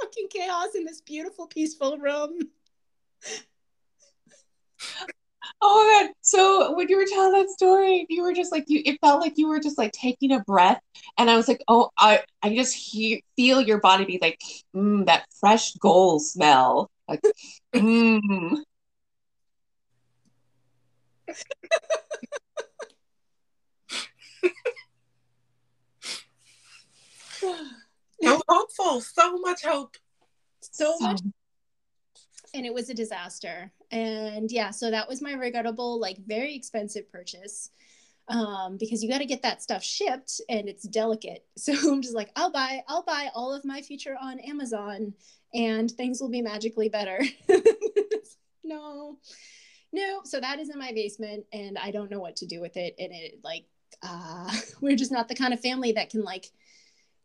fucking 0.00 0.28
chaos 0.30 0.74
in 0.74 0.84
this 0.84 1.00
beautiful, 1.00 1.46
peaceful 1.46 1.98
room. 1.98 2.38
Oh 5.62 6.00
my 6.00 6.06
god! 6.06 6.14
So 6.20 6.74
when 6.74 6.88
you 6.88 6.96
were 6.96 7.06
telling 7.06 7.32
that 7.32 7.50
story, 7.50 8.06
you 8.08 8.22
were 8.22 8.32
just 8.32 8.52
like 8.52 8.64
you. 8.68 8.82
It 8.84 8.98
felt 9.00 9.20
like 9.20 9.34
you 9.36 9.48
were 9.48 9.60
just 9.60 9.78
like 9.78 9.92
taking 9.92 10.32
a 10.32 10.40
breath, 10.40 10.80
and 11.18 11.30
I 11.30 11.36
was 11.36 11.48
like, 11.48 11.62
oh, 11.68 11.90
I 11.98 12.22
I 12.42 12.54
just 12.54 12.74
hear, 12.74 13.20
feel 13.36 13.60
your 13.60 13.80
body 13.80 14.04
be 14.04 14.18
like, 14.20 14.40
mm, 14.74 15.06
that 15.06 15.26
fresh 15.40 15.74
gold 15.74 16.22
smell, 16.24 16.90
like, 17.08 17.20
mm. 17.74 18.58
so 28.22 28.40
hopeful, 28.48 29.00
so 29.00 29.38
much 29.38 29.64
hope, 29.64 29.96
so 30.60 30.98
much 30.98 31.20
and 32.54 32.66
it 32.66 32.74
was 32.74 32.90
a 32.90 32.94
disaster. 32.94 33.72
And 33.90 34.50
yeah, 34.50 34.70
so 34.70 34.90
that 34.90 35.08
was 35.08 35.22
my 35.22 35.34
regrettable, 35.34 36.00
like 36.00 36.18
very 36.26 36.54
expensive 36.54 37.10
purchase 37.10 37.70
um, 38.28 38.76
because 38.76 39.02
you 39.02 39.08
got 39.08 39.18
to 39.18 39.26
get 39.26 39.42
that 39.42 39.62
stuff 39.62 39.82
shipped 39.82 40.40
and 40.48 40.68
it's 40.68 40.84
delicate. 40.84 41.44
So 41.56 41.72
I'm 41.72 42.02
just 42.02 42.14
like, 42.14 42.30
I'll 42.36 42.50
buy, 42.50 42.82
I'll 42.88 43.02
buy 43.02 43.30
all 43.34 43.52
of 43.52 43.64
my 43.64 43.82
future 43.82 44.16
on 44.20 44.38
Amazon 44.40 45.14
and 45.54 45.90
things 45.90 46.20
will 46.20 46.28
be 46.28 46.42
magically 46.42 46.88
better. 46.88 47.22
no, 48.64 49.18
no. 49.92 50.20
So 50.24 50.40
that 50.40 50.58
is 50.58 50.70
in 50.70 50.78
my 50.78 50.92
basement 50.92 51.44
and 51.52 51.78
I 51.78 51.90
don't 51.90 52.10
know 52.10 52.20
what 52.20 52.36
to 52.36 52.46
do 52.46 52.60
with 52.60 52.76
it. 52.76 52.94
And 52.98 53.12
it 53.12 53.40
like, 53.42 53.64
uh, 54.02 54.52
we're 54.80 54.96
just 54.96 55.12
not 55.12 55.28
the 55.28 55.34
kind 55.34 55.54
of 55.54 55.60
family 55.60 55.92
that 55.92 56.10
can 56.10 56.22
like 56.22 56.50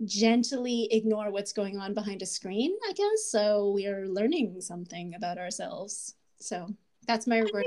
gently 0.06 0.88
ignore 0.92 1.32
what's 1.32 1.54
going 1.54 1.78
on 1.78 1.94
behind 1.94 2.22
a 2.22 2.26
screen, 2.26 2.76
I 2.88 2.94
guess. 2.94 3.26
So 3.30 3.72
we 3.72 3.88
are 3.88 4.08
learning 4.08 4.62
something 4.62 5.14
about 5.16 5.38
ourselves. 5.38 6.16
So 6.40 6.68
that's 7.08 7.28
my 7.28 7.40
regret. 7.40 7.66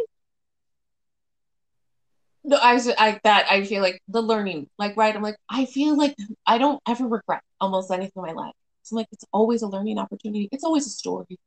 No, 2.45 2.59
I 2.59 2.75
was 2.75 2.89
I 2.99 3.19
that 3.25 3.47
I 3.51 3.65
feel 3.65 3.83
like 3.83 4.03
the 4.09 4.21
learning, 4.21 4.69
like 4.79 4.97
right. 4.97 5.15
I'm 5.15 5.23
like 5.23 5.37
I 5.49 5.65
feel 5.65 5.97
like 5.97 6.15
I 6.47 6.59
don't 6.59 6.81
ever 6.87 7.07
regret 7.07 7.43
almost 7.61 7.91
anything 7.91 8.13
in 8.17 8.23
my 8.23 8.33
life. 8.33 8.55
So 8.83 8.95
I'm 8.95 8.99
like 8.99 9.09
it's 9.13 9.25
always 9.33 9.63
a 9.63 9.67
learning 9.67 9.99
opportunity. 9.99 10.49
It's 10.53 10.65
always 10.65 10.87
a 10.87 10.91
story. 10.91 11.39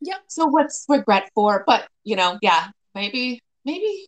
Yep. 0.00 0.20
So 0.28 0.46
what's 0.46 0.84
regret 0.88 1.30
for? 1.34 1.64
But 1.66 1.88
you 2.04 2.14
know, 2.14 2.38
yeah, 2.40 2.68
maybe 2.94 3.42
maybe 3.64 4.06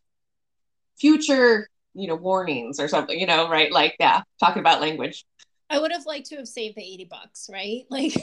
future 1.01 1.69
you 1.95 2.07
know 2.07 2.15
warnings 2.15 2.79
or 2.79 2.87
something. 2.87 3.19
You 3.19 3.27
know, 3.27 3.49
right? 3.49 3.73
Like 3.73 3.97
yeah, 3.99 4.23
talking 4.39 4.61
about 4.61 4.81
language. 4.81 5.25
I 5.69 5.79
would 5.79 5.93
have 5.93 6.07
liked 6.07 6.27
to 6.29 6.37
have 6.37 6.49
saved 6.49 6.77
the 6.77 6.83
80 6.83 7.05
bucks, 7.11 7.51
right? 7.53 7.85
Like, 7.91 8.15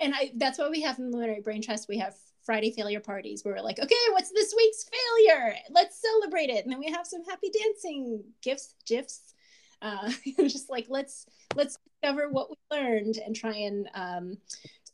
and 0.00 0.14
I 0.14 0.32
that's 0.36 0.58
why 0.58 0.68
we 0.68 0.82
have 0.82 0.98
in 0.98 1.10
the 1.10 1.16
Luminary 1.16 1.40
Brain 1.40 1.62
Trust, 1.62 1.88
we 1.88 1.98
have 1.98 2.14
Friday 2.44 2.72
failure 2.72 3.00
parties 3.00 3.44
where 3.44 3.54
we're 3.54 3.62
like, 3.62 3.78
okay, 3.78 3.94
what's 4.10 4.30
this 4.30 4.52
week's 4.56 4.84
failure? 4.84 5.54
Let's 5.70 6.00
celebrate 6.00 6.50
it. 6.50 6.64
And 6.64 6.72
then 6.72 6.80
we 6.80 6.90
have 6.90 7.06
some 7.06 7.24
happy 7.24 7.50
dancing 7.50 8.24
gifts, 8.42 8.74
gifs. 8.86 9.34
Uh, 9.80 10.10
just 10.40 10.70
like 10.70 10.86
let's 10.88 11.26
let's 11.54 11.78
discover 12.00 12.28
what 12.30 12.50
we 12.50 12.56
learned 12.70 13.16
and 13.18 13.34
try 13.34 13.54
and 13.54 13.88
um, 13.94 14.36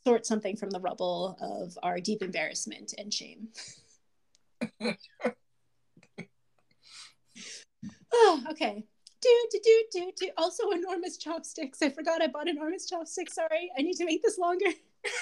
sort 0.05 0.25
something 0.25 0.55
from 0.55 0.69
the 0.69 0.79
rubble 0.79 1.37
of 1.41 1.77
our 1.83 1.99
deep 1.99 2.21
embarrassment 2.21 2.93
and 2.97 3.13
shame. 3.13 3.49
oh, 8.13 8.43
okay. 8.51 8.83
Do 9.21 9.47
do 9.51 9.59
do 9.63 9.83
do 9.91 10.11
do. 10.17 10.29
Also, 10.37 10.69
enormous 10.71 11.17
chopsticks. 11.17 11.81
I 11.81 11.89
forgot 11.89 12.21
I 12.21 12.27
bought 12.27 12.47
enormous 12.47 12.87
chopsticks. 12.87 13.35
Sorry, 13.35 13.69
I 13.77 13.81
need 13.81 13.95
to 13.95 14.05
make 14.05 14.23
this 14.23 14.37
longer. 14.37 14.65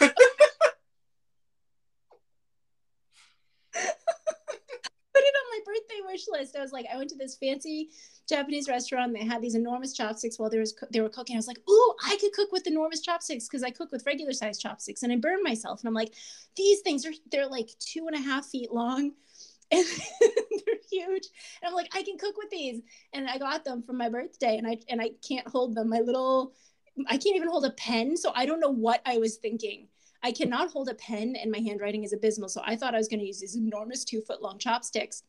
Put 5.18 5.24
it 5.26 5.36
on 5.36 5.50
my 5.52 5.60
birthday 5.66 6.02
wish 6.06 6.26
list. 6.32 6.56
I 6.56 6.62
was 6.62 6.72
like, 6.72 6.86
I 6.94 6.98
went 6.98 7.10
to 7.10 7.16
this 7.18 7.36
fancy 7.36 7.90
Japanese 8.30 8.68
restaurant. 8.68 9.14
They 9.14 9.26
had 9.26 9.42
these 9.42 9.56
enormous 9.56 9.94
chopsticks 9.94 10.38
while 10.38 10.50
they 10.50 10.60
was 10.60 10.76
they 10.92 11.02
were 11.02 11.10
cooking. 11.10 11.36
I 11.36 11.40
was 11.40 11.48
like, 11.48 11.62
"Ooh, 11.68 11.96
I 12.06 12.18
could 12.18 12.34
cook 12.34 12.52
with 12.52 12.68
enormous 12.68 13.02
chopsticks 13.02 13.48
because 13.48 13.64
I 13.64 13.72
cook 13.72 13.92
with 13.92 14.06
regular 14.06 14.34
sized 14.34 14.62
chopsticks, 14.62 15.02
and 15.02 15.12
I 15.12 15.16
burn 15.16 15.42
myself." 15.42 15.82
And 15.82 15.88
I'm 15.88 15.96
like, 15.96 16.14
"These 16.56 16.82
things 16.82 17.06
are 17.06 17.14
they're 17.32 17.48
like 17.48 17.70
two 17.80 18.06
and 18.08 18.16
a 18.16 18.20
half 18.20 18.46
feet 18.46 18.72
long." 18.72 19.14
and 19.72 19.86
they're 20.66 20.76
huge. 20.90 21.28
And 21.62 21.68
i'm 21.68 21.74
like 21.74 21.90
i 21.94 22.02
can 22.04 22.18
cook 22.18 22.38
with 22.38 22.50
these. 22.50 22.82
And 23.14 23.30
i 23.30 23.38
got 23.38 23.66
them 23.66 23.84
for 23.84 23.94
my 23.94 24.10
birthday 24.10 24.58
and 24.58 24.68
i 24.68 24.78
and 24.90 25.02
i 25.02 25.12
can't 25.28 25.48
hold 25.48 25.76
them. 25.76 25.90
My 25.90 26.00
little 26.00 26.54
i 27.08 27.18
can't 27.18 27.36
even 27.36 27.50
hold 27.50 27.66
a 27.66 27.72
pen 27.72 28.16
so 28.18 28.32
i 28.36 28.46
don't 28.46 28.60
know 28.60 28.70
what 28.70 29.02
i 29.06 29.18
was 29.18 29.38
thinking. 29.38 29.88
I 30.24 30.32
cannot 30.32 30.72
hold 30.72 30.90
a 30.90 30.96
pen 30.96 31.36
and 31.36 31.52
my 31.52 31.60
handwriting 31.60 32.04
is 32.04 32.14
abysmal 32.14 32.50
so 32.50 32.62
i 32.66 32.76
thought 32.76 32.96
i 32.96 32.98
was 32.98 33.08
going 33.08 33.20
to 33.20 33.26
use 33.26 33.40
these 33.40 33.58
enormous 33.58 34.06
two 34.06 34.22
foot 34.22 34.42
long 34.42 34.58
chopsticks. 34.58 35.24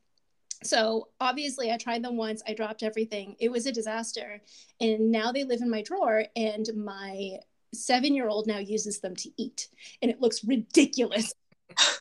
So 0.62 1.08
obviously 1.20 1.72
i 1.72 1.76
tried 1.76 2.04
them 2.04 2.16
once 2.16 2.42
i 2.46 2.54
dropped 2.54 2.84
everything. 2.84 3.34
It 3.40 3.50
was 3.50 3.66
a 3.66 3.72
disaster. 3.72 4.40
And 4.80 5.10
now 5.10 5.32
they 5.32 5.44
live 5.44 5.62
in 5.62 5.70
my 5.70 5.82
drawer 5.82 6.24
and 6.36 6.68
my 6.76 7.38
seven 7.74 8.14
year 8.14 8.28
old 8.28 8.46
now 8.46 8.58
uses 8.58 9.00
them 9.00 9.16
to 9.16 9.30
eat. 9.36 9.68
And 10.00 10.10
it 10.10 10.20
looks 10.20 10.44
ridiculous 10.44 11.34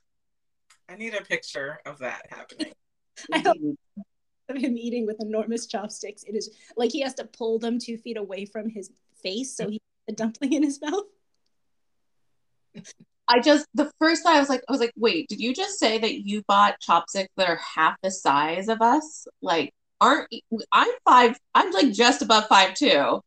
I 0.89 0.95
need 0.95 1.13
a 1.13 1.23
picture 1.23 1.79
of 1.85 1.99
that 1.99 2.27
happening. 2.29 2.73
I 3.33 3.39
hope 3.39 3.57
of 4.49 4.57
him 4.57 4.77
eating 4.77 5.05
with 5.05 5.17
enormous 5.21 5.65
chopsticks. 5.65 6.23
It 6.23 6.35
is 6.35 6.49
like 6.75 6.91
he 6.91 7.01
has 7.01 7.13
to 7.15 7.25
pull 7.25 7.59
them 7.59 7.79
two 7.79 7.97
feet 7.97 8.17
away 8.17 8.45
from 8.45 8.69
his 8.69 8.91
face 9.21 9.55
so 9.55 9.69
he 9.69 9.81
has 10.07 10.13
a 10.13 10.15
dumpling 10.15 10.53
in 10.53 10.63
his 10.63 10.79
mouth. 10.81 11.03
I 13.27 13.39
just 13.39 13.67
the 13.73 13.91
first 13.99 14.23
time 14.23 14.35
I 14.35 14.39
was 14.39 14.49
like 14.49 14.63
I 14.67 14.71
was 14.71 14.79
like, 14.79 14.93
wait, 14.95 15.27
did 15.27 15.39
you 15.39 15.53
just 15.53 15.79
say 15.79 15.97
that 15.97 16.25
you 16.25 16.43
bought 16.47 16.79
chopsticks 16.79 17.29
that 17.35 17.49
are 17.49 17.57
half 17.57 17.97
the 18.01 18.11
size 18.11 18.69
of 18.69 18.81
us? 18.81 19.27
Like, 19.41 19.73
aren't 19.99 20.29
I'm 20.71 20.91
five? 21.05 21.38
I'm 21.53 21.71
like 21.71 21.91
just 21.91 22.21
above 22.21 22.47
five 22.47 22.73
two, 22.75 23.21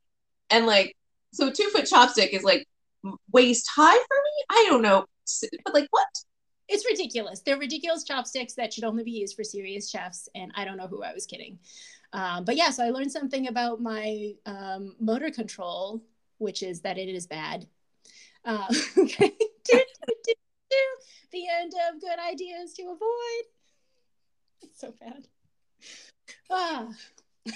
and 0.48 0.66
like 0.66 0.96
so 1.32 1.50
two 1.50 1.68
foot 1.68 1.84
chopstick 1.84 2.30
is 2.30 2.42
like 2.42 2.66
waist 3.30 3.68
high 3.74 3.98
for 3.98 4.16
me. 4.16 4.44
I 4.50 4.66
don't 4.68 4.82
know, 4.82 5.04
but 5.64 5.74
like 5.74 5.88
what? 5.90 6.06
It's 6.70 6.86
ridiculous. 6.86 7.40
They're 7.40 7.58
ridiculous 7.58 8.04
chopsticks 8.04 8.54
that 8.54 8.72
should 8.72 8.84
only 8.84 9.02
be 9.02 9.10
used 9.10 9.34
for 9.34 9.42
serious 9.42 9.90
chefs, 9.90 10.28
and 10.34 10.52
I 10.54 10.64
don't 10.64 10.76
know 10.76 10.86
who 10.86 11.02
I 11.02 11.12
was 11.12 11.26
kidding. 11.26 11.58
Um, 12.12 12.44
but 12.44 12.56
yeah, 12.56 12.70
so 12.70 12.84
I 12.84 12.90
learned 12.90 13.10
something 13.12 13.48
about 13.48 13.80
my 13.80 14.34
um, 14.46 14.94
motor 15.00 15.30
control, 15.30 16.00
which 16.38 16.62
is 16.62 16.80
that 16.82 16.96
it 16.96 17.08
is 17.08 17.26
bad. 17.26 17.66
Uh, 18.44 18.66
okay, 18.98 19.32
the 21.32 21.48
end 21.60 21.72
of 21.88 22.00
good 22.00 22.18
ideas 22.18 22.72
to 22.74 22.82
avoid. 22.84 23.44
It's 24.62 24.80
so 24.80 24.94
bad. 25.00 25.26
Ah. 26.50 26.88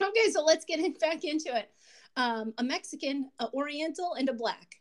okay, 0.00 0.30
so 0.30 0.44
let's 0.44 0.64
get 0.64 1.00
back 1.00 1.24
into 1.24 1.56
it. 1.56 1.70
Um, 2.16 2.54
a 2.58 2.62
Mexican, 2.62 3.30
a 3.40 3.48
Oriental, 3.52 4.14
and 4.14 4.28
a 4.28 4.32
Black. 4.32 4.76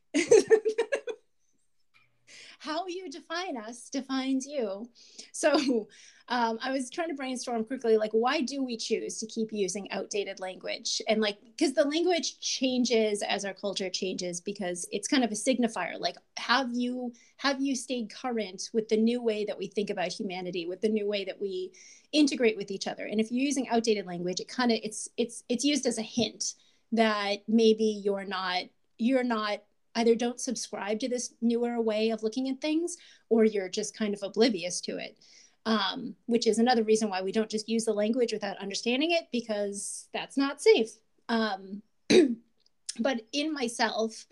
How 2.63 2.87
you 2.87 3.09
define 3.09 3.57
us 3.57 3.89
defines 3.89 4.45
you. 4.45 4.89
So 5.33 5.87
um, 6.29 6.57
I 6.61 6.71
was 6.71 6.89
trying 6.89 7.09
to 7.09 7.15
brainstorm 7.15 7.65
quickly, 7.65 7.97
like, 7.97 8.11
why 8.11 8.41
do 8.41 8.63
we 8.63 8.77
choose 8.77 9.17
to 9.19 9.27
keep 9.27 9.49
using 9.51 9.91
outdated 9.91 10.39
language? 10.39 11.01
And 11.09 11.19
like, 11.19 11.37
because 11.41 11.73
the 11.73 11.83
language 11.83 12.39
changes 12.39 13.21
as 13.21 13.43
our 13.43 13.53
culture 13.53 13.89
changes, 13.89 14.39
because 14.39 14.87
it's 14.91 15.07
kind 15.07 15.23
of 15.23 15.31
a 15.31 15.35
signifier. 15.35 15.99
Like, 15.99 16.15
have 16.37 16.69
you 16.73 17.11
have 17.37 17.61
you 17.61 17.75
stayed 17.75 18.13
current 18.13 18.69
with 18.73 18.87
the 18.87 18.97
new 18.97 19.21
way 19.21 19.43
that 19.45 19.57
we 19.57 19.67
think 19.67 19.89
about 19.89 20.13
humanity, 20.13 20.65
with 20.65 20.79
the 20.79 20.89
new 20.89 21.07
way 21.07 21.25
that 21.25 21.41
we 21.41 21.73
integrate 22.13 22.55
with 22.55 22.71
each 22.71 22.87
other? 22.87 23.05
And 23.05 23.19
if 23.19 23.29
you're 23.31 23.45
using 23.45 23.67
outdated 23.67 24.05
language, 24.05 24.39
it 24.39 24.47
kind 24.47 24.71
of 24.71 24.79
it's 24.83 25.09
it's 25.17 25.43
it's 25.49 25.65
used 25.65 25.85
as 25.85 25.97
a 25.97 26.03
hint 26.03 26.53
that 26.93 27.39
maybe 27.47 28.01
you're 28.05 28.25
not 28.25 28.63
you're 28.97 29.23
not 29.23 29.59
either 29.95 30.15
don't 30.15 30.39
subscribe 30.39 30.99
to 30.99 31.09
this 31.09 31.33
newer 31.41 31.81
way 31.81 32.09
of 32.09 32.23
looking 32.23 32.49
at 32.49 32.61
things 32.61 32.97
or 33.29 33.45
you're 33.45 33.69
just 33.69 33.97
kind 33.97 34.13
of 34.13 34.23
oblivious 34.23 34.81
to 34.81 34.97
it. 34.97 35.17
Um, 35.65 36.15
which 36.25 36.45
is 36.45 36.59
another 36.59 36.83
reason 36.83 37.09
why 37.09 37.21
we 37.21 37.31
don't 37.31 37.49
just 37.49 37.69
use 37.69 37.85
the 37.85 37.93
language 37.93 38.33
without 38.33 38.57
understanding 38.57 39.11
it 39.11 39.29
because 39.31 40.07
that's 40.13 40.35
not 40.35 40.61
safe. 40.61 40.89
Um, 41.29 41.81
but 42.99 43.21
in 43.31 43.53
myself 43.53 44.27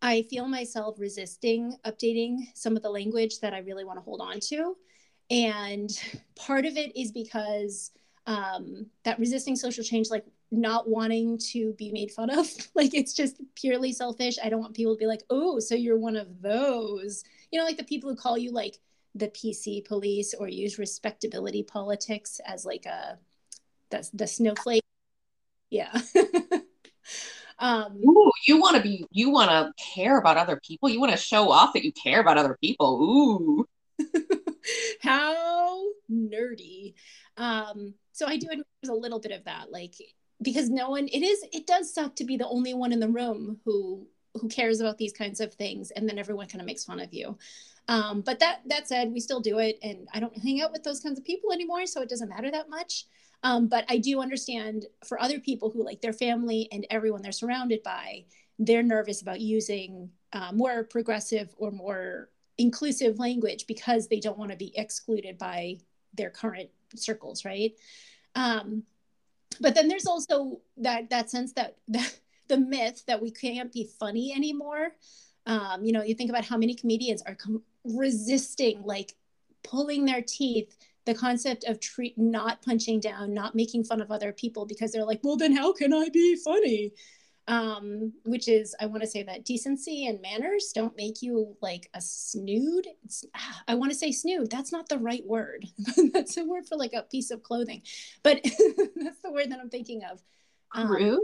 i 0.00 0.22
feel 0.30 0.48
myself 0.48 0.98
resisting 0.98 1.76
updating 1.84 2.46
some 2.54 2.74
of 2.74 2.82
the 2.82 2.88
language 2.88 3.40
that 3.40 3.52
i 3.52 3.58
really 3.58 3.84
want 3.84 3.98
to 3.98 4.02
hold 4.02 4.22
on 4.22 4.40
to. 4.40 4.74
And 5.30 5.90
part 6.34 6.66
of 6.66 6.76
it 6.76 6.96
is 6.96 7.12
because 7.12 7.92
um, 8.26 8.86
that 9.04 9.18
resisting 9.18 9.56
social 9.56 9.84
change 9.84 10.10
like 10.10 10.24
not 10.50 10.88
wanting 10.88 11.38
to 11.38 11.72
be 11.74 11.90
made 11.92 12.10
fun 12.10 12.30
of. 12.30 12.48
like 12.74 12.94
it's 12.94 13.12
just 13.14 13.40
purely 13.54 13.92
selfish. 13.92 14.36
I 14.42 14.48
don't 14.48 14.60
want 14.60 14.74
people 14.74 14.94
to 14.94 14.98
be 14.98 15.06
like, 15.06 15.22
oh, 15.30 15.58
so 15.58 15.74
you're 15.74 15.98
one 15.98 16.16
of 16.16 16.42
those. 16.42 17.24
You 17.50 17.58
know, 17.58 17.64
like 17.64 17.78
the 17.78 17.84
people 17.84 18.10
who 18.10 18.16
call 18.16 18.38
you 18.38 18.52
like 18.52 18.78
the 19.14 19.28
PC 19.28 19.84
police 19.84 20.34
or 20.34 20.48
use 20.48 20.78
respectability 20.78 21.62
politics 21.62 22.40
as 22.46 22.64
like 22.64 22.86
a 22.86 23.18
the, 23.90 24.08
the 24.14 24.26
snowflake. 24.26 24.82
Yeah. 25.68 25.90
um 27.58 28.00
Ooh, 28.06 28.30
you 28.46 28.60
want 28.60 28.76
to 28.76 28.82
be 28.82 29.04
you 29.10 29.30
want 29.30 29.50
to 29.50 29.72
care 29.94 30.18
about 30.18 30.36
other 30.36 30.60
people. 30.64 30.88
You 30.88 31.00
want 31.00 31.12
to 31.12 31.18
show 31.18 31.50
off 31.50 31.72
that 31.74 31.84
you 31.84 31.92
care 31.92 32.20
about 32.20 32.38
other 32.38 32.56
people. 32.60 33.02
Ooh. 33.02 33.66
How 35.02 35.82
nerdy. 36.10 36.94
Um 37.40 37.94
so 38.12 38.26
I 38.26 38.36
do 38.36 38.48
admit 38.50 38.66
there's 38.82 38.96
a 38.96 39.00
little 39.00 39.18
bit 39.18 39.32
of 39.32 39.44
that. 39.44 39.72
Like 39.72 39.94
because 40.42 40.68
no 40.68 40.90
one 40.90 41.08
it 41.08 41.22
is 41.22 41.44
it 41.52 41.66
does 41.66 41.92
suck 41.92 42.16
to 42.16 42.24
be 42.24 42.36
the 42.36 42.48
only 42.48 42.74
one 42.74 42.92
in 42.92 43.00
the 43.00 43.08
room 43.08 43.58
who 43.64 44.06
who 44.40 44.48
cares 44.48 44.80
about 44.80 44.98
these 44.98 45.12
kinds 45.12 45.40
of 45.40 45.52
things 45.54 45.90
and 45.90 46.08
then 46.08 46.18
everyone 46.18 46.46
kind 46.46 46.60
of 46.60 46.66
makes 46.66 46.84
fun 46.84 47.00
of 47.00 47.12
you 47.12 47.36
um, 47.88 48.20
but 48.20 48.38
that 48.38 48.60
that 48.66 48.88
said 48.88 49.12
we 49.12 49.20
still 49.20 49.40
do 49.40 49.58
it 49.58 49.78
and 49.82 50.06
i 50.14 50.20
don't 50.20 50.36
hang 50.38 50.60
out 50.60 50.72
with 50.72 50.82
those 50.82 51.00
kinds 51.00 51.18
of 51.18 51.24
people 51.24 51.52
anymore 51.52 51.86
so 51.86 52.00
it 52.00 52.08
doesn't 52.08 52.28
matter 52.28 52.50
that 52.50 52.70
much 52.70 53.06
um, 53.42 53.66
but 53.66 53.84
i 53.88 53.98
do 53.98 54.20
understand 54.20 54.86
for 55.04 55.20
other 55.20 55.40
people 55.40 55.70
who 55.70 55.84
like 55.84 56.00
their 56.00 56.12
family 56.12 56.68
and 56.72 56.86
everyone 56.90 57.22
they're 57.22 57.32
surrounded 57.32 57.82
by 57.82 58.24
they're 58.58 58.82
nervous 58.82 59.22
about 59.22 59.40
using 59.40 60.10
uh, 60.32 60.52
more 60.52 60.84
progressive 60.84 61.54
or 61.58 61.70
more 61.70 62.28
inclusive 62.58 63.18
language 63.18 63.66
because 63.66 64.06
they 64.06 64.20
don't 64.20 64.38
want 64.38 64.50
to 64.50 64.56
be 64.56 64.72
excluded 64.76 65.38
by 65.38 65.76
their 66.14 66.30
current 66.30 66.68
circles 66.96 67.44
right 67.44 67.72
um, 68.36 68.84
but 69.60 69.74
then 69.74 69.88
there's 69.88 70.06
also 70.06 70.60
that 70.76 71.10
that 71.10 71.30
sense 71.30 71.52
that, 71.54 71.76
that 71.88 72.18
the 72.48 72.58
myth 72.58 73.04
that 73.06 73.20
we 73.20 73.30
can't 73.30 73.72
be 73.72 73.88
funny 73.98 74.32
anymore 74.34 74.92
um, 75.46 75.84
you 75.84 75.92
know 75.92 76.02
you 76.02 76.14
think 76.14 76.30
about 76.30 76.44
how 76.44 76.56
many 76.56 76.74
comedians 76.74 77.22
are 77.22 77.34
com- 77.34 77.62
resisting 77.84 78.82
like 78.84 79.14
pulling 79.62 80.04
their 80.04 80.22
teeth 80.22 80.76
the 81.06 81.14
concept 81.14 81.64
of 81.64 81.80
treat 81.80 82.16
not 82.18 82.62
punching 82.62 83.00
down, 83.00 83.32
not 83.32 83.54
making 83.54 83.84
fun 83.84 84.00
of 84.00 84.10
other 84.10 84.32
people 84.32 84.66
because 84.66 84.92
they're 84.92 85.04
like, 85.04 85.20
well, 85.22 85.36
then 85.36 85.56
how 85.56 85.72
can 85.72 85.92
I 85.92 86.08
be 86.12 86.36
funny? 86.36 86.92
Um, 87.50 88.12
which 88.24 88.46
is, 88.46 88.76
I 88.80 88.86
want 88.86 89.02
to 89.02 89.08
say 89.08 89.24
that 89.24 89.44
decency 89.44 90.06
and 90.06 90.22
manners 90.22 90.70
don't 90.72 90.96
make 90.96 91.20
you 91.20 91.56
like 91.60 91.90
a 91.94 92.00
snood. 92.00 92.86
It's, 93.04 93.24
I 93.66 93.74
want 93.74 93.90
to 93.90 93.98
say 93.98 94.12
snood. 94.12 94.50
That's 94.50 94.70
not 94.70 94.88
the 94.88 94.98
right 94.98 95.26
word. 95.26 95.66
that's 96.12 96.36
a 96.36 96.44
word 96.44 96.66
for 96.68 96.76
like 96.76 96.92
a 96.92 97.02
piece 97.02 97.32
of 97.32 97.42
clothing, 97.42 97.82
but 98.22 98.40
that's 98.44 99.20
the 99.22 99.32
word 99.32 99.50
that 99.50 99.58
I'm 99.60 99.68
thinking 99.68 100.02
of. 100.04 100.22
Um, 100.72 100.86
prude? 100.86 101.18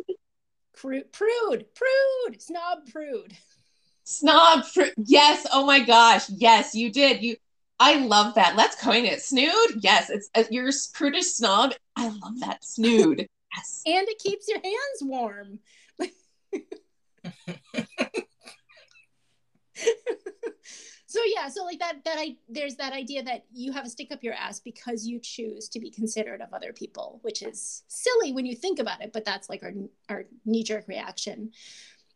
Prude, 0.75 1.13
prude, 1.13 1.67
prude, 1.75 2.43
snob, 2.43 2.91
prude. 2.91 3.33
Snob, 4.03 4.65
prude. 4.75 4.95
Yes. 4.97 5.47
Oh 5.53 5.65
my 5.65 5.81
gosh. 5.81 6.29
Yes, 6.29 6.75
you 6.75 6.91
did. 6.91 7.23
You 7.23 7.37
I 7.79 7.99
love 7.99 8.35
that. 8.35 8.57
Let's 8.57 8.81
coin 8.83 9.05
it. 9.05 9.23
Snood. 9.23 9.81
Yes, 9.81 10.11
it's 10.11 10.31
uh, 10.35 10.45
you're 10.51 10.71
prudish 10.95 11.27
snob. 11.27 11.75
I 11.95 12.09
love 12.09 12.41
that. 12.41 12.65
Snood. 12.65 13.27
Yes. 13.57 13.83
And 13.87 14.07
it 14.07 14.19
keeps 14.19 14.49
your 14.49 14.59
hands 14.59 15.01
warm. 15.01 15.61
so 21.07 21.21
yeah, 21.27 21.49
so 21.49 21.65
like 21.65 21.79
that 21.79 22.05
that 22.05 22.17
I 22.19 22.37
there's 22.49 22.77
that 22.77 22.93
idea 22.93 23.23
that 23.23 23.45
you 23.53 23.73
have 23.73 23.85
a 23.85 23.91
stick 23.91 24.09
up 24.13 24.23
your 24.23 24.35
ass 24.35 24.61
because 24.61 25.07
you 25.07 25.19
choose 25.21 25.69
to 25.71 25.81
be 25.81 25.91
considerate 25.91 26.41
of 26.41 26.53
other 26.53 26.73
people, 26.73 27.21
which 27.23 27.43
is 27.43 27.83
silly 27.89 28.33
when 28.33 28.47
you 28.47 28.55
think 28.55 28.79
about 28.79 29.03
it, 29.03 29.13
but 29.13 29.25
that's 29.25 29.49
like 29.49 29.63
our 29.63 29.73
our 30.09 30.25
knee 30.45 30.63
jerk 30.63 30.87
reaction. 30.89 31.51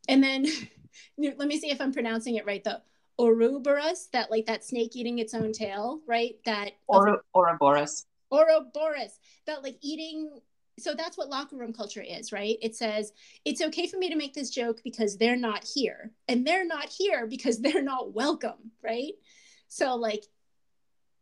And 0.08 0.22
then 0.22 0.46
let 1.18 1.48
me 1.48 1.58
see 1.58 1.70
if 1.70 1.80
I'm 1.80 1.92
pronouncing 1.92 2.36
it 2.36 2.46
right 2.46 2.64
though. 2.64 2.78
Ouroboros, 3.18 4.08
that 4.12 4.30
like 4.30 4.46
that 4.46 4.64
snake 4.64 4.96
eating 4.96 5.18
its 5.18 5.34
own 5.34 5.52
tail, 5.52 6.00
right? 6.06 6.36
That 6.46 6.72
Oro- 6.88 7.20
Ouroboros. 7.34 8.06
Ouroboros, 8.32 9.18
that 9.46 9.62
like 9.62 9.76
eating. 9.82 10.30
So 10.80 10.94
that's 10.94 11.18
what 11.18 11.28
locker 11.28 11.56
room 11.56 11.72
culture 11.72 12.02
is, 12.02 12.32
right? 12.32 12.56
It 12.62 12.74
says 12.74 13.12
it's 13.44 13.62
okay 13.62 13.86
for 13.86 13.98
me 13.98 14.08
to 14.10 14.16
make 14.16 14.34
this 14.34 14.50
joke 14.50 14.80
because 14.82 15.16
they're 15.16 15.36
not 15.36 15.64
here, 15.64 16.12
and 16.28 16.46
they're 16.46 16.66
not 16.66 16.88
here 16.88 17.26
because 17.26 17.58
they're 17.60 17.82
not 17.82 18.12
welcome, 18.14 18.72
right? 18.82 19.12
So 19.68 19.94
like 19.96 20.24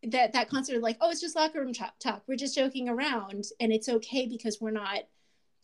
that 0.05 0.33
that 0.33 0.49
concept 0.49 0.77
of 0.77 0.83
like, 0.83 0.99
oh, 1.01 1.11
it's 1.11 1.21
just 1.21 1.37
locker 1.37 1.61
room 1.61 1.73
talk. 1.73 1.99
talk. 1.99 2.23
We're 2.27 2.37
just 2.37 2.55
joking 2.55 2.89
around, 2.89 3.45
and 3.61 3.73
it's 3.73 3.89
okay 3.89 4.27
because 4.27 4.59
we're 4.61 4.71
not 4.71 5.01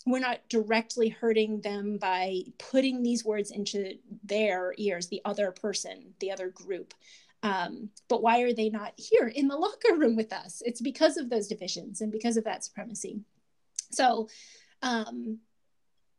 we're 0.06 0.18
not 0.18 0.40
directly 0.48 1.08
hurting 1.08 1.60
them 1.62 1.96
by 1.98 2.40
putting 2.58 3.02
these 3.02 3.24
words 3.24 3.50
into 3.50 3.94
their 4.22 4.74
ears, 4.76 5.08
the 5.08 5.22
other 5.24 5.50
person, 5.50 6.14
the 6.20 6.30
other 6.30 6.50
group. 6.50 6.92
Um, 7.42 7.90
but 8.08 8.22
why 8.22 8.40
are 8.40 8.52
they 8.52 8.70
not 8.70 8.94
here 8.96 9.28
in 9.28 9.48
the 9.48 9.56
locker 9.56 9.94
room 9.96 10.16
with 10.16 10.32
us? 10.32 10.62
It's 10.64 10.80
because 10.80 11.16
of 11.16 11.30
those 11.30 11.46
divisions 11.46 12.00
and 12.00 12.10
because 12.10 12.36
of 12.36 12.44
that 12.44 12.64
supremacy. 12.64 13.20
So, 13.94 14.28
um, 14.82 15.38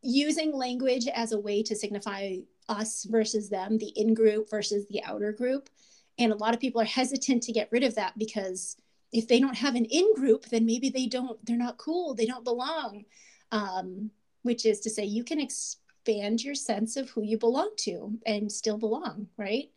using 0.01 0.53
language 0.53 1.07
as 1.07 1.31
a 1.31 1.39
way 1.39 1.63
to 1.63 1.75
signify 1.75 2.37
us 2.69 3.05
versus 3.09 3.49
them, 3.49 3.77
the 3.77 3.91
in 3.95 4.13
group 4.13 4.49
versus 4.49 4.85
the 4.89 5.03
outer 5.03 5.31
group. 5.31 5.69
And 6.17 6.31
a 6.31 6.35
lot 6.37 6.53
of 6.53 6.59
people 6.59 6.81
are 6.81 6.85
hesitant 6.85 7.43
to 7.43 7.51
get 7.51 7.69
rid 7.71 7.83
of 7.83 7.95
that 7.95 8.17
because 8.17 8.77
if 9.11 9.27
they 9.27 9.39
don't 9.39 9.57
have 9.57 9.75
an 9.75 9.85
in 9.85 10.13
group, 10.15 10.45
then 10.45 10.65
maybe 10.65 10.89
they 10.89 11.07
don't, 11.07 11.43
they're 11.45 11.57
not 11.57 11.77
cool, 11.77 12.13
they 12.13 12.25
don't 12.25 12.43
belong 12.43 13.05
um, 13.51 14.11
which 14.43 14.65
is 14.65 14.79
to 14.81 14.89
say 14.89 15.05
you 15.05 15.23
can 15.23 15.39
expand 15.39 16.43
your 16.43 16.55
sense 16.55 16.97
of 16.97 17.09
who 17.09 17.23
you 17.23 17.37
belong 17.37 17.71
to 17.77 18.17
and 18.25 18.51
still 18.51 18.77
belong, 18.77 19.27
right? 19.37 19.71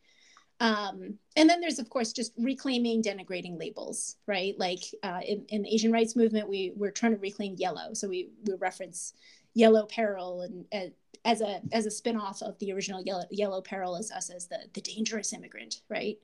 Um, 0.61 1.19
and 1.37 1.49
then 1.49 1.61
there's 1.61 1.79
of 1.79 1.89
course 1.89 2.13
just 2.13 2.33
reclaiming 2.37 3.03
denigrating 3.03 3.59
labels, 3.59 4.17
right? 4.27 4.59
Like 4.59 4.81
uh, 5.03 5.21
in, 5.25 5.45
in, 5.49 5.63
the 5.63 5.73
Asian 5.73 5.93
rights 5.93 6.17
movement, 6.17 6.49
we 6.49 6.73
we're 6.75 6.91
trying 6.91 7.13
to 7.13 7.19
reclaim 7.19 7.55
yellow, 7.57 7.95
so 7.95 8.09
we 8.09 8.31
we 8.45 8.55
reference 8.55 9.15
yellow 9.55 9.87
peril 9.87 10.43
and 10.43 10.65
uh, 10.73 10.91
as 11.25 11.41
a 11.41 11.61
as 11.73 11.87
a 11.87 11.91
spinoff 11.91 12.43
of 12.43 12.59
the 12.59 12.73
original 12.73 13.03
yellow 13.03 13.25
yellow 13.31 13.61
peril 13.61 13.97
as 13.97 14.11
us 14.11 14.31
as 14.31 14.49
the 14.49 14.59
the 14.75 14.81
dangerous 14.81 15.33
immigrant, 15.33 15.83
right? 15.89 16.19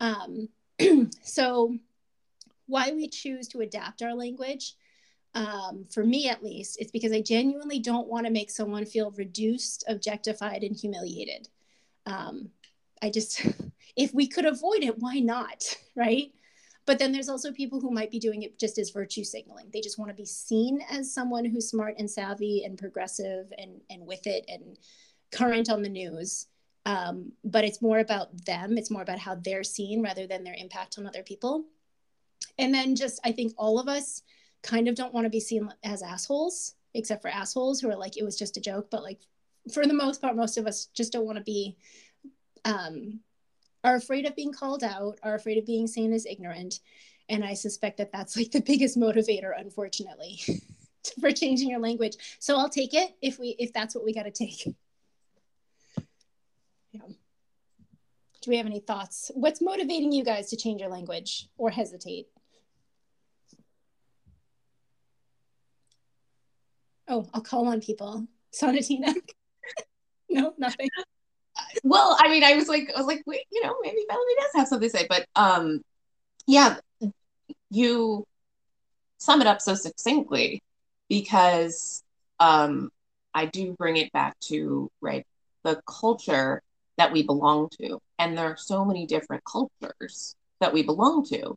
Um, 0.00 0.48
so 1.22 1.76
why 2.66 2.92
we 2.92 3.08
choose 3.08 3.48
to 3.48 3.60
adapt 3.60 4.02
our 4.02 4.14
language 4.14 4.74
um, 5.34 5.86
for 5.90 6.04
me 6.04 6.28
at 6.28 6.42
least, 6.42 6.78
it's 6.80 6.90
because 6.90 7.12
I 7.12 7.22
genuinely 7.22 7.78
don't 7.78 8.08
want 8.08 8.26
to 8.26 8.32
make 8.32 8.50
someone 8.50 8.84
feel 8.84 9.10
reduced, 9.12 9.84
objectified, 9.88 10.62
and 10.62 10.76
humiliated. 10.76 11.48
Um, 12.04 12.50
I 13.02 13.10
just, 13.10 13.44
if 13.96 14.14
we 14.14 14.26
could 14.26 14.46
avoid 14.46 14.82
it, 14.82 14.98
why 14.98 15.18
not? 15.18 15.76
Right. 15.94 16.32
But 16.86 16.98
then 16.98 17.12
there's 17.12 17.28
also 17.28 17.52
people 17.52 17.78
who 17.78 17.90
might 17.90 18.10
be 18.10 18.18
doing 18.18 18.44
it 18.44 18.58
just 18.58 18.78
as 18.78 18.88
virtue 18.88 19.24
signaling. 19.24 19.66
They 19.70 19.82
just 19.82 19.98
want 19.98 20.10
to 20.10 20.16
be 20.16 20.24
seen 20.24 20.80
as 20.90 21.12
someone 21.12 21.44
who's 21.44 21.68
smart 21.68 21.96
and 21.98 22.10
savvy 22.10 22.64
and 22.64 22.78
progressive 22.78 23.52
and, 23.58 23.82
and 23.90 24.06
with 24.06 24.26
it 24.26 24.46
and 24.48 24.78
current 25.30 25.68
on 25.68 25.82
the 25.82 25.90
news. 25.90 26.46
Um, 26.86 27.32
but 27.44 27.64
it's 27.64 27.82
more 27.82 27.98
about 27.98 28.46
them, 28.46 28.78
it's 28.78 28.90
more 28.90 29.02
about 29.02 29.18
how 29.18 29.34
they're 29.34 29.62
seen 29.62 30.02
rather 30.02 30.26
than 30.26 30.44
their 30.44 30.56
impact 30.56 30.96
on 30.98 31.06
other 31.06 31.22
people. 31.22 31.66
And 32.58 32.74
then 32.74 32.96
just, 32.96 33.20
I 33.22 33.32
think 33.32 33.52
all 33.58 33.78
of 33.78 33.86
us, 33.86 34.22
kind 34.62 34.88
of 34.88 34.94
don't 34.94 35.12
want 35.12 35.24
to 35.24 35.30
be 35.30 35.40
seen 35.40 35.68
as 35.84 36.02
assholes, 36.02 36.74
except 36.94 37.22
for 37.22 37.28
assholes 37.28 37.80
who 37.80 37.90
are 37.90 37.96
like, 37.96 38.16
it 38.16 38.24
was 38.24 38.38
just 38.38 38.56
a 38.56 38.60
joke. 38.60 38.88
But 38.90 39.02
like, 39.02 39.20
for 39.72 39.86
the 39.86 39.94
most 39.94 40.20
part, 40.20 40.36
most 40.36 40.56
of 40.56 40.66
us 40.66 40.86
just 40.86 41.12
don't 41.12 41.26
want 41.26 41.38
to 41.38 41.44
be, 41.44 41.76
um, 42.64 43.20
are 43.84 43.96
afraid 43.96 44.26
of 44.26 44.36
being 44.36 44.52
called 44.52 44.84
out, 44.84 45.18
are 45.22 45.34
afraid 45.34 45.58
of 45.58 45.66
being 45.66 45.86
seen 45.86 46.12
as 46.12 46.26
ignorant. 46.26 46.80
And 47.28 47.44
I 47.44 47.54
suspect 47.54 47.98
that 47.98 48.12
that's 48.12 48.36
like 48.36 48.50
the 48.50 48.60
biggest 48.60 48.98
motivator, 48.98 49.52
unfortunately, 49.56 50.40
for 51.20 51.32
changing 51.32 51.70
your 51.70 51.80
language. 51.80 52.16
So 52.38 52.58
I'll 52.58 52.68
take 52.68 52.94
it 52.94 53.14
if 53.20 53.38
we, 53.38 53.56
if 53.58 53.72
that's 53.72 53.94
what 53.94 54.04
we 54.04 54.12
got 54.12 54.24
to 54.24 54.30
take. 54.30 54.66
Yeah. 56.92 57.00
Do 58.42 58.50
we 58.50 58.56
have 58.56 58.66
any 58.66 58.80
thoughts? 58.80 59.30
What's 59.34 59.62
motivating 59.62 60.12
you 60.12 60.24
guys 60.24 60.50
to 60.50 60.56
change 60.56 60.80
your 60.80 60.90
language 60.90 61.48
or 61.56 61.70
hesitate? 61.70 62.26
Oh, 67.08 67.28
I'll 67.32 67.40
call 67.40 67.68
on 67.68 67.80
people. 67.80 68.26
Sonatina. 68.52 69.14
no, 70.28 70.54
nothing. 70.58 70.88
Well, 71.82 72.16
I 72.18 72.28
mean, 72.28 72.44
I 72.44 72.54
was 72.54 72.68
like, 72.68 72.90
I 72.94 72.98
was 72.98 73.06
like, 73.06 73.22
wait, 73.26 73.42
you 73.50 73.62
know, 73.62 73.74
maybe 73.82 74.04
Melanie 74.08 74.34
does 74.40 74.50
have 74.54 74.68
something 74.68 74.88
to 74.88 74.96
say, 74.96 75.06
but 75.08 75.26
um, 75.36 75.80
yeah, 76.46 76.76
you 77.70 78.24
sum 79.18 79.40
it 79.40 79.46
up 79.46 79.60
so 79.60 79.74
succinctly 79.74 80.62
because 81.08 82.02
um, 82.40 82.90
I 83.34 83.46
do 83.46 83.74
bring 83.78 83.96
it 83.96 84.12
back 84.12 84.38
to 84.40 84.90
right 85.00 85.24
the 85.64 85.80
culture 85.86 86.60
that 86.98 87.12
we 87.12 87.22
belong 87.22 87.68
to, 87.80 87.98
and 88.18 88.36
there 88.36 88.46
are 88.46 88.56
so 88.56 88.84
many 88.84 89.06
different 89.06 89.42
cultures 89.44 90.34
that 90.60 90.72
we 90.72 90.82
belong 90.82 91.24
to, 91.26 91.56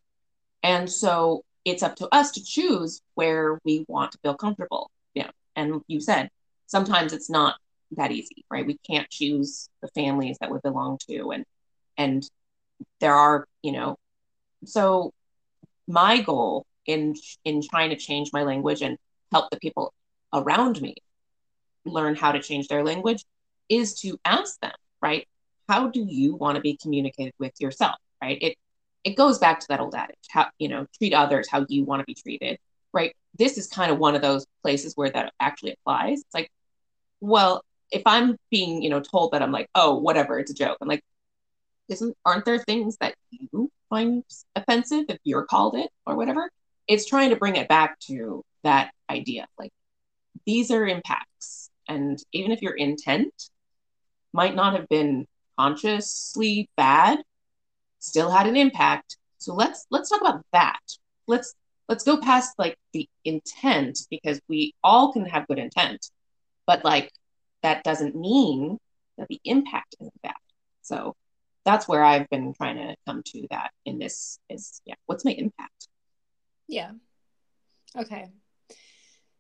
and 0.64 0.90
so 0.90 1.44
it's 1.66 1.84
up 1.84 1.96
to 1.96 2.08
us 2.14 2.32
to 2.32 2.44
choose 2.44 3.02
where 3.16 3.60
we 3.66 3.86
want 3.88 4.12
to 4.12 4.20
feel 4.20 4.36
comfortable 4.36 4.90
Yeah. 5.16 5.32
and 5.56 5.82
you 5.88 6.00
said 6.00 6.30
sometimes 6.68 7.12
it's 7.12 7.30
not 7.30 7.56
that 7.96 8.12
easy 8.12 8.46
right? 8.50 8.66
We 8.66 8.78
can't 8.90 9.10
choose 9.10 9.70
the 9.82 9.88
families 9.90 10.38
that 10.40 10.52
we 10.52 10.60
belong 10.64 11.00
to 11.10 11.32
and 11.32 11.46
and 11.98 12.30
there 13.00 13.14
are 13.14 13.48
you 13.62 13.72
know 13.72 13.98
so 14.66 15.14
my 15.88 16.22
goal 16.22 16.66
in 16.86 17.16
in 17.44 17.62
trying 17.62 17.90
to 17.92 17.96
change 17.96 18.32
my 18.34 18.44
language 18.44 18.82
and 18.82 18.98
help 19.32 19.50
the 19.50 19.60
people 19.60 19.94
around 20.34 20.82
me 20.82 20.96
learn 21.86 22.16
how 22.16 22.32
to 22.32 22.42
change 22.42 22.68
their 22.68 22.84
language 22.84 23.24
is 23.70 24.00
to 24.02 24.20
ask 24.26 24.60
them 24.60 24.74
right 25.02 25.28
how 25.70 25.88
do 25.90 26.06
you 26.08 26.36
want 26.36 26.56
to 26.56 26.62
be 26.62 26.78
communicated 26.82 27.34
with 27.40 27.54
yourself 27.60 27.96
right? 28.22 28.38
It 28.42 28.58
it 29.04 29.16
goes 29.16 29.38
back 29.38 29.60
to 29.60 29.68
that 29.70 29.80
old 29.80 29.96
adage 29.96 30.18
how 30.30 30.48
you 30.60 30.68
know 30.68 30.86
treat 30.98 31.14
others 31.14 31.48
how 31.50 31.66
you 31.70 31.84
want 31.86 32.02
to 32.02 32.06
be 32.06 32.16
treated 32.16 32.60
right? 32.96 33.14
This 33.38 33.58
is 33.58 33.68
kind 33.68 33.92
of 33.92 34.00
one 34.00 34.16
of 34.16 34.22
those 34.22 34.48
places 34.64 34.94
where 34.96 35.12
that 35.12 35.34
actually 35.40 35.74
applies. 35.74 36.22
It's 36.22 36.34
like, 36.34 36.50
well, 37.20 37.64
if 37.92 38.02
I'm 38.06 38.38
being, 38.52 38.82
you 38.82 38.90
know, 38.90 39.00
told 39.00 39.32
that 39.32 39.42
I'm 39.42 39.52
like, 39.52 39.70
oh, 39.76 39.96
whatever, 40.00 40.40
it's 40.40 40.52
a 40.52 40.56
joke. 40.56 40.78
I'm 40.82 40.88
like, 40.88 41.04
isn't 41.90 42.16
aren't 42.26 42.46
there 42.46 42.60
things 42.60 42.98
that 43.00 43.16
you 43.30 43.72
find 43.90 44.24
offensive 44.56 45.06
if 45.10 45.20
you're 45.24 45.46
called 45.46 45.76
it 45.76 45.90
or 46.06 46.16
whatever? 46.16 46.50
It's 46.88 47.06
trying 47.06 47.30
to 47.32 47.36
bring 47.36 47.56
it 47.56 47.68
back 47.68 48.00
to 48.02 48.44
that 48.64 48.92
idea. 49.10 49.48
Like 49.58 49.72
these 50.46 50.72
are 50.72 50.86
impacts. 50.88 51.70
And 51.88 52.20
even 52.32 52.52
if 52.52 52.62
your 52.62 52.74
intent 52.74 53.34
might 54.34 54.56
not 54.56 54.76
have 54.76 54.90
been 54.90 55.28
consciously 55.58 56.70
bad, 56.76 57.20
still 58.00 58.32
had 58.32 58.48
an 58.48 58.58
impact. 58.58 59.18
So 59.38 59.54
let's 59.54 59.86
let's 59.92 60.10
talk 60.10 60.22
about 60.22 60.44
that. 60.54 60.80
Let's 61.28 61.54
let's 61.88 62.04
go 62.04 62.18
past 62.18 62.54
like 62.58 62.78
the 62.94 63.08
intent 63.24 64.00
because 64.10 64.40
we 64.48 64.74
all 64.84 65.14
can 65.14 65.26
have 65.26 65.48
good 65.48 65.60
intent, 65.60 66.10
but 66.66 66.84
like 66.84 67.12
that 67.66 67.84
doesn't 67.84 68.16
mean 68.16 68.78
that 69.18 69.28
the 69.28 69.42
impact 69.44 69.96
isn't 70.00 70.22
bad. 70.22 70.34
So 70.84 71.16
that's 71.66 71.88
where 71.88 72.04
I've 72.04 72.30
been 72.30 72.54
trying 72.54 72.78
to 72.78 72.96
come 73.08 73.24
to 73.26 73.48
that 73.50 73.72
in 73.86 73.98
this 73.98 74.38
is 74.52 74.82
yeah, 74.86 74.94
what's 75.08 75.26
my 75.26 75.32
impact? 75.32 75.88
Yeah. 76.68 76.92
Okay. 77.98 78.30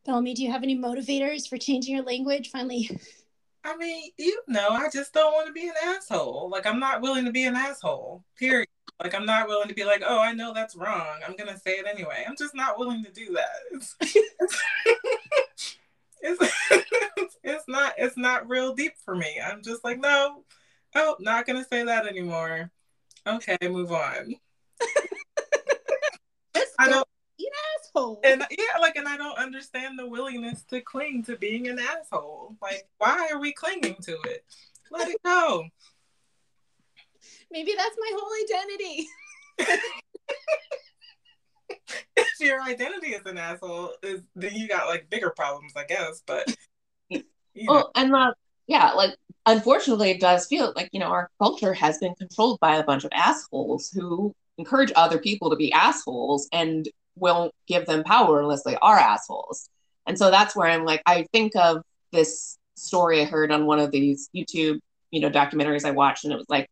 Bellamy, 0.07 0.33
do 0.33 0.41
you 0.41 0.51
have 0.51 0.63
any 0.63 0.75
motivators 0.75 1.47
for 1.47 1.57
changing 1.57 1.95
your 1.95 2.03
language? 2.03 2.49
Finally. 2.49 2.99
I 3.63 3.77
mean, 3.77 4.09
you 4.17 4.41
know, 4.47 4.69
I 4.69 4.89
just 4.89 5.13
don't 5.13 5.33
want 5.33 5.47
to 5.47 5.53
be 5.53 5.67
an 5.67 5.73
asshole. 5.83 6.49
Like, 6.51 6.65
I'm 6.65 6.79
not 6.79 7.01
willing 7.01 7.25
to 7.25 7.31
be 7.31 7.45
an 7.45 7.55
asshole, 7.55 8.23
period. 8.37 8.67
Like, 9.01 9.15
I'm 9.15 9.25
not 9.25 9.47
willing 9.47 9.67
to 9.67 9.73
be 9.73 9.83
like, 9.83 10.03
oh, 10.05 10.19
I 10.19 10.33
know 10.33 10.53
that's 10.53 10.75
wrong. 10.75 11.19
I'm 11.27 11.35
going 11.35 11.51
to 11.51 11.59
say 11.59 11.73
it 11.73 11.87
anyway. 11.87 12.23
I'm 12.27 12.35
just 12.37 12.55
not 12.55 12.77
willing 12.77 13.03
to 13.03 13.11
do 13.11 13.35
that. 13.35 13.87
It's, 16.25 16.41
it's, 17.43 17.67
not, 17.67 17.93
it's 17.97 18.17
not 18.17 18.49
real 18.49 18.73
deep 18.73 18.93
for 19.03 19.15
me. 19.15 19.39
I'm 19.43 19.61
just 19.61 19.83
like, 19.83 19.99
no, 19.99 20.43
oh, 20.95 21.15
not 21.19 21.45
going 21.45 21.61
to 21.61 21.69
say 21.69 21.83
that 21.83 22.07
anymore. 22.07 22.71
Okay, 23.27 23.57
move 23.63 23.91
on. 23.91 24.35
I 26.79 26.89
don't, 26.89 27.07
an 27.39 27.45
asshole. 27.79 28.21
And 28.23 28.43
yeah, 28.51 28.79
like, 28.81 28.95
and 28.95 29.07
I 29.07 29.17
don't 29.17 29.37
understand 29.37 29.99
the 29.99 30.07
willingness 30.07 30.63
to 30.69 30.81
cling 30.81 31.23
to 31.25 31.37
being 31.37 31.67
an 31.67 31.79
asshole. 31.79 32.55
Like, 32.61 32.87
why 32.97 33.29
are 33.31 33.39
we 33.39 33.53
clinging 33.53 33.97
to 34.01 34.17
it? 34.25 34.45
Let 34.91 35.09
it 35.09 35.21
go. 35.23 35.65
Maybe 37.51 37.73
that's 37.77 37.97
my 37.99 38.11
whole 38.17 38.31
identity. 38.43 39.07
if 42.15 42.27
your 42.39 42.61
identity 42.61 43.09
is 43.09 43.25
an 43.25 43.37
asshole, 43.37 43.93
is 44.03 44.21
then 44.35 44.53
you 44.53 44.67
got 44.67 44.87
like 44.87 45.09
bigger 45.09 45.29
problems, 45.29 45.73
I 45.75 45.85
guess. 45.85 46.23
But 46.25 46.55
you 47.09 47.23
know. 47.55 47.89
and 47.95 48.15
uh, 48.15 48.33
yeah, 48.67 48.91
like 48.91 49.15
unfortunately, 49.45 50.11
it 50.11 50.19
does 50.19 50.47
feel 50.47 50.73
like 50.75 50.89
you 50.91 50.99
know 50.99 51.07
our 51.07 51.29
culture 51.39 51.73
has 51.73 51.97
been 51.99 52.15
controlled 52.15 52.59
by 52.59 52.77
a 52.77 52.83
bunch 52.83 53.03
of 53.03 53.11
assholes 53.13 53.91
who 53.91 54.33
encourage 54.57 54.91
other 54.95 55.17
people 55.17 55.49
to 55.49 55.55
be 55.55 55.71
assholes 55.71 56.47
and 56.51 56.87
won't 57.15 57.53
give 57.67 57.85
them 57.85 58.03
power 58.03 58.41
unless 58.41 58.63
they 58.63 58.75
are 58.77 58.97
assholes. 58.97 59.69
And 60.07 60.17
so 60.17 60.31
that's 60.31 60.55
where 60.55 60.67
I'm 60.67 60.85
like, 60.85 61.01
I 61.05 61.25
think 61.33 61.55
of 61.55 61.81
this 62.11 62.57
story 62.75 63.21
I 63.21 63.25
heard 63.25 63.51
on 63.51 63.65
one 63.65 63.79
of 63.79 63.91
these 63.91 64.29
YouTube, 64.35 64.79
you 65.11 65.21
know, 65.21 65.29
documentaries 65.29 65.85
I 65.85 65.91
watched, 65.91 66.25
and 66.25 66.33
it 66.33 66.37
was 66.37 66.49
like 66.49 66.69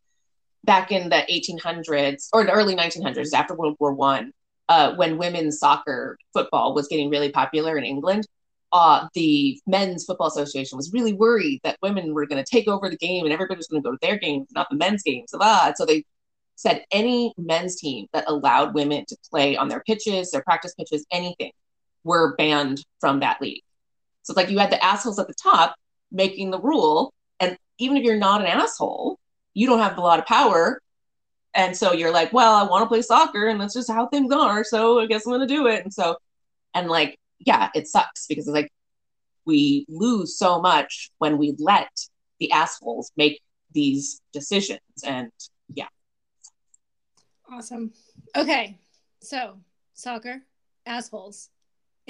back 0.63 0.91
in 0.91 1.09
the 1.09 1.25
1800s 1.29 2.29
or 2.33 2.43
the 2.43 2.51
early 2.51 2.75
1900s, 2.75 3.33
after 3.33 3.55
World 3.55 3.75
War 3.79 3.93
One, 3.93 4.31
uh, 4.69 4.95
when 4.95 5.17
women's 5.17 5.59
soccer 5.59 6.17
football 6.33 6.73
was 6.73 6.87
getting 6.87 7.09
really 7.09 7.31
popular 7.31 7.77
in 7.77 7.83
England. 7.83 8.27
Uh, 8.71 9.07
the 9.13 9.59
Men's 9.67 10.03
Football 10.05 10.27
Association 10.27 10.77
was 10.77 10.91
really 10.91 11.13
worried 11.13 11.59
that 11.63 11.77
women 11.83 12.13
were 12.13 12.25
going 12.25 12.43
to 12.43 12.49
take 12.49 12.67
over 12.67 12.89
the 12.89 12.97
game 12.97 13.23
and 13.23 13.31
everybody 13.31 13.57
was 13.57 13.67
going 13.67 13.83
to 13.83 13.87
go 13.87 13.91
to 13.91 13.99
their 14.01 14.17
games, 14.17 14.47
not 14.55 14.67
the 14.71 14.75
men's 14.75 15.03
games. 15.03 15.31
And 15.31 15.77
so 15.77 15.85
they 15.85 16.05
said 16.55 16.83
any 16.91 17.33
men's 17.37 17.75
team 17.75 18.07
that 18.13 18.23
allowed 18.27 18.73
women 18.73 19.05
to 19.07 19.17
play 19.29 19.55
on 19.55 19.67
their 19.67 19.81
pitches, 19.81 20.31
their 20.31 20.41
practice 20.41 20.73
pitches, 20.73 21.05
anything, 21.11 21.51
were 22.03 22.35
banned 22.35 22.83
from 22.99 23.19
that 23.19 23.41
league. 23.41 23.63
So 24.23 24.31
it's 24.31 24.37
like 24.37 24.49
you 24.49 24.57
had 24.57 24.71
the 24.71 24.83
assholes 24.83 25.19
at 25.19 25.27
the 25.27 25.35
top 25.35 25.75
making 26.11 26.51
the 26.51 26.59
rule. 26.59 27.13
And 27.39 27.57
even 27.77 27.97
if 27.97 28.03
you're 28.03 28.17
not 28.17 28.41
an 28.41 28.47
asshole, 28.47 29.19
you 29.53 29.67
don't 29.67 29.79
have 29.79 29.97
a 29.97 30.01
lot 30.01 30.19
of 30.19 30.25
power. 30.25 30.81
And 31.55 31.77
so 31.77 31.93
you're 31.93 32.11
like, 32.11 32.33
well, 32.33 32.55
I 32.55 32.63
want 32.63 32.83
to 32.83 32.87
play 32.87 33.01
soccer 33.01 33.47
and 33.47 33.61
that's 33.61 33.73
just 33.73 33.91
how 33.91 34.07
things 34.07 34.33
are. 34.33 34.63
So 34.63 34.99
I 34.99 35.05
guess 35.05 35.25
I'm 35.25 35.33
going 35.33 35.47
to 35.47 35.55
do 35.55 35.67
it. 35.67 35.83
And 35.83 35.93
so, 35.93 36.17
and 36.73 36.89
like, 36.89 37.19
yeah, 37.39 37.69
it 37.75 37.87
sucks 37.87 38.25
because 38.27 38.47
it's 38.47 38.53
like 38.53 38.71
we 39.45 39.85
lose 39.87 40.37
so 40.37 40.61
much 40.61 41.11
when 41.19 41.37
we 41.37 41.55
let 41.59 41.89
the 42.39 42.51
assholes 42.51 43.11
make 43.17 43.41
these 43.71 44.21
decisions. 44.31 44.79
And 45.05 45.31
yeah. 45.73 45.87
Awesome. 47.51 47.91
Okay. 48.35 48.79
So, 49.21 49.59
soccer, 49.93 50.41
assholes. 50.85 51.49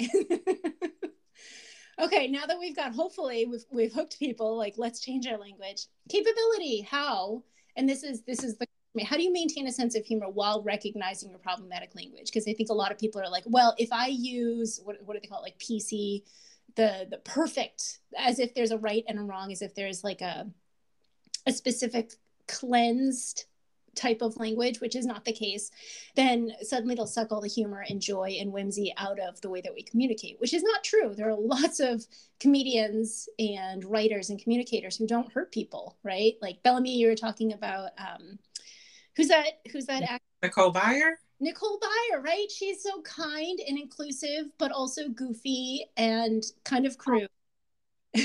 okay, 2.00 2.28
now 2.28 2.46
that 2.46 2.58
we've 2.58 2.74
got 2.74 2.92
hopefully 2.92 3.46
we've 3.46 3.64
we've 3.70 3.92
hooked 3.92 4.18
people 4.18 4.56
like 4.56 4.74
let's 4.76 5.00
change 5.00 5.26
our 5.26 5.38
language. 5.38 5.86
Capability, 6.08 6.80
how? 6.80 7.44
And 7.76 7.88
this 7.88 8.02
is 8.02 8.22
this 8.22 8.42
is 8.42 8.56
the 8.56 8.66
how 9.02 9.16
do 9.16 9.22
you 9.22 9.32
maintain 9.32 9.66
a 9.66 9.72
sense 9.72 9.96
of 9.96 10.04
humor 10.04 10.28
while 10.28 10.62
recognizing 10.62 11.30
your 11.30 11.38
problematic 11.38 11.94
language? 11.94 12.26
Because 12.26 12.46
I 12.46 12.52
think 12.52 12.68
a 12.70 12.74
lot 12.74 12.92
of 12.92 12.98
people 12.98 13.20
are 13.20 13.28
like, 13.28 13.44
well, 13.46 13.74
if 13.78 13.92
I 13.92 14.06
use 14.06 14.80
what 14.84 14.96
what 15.04 15.14
do 15.14 15.20
they 15.20 15.26
call 15.26 15.40
it 15.40 15.42
like 15.42 15.58
PC, 15.58 16.22
the 16.76 17.06
the 17.10 17.18
perfect 17.18 17.98
as 18.16 18.38
if 18.38 18.54
there's 18.54 18.70
a 18.70 18.78
right 18.78 19.04
and 19.08 19.18
a 19.18 19.22
wrong, 19.22 19.50
as 19.50 19.62
if 19.62 19.74
there's 19.74 20.04
like 20.04 20.20
a 20.20 20.46
a 21.46 21.52
specific 21.52 22.12
cleansed 22.46 23.46
type 23.94 24.22
of 24.22 24.36
language, 24.36 24.80
which 24.80 24.96
is 24.96 25.06
not 25.06 25.24
the 25.24 25.32
case, 25.32 25.70
then 26.16 26.52
suddenly 26.62 26.94
they'll 26.94 27.06
suck 27.06 27.30
all 27.30 27.40
the 27.40 27.48
humor 27.48 27.84
and 27.88 28.00
joy 28.00 28.36
and 28.40 28.52
whimsy 28.52 28.92
out 28.96 29.18
of 29.20 29.40
the 29.40 29.48
way 29.48 29.60
that 29.60 29.74
we 29.74 29.82
communicate, 29.82 30.40
which 30.40 30.52
is 30.52 30.62
not 30.62 30.82
true. 30.82 31.14
There 31.14 31.30
are 31.30 31.38
lots 31.38 31.80
of 31.80 32.04
comedians 32.40 33.28
and 33.38 33.84
writers 33.84 34.30
and 34.30 34.42
communicators 34.42 34.96
who 34.96 35.06
don't 35.06 35.32
hurt 35.32 35.52
people, 35.52 35.96
right? 36.02 36.34
Like 36.42 36.62
Bellamy, 36.62 36.96
you 36.96 37.08
were 37.08 37.14
talking 37.14 37.52
about 37.52 37.90
um, 37.98 38.38
who's 39.16 39.28
that? 39.28 39.46
Who's 39.72 39.86
that 39.86 40.02
actor? 40.02 40.24
Nicole 40.42 40.72
Byer. 40.72 41.12
Nicole 41.40 41.78
Byer, 41.78 42.22
right? 42.22 42.46
She's 42.50 42.82
so 42.82 43.02
kind 43.02 43.60
and 43.66 43.78
inclusive, 43.78 44.46
but 44.58 44.72
also 44.72 45.08
goofy 45.08 45.86
and 45.96 46.42
kind 46.64 46.86
of 46.86 46.96
crude. 46.98 47.28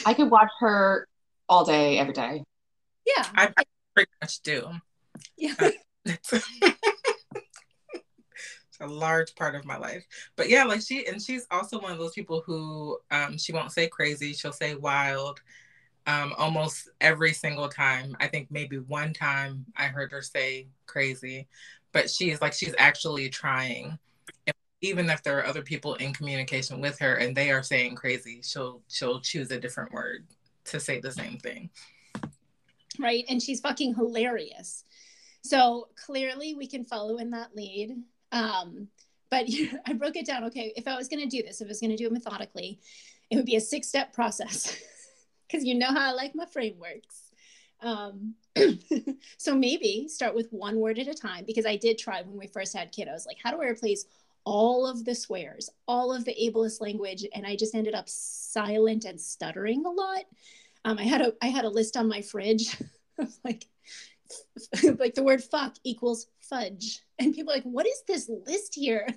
I 0.06 0.14
could 0.14 0.30
watch 0.30 0.52
her 0.60 1.08
all 1.48 1.66
day, 1.66 1.98
every 1.98 2.14
day. 2.14 2.44
Yeah. 3.06 3.26
I, 3.36 3.52
I 3.58 3.64
pretty 3.96 4.12
much 4.22 4.42
do. 4.42 4.70
Yeah. 5.38 5.56
Uh, 5.60 5.72
it's, 6.06 6.34
a 8.82 8.88
large 8.88 9.36
part 9.36 9.56
of 9.56 9.66
my 9.66 9.78
life. 9.78 10.06
But 10.36 10.50
yeah, 10.50 10.64
like 10.64 10.82
she 10.82 11.06
and 11.06 11.22
she's 11.22 11.46
also 11.52 11.82
one 11.82 11.92
of 11.92 11.98
those 11.98 12.14
people 12.14 12.42
who 12.46 12.98
um 13.12 13.38
she 13.38 13.52
won't 13.52 13.72
say 13.72 13.88
crazy, 13.88 14.34
she'll 14.34 14.54
say 14.54 14.76
wild. 14.76 15.42
Um, 16.10 16.34
almost 16.40 16.90
every 17.02 17.34
single 17.34 17.70
time. 17.70 18.18
I 18.20 18.28
think 18.28 18.48
maybe 18.50 18.78
one 18.80 19.14
time 19.14 19.64
I 19.78 19.86
heard 19.86 20.12
her 20.12 20.24
say 20.24 20.68
crazy, 20.88 21.48
but 21.92 22.10
she's 22.10 22.42
like 22.42 22.54
she's 22.54 22.74
actually 22.80 23.30
trying. 23.30 24.00
And 24.48 24.56
even 24.82 25.08
if 25.12 25.22
there 25.22 25.38
are 25.38 25.46
other 25.46 25.62
people 25.62 25.94
in 25.96 26.14
communication 26.14 26.82
with 26.82 26.98
her 26.98 27.16
and 27.16 27.36
they 27.36 27.52
are 27.52 27.62
saying 27.62 27.94
crazy, 27.94 28.42
she'll 28.44 28.82
she'll 28.88 29.20
choose 29.22 29.52
a 29.52 29.60
different 29.60 29.92
word 29.92 30.26
to 30.66 30.80
say 30.80 31.00
the 31.00 31.12
same 31.12 31.38
thing. 31.38 31.70
Right. 32.98 33.26
And 33.30 33.40
she's 33.40 33.60
fucking 33.60 33.94
hilarious. 33.94 34.86
So 35.44 35.90
clearly 36.06 36.56
we 36.56 36.66
can 36.66 36.86
follow 36.86 37.18
in 37.18 37.30
that 37.32 37.56
lead. 37.56 37.96
Um, 38.32 38.88
but 39.30 39.46
I 39.86 39.94
broke 39.94 40.16
it 40.16 40.26
down. 40.26 40.44
Okay, 40.46 40.74
if 40.76 40.88
I 40.88 40.98
was 40.98 41.08
going 41.08 41.22
to 41.22 41.38
do 41.38 41.44
this, 41.44 41.62
if 41.62 41.68
I 41.68 41.70
was 41.70 41.80
going 41.80 41.92
to 41.92 41.98
do 41.98 42.08
it 42.08 42.12
methodically, 42.12 42.80
it 43.30 43.36
would 43.36 43.46
be 43.46 43.58
a 43.58 43.62
six 43.62 43.88
step 43.88 44.12
process 44.12 44.76
because 45.50 45.66
you 45.66 45.76
know 45.76 45.88
how 45.88 46.10
I 46.10 46.12
like 46.12 46.36
my 46.36 46.46
frameworks. 46.46 47.32
Um, 47.82 48.36
so 49.38 49.56
maybe 49.56 50.08
start 50.08 50.36
with 50.36 50.52
one 50.52 50.80
word 50.80 51.00
at 51.00 51.08
a 51.08 51.14
time 51.14 51.46
because 51.46 51.66
I 51.66 51.78
did 51.78 51.98
try 51.98 52.22
when 52.22 52.38
we 52.38 52.48
first 52.48 52.76
had 52.76 52.94
kiddos, 52.94 53.26
like, 53.26 53.38
how 53.42 53.52
do 53.52 53.62
I 53.62 53.68
replace 53.68 54.06
all 54.44 54.86
of 54.86 55.06
the 55.06 55.16
swears, 55.16 55.70
all 55.88 56.14
of 56.14 56.26
the 56.26 56.36
ableist 56.36 56.82
language? 56.82 57.26
And 57.34 57.46
I 57.46 57.56
just 57.56 57.76
ended 57.76 57.96
up 57.96 58.10
silent 58.10 59.06
and 59.06 59.20
stuttering 59.20 59.86
a 59.86 59.92
lot. 59.92 60.26
Um, 60.86 60.98
I 60.98 61.04
had 61.04 61.22
a 61.22 61.34
I 61.42 61.48
had 61.48 61.66
a 61.66 61.70
list 61.70 61.98
on 61.98 62.08
my 62.08 62.22
fridge 62.22 62.78
of 63.18 63.34
like 63.44 63.66
like 65.00 65.16
the 65.16 65.24
word 65.24 65.44
fuck 65.44 65.76
equals 65.84 66.28
fudge. 66.42 67.02
And 67.18 67.34
people 67.34 67.54
like, 67.54 67.64
what 67.64 67.88
is 67.88 68.04
this 68.08 68.30
list 68.46 68.76
here? 68.76 69.08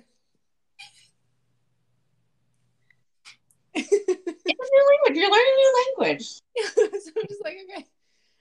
it's 3.75 3.91
a 3.91 4.75
new 4.75 4.87
language. 4.89 5.17
You're 5.17 5.31
learning 5.31 5.53
a 5.53 5.57
new 5.57 5.85
language. 5.97 6.29
Yeah, 6.55 6.69
so 6.75 7.11
I'm 7.17 7.27
just 7.27 7.43
like, 7.43 7.57
okay, 7.63 7.85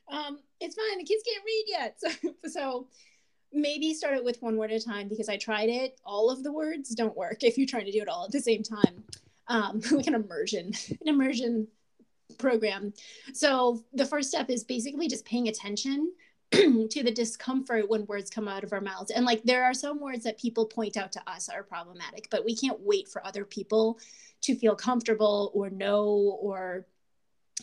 um, 0.09 0.39
it's 0.61 0.77
fine. 0.77 0.99
The 0.99 1.05
kids 1.05 1.23
can't 1.27 1.45
read 1.45 1.65
yet. 1.69 1.99
So, 2.45 2.49
so 2.49 2.87
maybe 3.53 3.95
start 3.95 4.17
it 4.17 4.25
with 4.25 4.41
one 4.43 4.57
word 4.57 4.71
at 4.71 4.83
a 4.83 4.85
time 4.85 5.09
because 5.09 5.29
I 5.29 5.37
tried 5.37 5.69
it. 5.69 5.99
All 6.05 6.31
of 6.31 6.43
the 6.43 6.53
words 6.53 6.91
don't 6.95 7.17
work 7.17 7.43
if 7.43 7.57
you're 7.57 7.67
trying 7.67 7.87
to 7.87 7.93
do 7.93 8.03
it 8.03 8.09
all 8.09 8.25
at 8.25 8.33
the 8.33 8.41
same 8.41 8.63
time. 8.63 9.05
Um, 9.49 9.81
like 9.91 10.07
an 10.07 10.15
immersion, 10.15 10.73
an 10.91 11.09
immersion 11.09 11.69
program. 12.39 12.93
So 13.33 13.83
the 13.93 14.07
first 14.07 14.29
step 14.29 14.51
is 14.51 14.65
basically 14.65 15.09
just 15.09 15.25
paying 15.25 15.49
attention 15.49 16.13
to 16.91 17.03
the 17.03 17.11
discomfort 17.11 17.89
when 17.89 18.05
words 18.07 18.29
come 18.29 18.47
out 18.47 18.63
of 18.63 18.73
our 18.73 18.81
mouths. 18.81 19.11
And 19.11 19.25
like 19.25 19.43
there 19.43 19.65
are 19.65 19.73
some 19.73 20.01
words 20.01 20.25
that 20.25 20.39
people 20.39 20.67
point 20.67 20.99
out 20.99 21.13
to 21.13 21.31
us 21.31 21.49
are 21.49 21.63
problematic, 21.63 22.29
but 22.31 22.45
we 22.45 22.55
can't 22.55 22.81
wait 22.81 23.09
for 23.09 23.27
other 23.27 23.45
people 23.45 23.99
to 24.43 24.55
feel 24.55 24.77
comfortable 24.77 25.51
or 25.55 25.71
know 25.71 26.39
or 26.41 26.87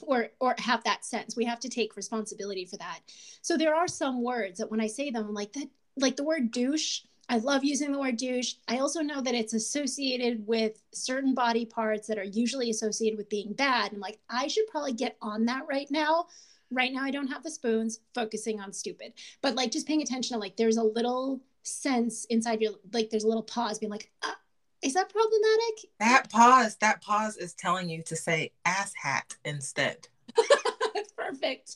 or 0.02 0.30
or 0.40 0.56
have 0.58 0.84
that 0.86 1.06
sense. 1.06 1.36
We 1.36 1.46
have 1.46 1.60
to 1.60 1.70
take 1.70 1.96
responsibility 1.96 2.66
for 2.66 2.78
that. 2.78 3.02
So 3.42 3.58
there 3.58 3.76
are 3.76 3.88
some 3.88 4.24
words 4.24 4.58
that 4.60 4.72
when 4.72 4.82
I 4.82 4.88
say 4.88 5.12
them, 5.12 5.28
I'm 5.28 5.34
like 5.34 5.54
that 5.54 5.70
like 5.98 6.16
the 6.16 6.24
word 6.24 6.52
douche. 6.52 7.02
I 7.32 7.38
love 7.38 7.64
using 7.64 7.92
the 7.92 8.00
word 8.00 8.18
douche. 8.18 8.56
I 8.68 8.80
also 8.80 9.02
know 9.02 9.22
that 9.22 9.36
it's 9.36 9.54
associated 9.54 10.48
with 10.48 10.82
certain 10.94 11.36
body 11.36 11.64
parts 11.64 12.08
that 12.08 12.18
are 12.18 12.24
usually 12.24 12.72
associated 12.72 13.20
with 13.20 13.30
being 13.30 13.54
bad. 13.54 13.92
And 13.92 14.02
like, 14.02 14.18
I 14.28 14.48
should 14.48 14.66
probably 14.66 14.94
get 14.94 15.16
on 15.22 15.46
that 15.46 15.68
right 15.68 15.86
now 15.92 16.26
right 16.72 16.92
now 16.94 17.04
I 17.04 17.12
don't 17.12 17.28
have 17.28 17.44
the 17.44 17.52
spoons, 17.52 18.00
focusing 18.14 18.60
on 18.60 18.74
stupid. 18.74 19.14
But 19.42 19.56
like 19.56 19.72
just 19.72 19.88
paying 19.88 20.02
attention 20.02 20.36
to 20.36 20.40
like 20.40 20.58
there's 20.58 20.78
a 20.78 20.84
little 20.84 21.42
sense 21.64 22.26
inside 22.26 22.62
your 22.62 22.74
like 22.94 23.10
there's 23.10 23.24
a 23.24 23.28
little 23.28 23.44
pause 23.44 23.80
being 23.80 23.92
like, 23.92 24.12
ah, 24.24 24.38
Is 24.82 24.94
that 24.94 25.10
problematic? 25.10 25.92
That 26.00 26.30
pause, 26.30 26.78
that 26.78 27.02
pause 27.02 27.38
is 27.38 27.54
telling 27.54 27.90
you 27.90 28.04
to 28.04 28.16
say 28.16 28.52
ass 28.66 28.94
hat 29.02 29.36
instead. 29.46 30.08
Perfect. 31.16 31.76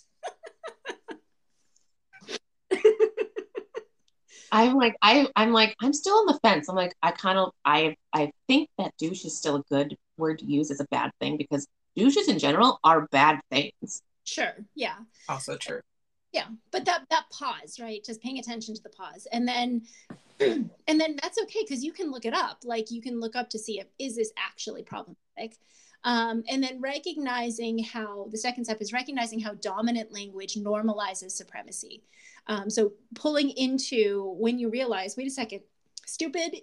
I'm 4.51 4.75
like 4.75 4.95
I 5.01 5.27
I'm 5.35 5.51
like 5.51 5.75
I'm 5.81 5.93
still 5.93 6.15
on 6.15 6.27
the 6.27 6.39
fence. 6.43 6.69
I'm 6.69 6.75
like 6.75 6.95
I 7.01 7.11
kind 7.11 7.39
of 7.39 7.51
I 7.65 7.95
I 8.13 8.31
think 8.47 8.69
that 8.77 8.93
douche 8.99 9.25
is 9.25 9.35
still 9.37 9.55
a 9.57 9.63
good 9.69 9.97
word 10.17 10.39
to 10.39 10.45
use 10.45 10.69
as 10.69 10.79
a 10.79 10.85
bad 10.91 11.11
thing 11.19 11.37
because 11.37 11.67
douches 11.97 12.27
in 12.27 12.37
general 12.39 12.79
are 12.83 13.07
bad 13.07 13.39
things. 13.49 14.01
Sure. 14.23 14.55
Yeah. 14.75 14.95
Also 15.27 15.57
true. 15.57 15.81
Yeah, 16.31 16.47
but 16.71 16.85
that 16.85 17.05
that 17.11 17.25
pause, 17.31 17.79
right? 17.79 18.03
Just 18.03 18.21
paying 18.21 18.39
attention 18.39 18.73
to 18.73 18.81
the 18.81 18.89
pause, 18.89 19.27
and 19.31 19.47
then 19.47 19.83
and 20.39 20.69
then 20.87 21.17
that's 21.21 21.39
okay 21.43 21.59
because 21.61 21.83
you 21.83 21.93
can 21.93 22.11
look 22.11 22.25
it 22.25 22.33
up. 22.33 22.59
Like 22.63 22.89
you 22.89 23.01
can 23.01 23.19
look 23.19 23.35
up 23.35 23.49
to 23.51 23.59
see 23.59 23.79
if 23.79 23.87
is 23.99 24.15
this 24.15 24.31
actually 24.37 24.83
problematic. 24.83 25.59
Um, 26.05 26.43
and 26.49 26.61
then 26.61 26.81
recognizing 26.81 27.81
how 27.81 28.27
the 28.29 28.37
second 28.37 28.65
step 28.65 28.81
is 28.81 28.91
recognizing 28.91 29.39
how 29.39 29.53
dominant 29.53 30.11
language 30.11 30.55
normalizes 30.55 31.31
supremacy. 31.31 32.03
Um, 32.47 32.69
so 32.69 32.91
pulling 33.15 33.51
into 33.51 34.35
when 34.37 34.59
you 34.59 34.69
realize, 34.69 35.15
wait 35.15 35.27
a 35.27 35.29
second, 35.29 35.61
stupid, 36.05 36.57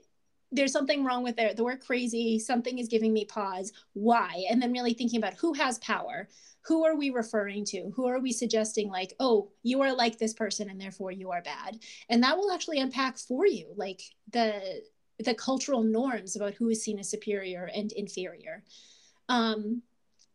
there's 0.53 0.73
something 0.73 1.05
wrong 1.05 1.23
with 1.23 1.37
there. 1.37 1.55
The 1.55 1.65
word 1.65 1.81
crazy, 1.81 2.39
something 2.39 2.79
is 2.79 2.89
giving 2.89 3.13
me 3.13 3.25
pause. 3.25 3.73
Why? 3.93 4.45
And 4.51 4.61
then 4.61 4.73
really 4.73 4.95
thinking 4.95 5.19
about 5.19 5.35
who 5.35 5.53
has 5.55 5.79
power. 5.79 6.29
Who 6.63 6.85
are 6.85 6.97
we 6.97 7.11
referring 7.11 7.65
to? 7.67 7.91
Who 7.95 8.07
are 8.07 8.21
we 8.21 8.33
suggesting, 8.33 8.91
like, 8.91 9.15
oh, 9.19 9.51
you 9.63 9.81
are 9.81 9.95
like 9.95 10.19
this 10.19 10.35
person 10.35 10.69
and 10.69 10.81
therefore 10.81 11.11
you 11.13 11.31
are 11.31 11.41
bad? 11.43 11.79
And 12.09 12.23
that 12.23 12.37
will 12.37 12.53
actually 12.53 12.81
unpack 12.81 13.17
for 13.17 13.47
you, 13.47 13.73
like 13.77 14.03
the 14.33 14.83
the 15.25 15.35
cultural 15.35 15.83
norms 15.83 16.35
about 16.35 16.55
who 16.55 16.71
is 16.71 16.83
seen 16.83 16.99
as 16.99 17.11
superior 17.11 17.71
and 17.75 17.93
inferior. 17.93 18.65
Um, 19.29 19.83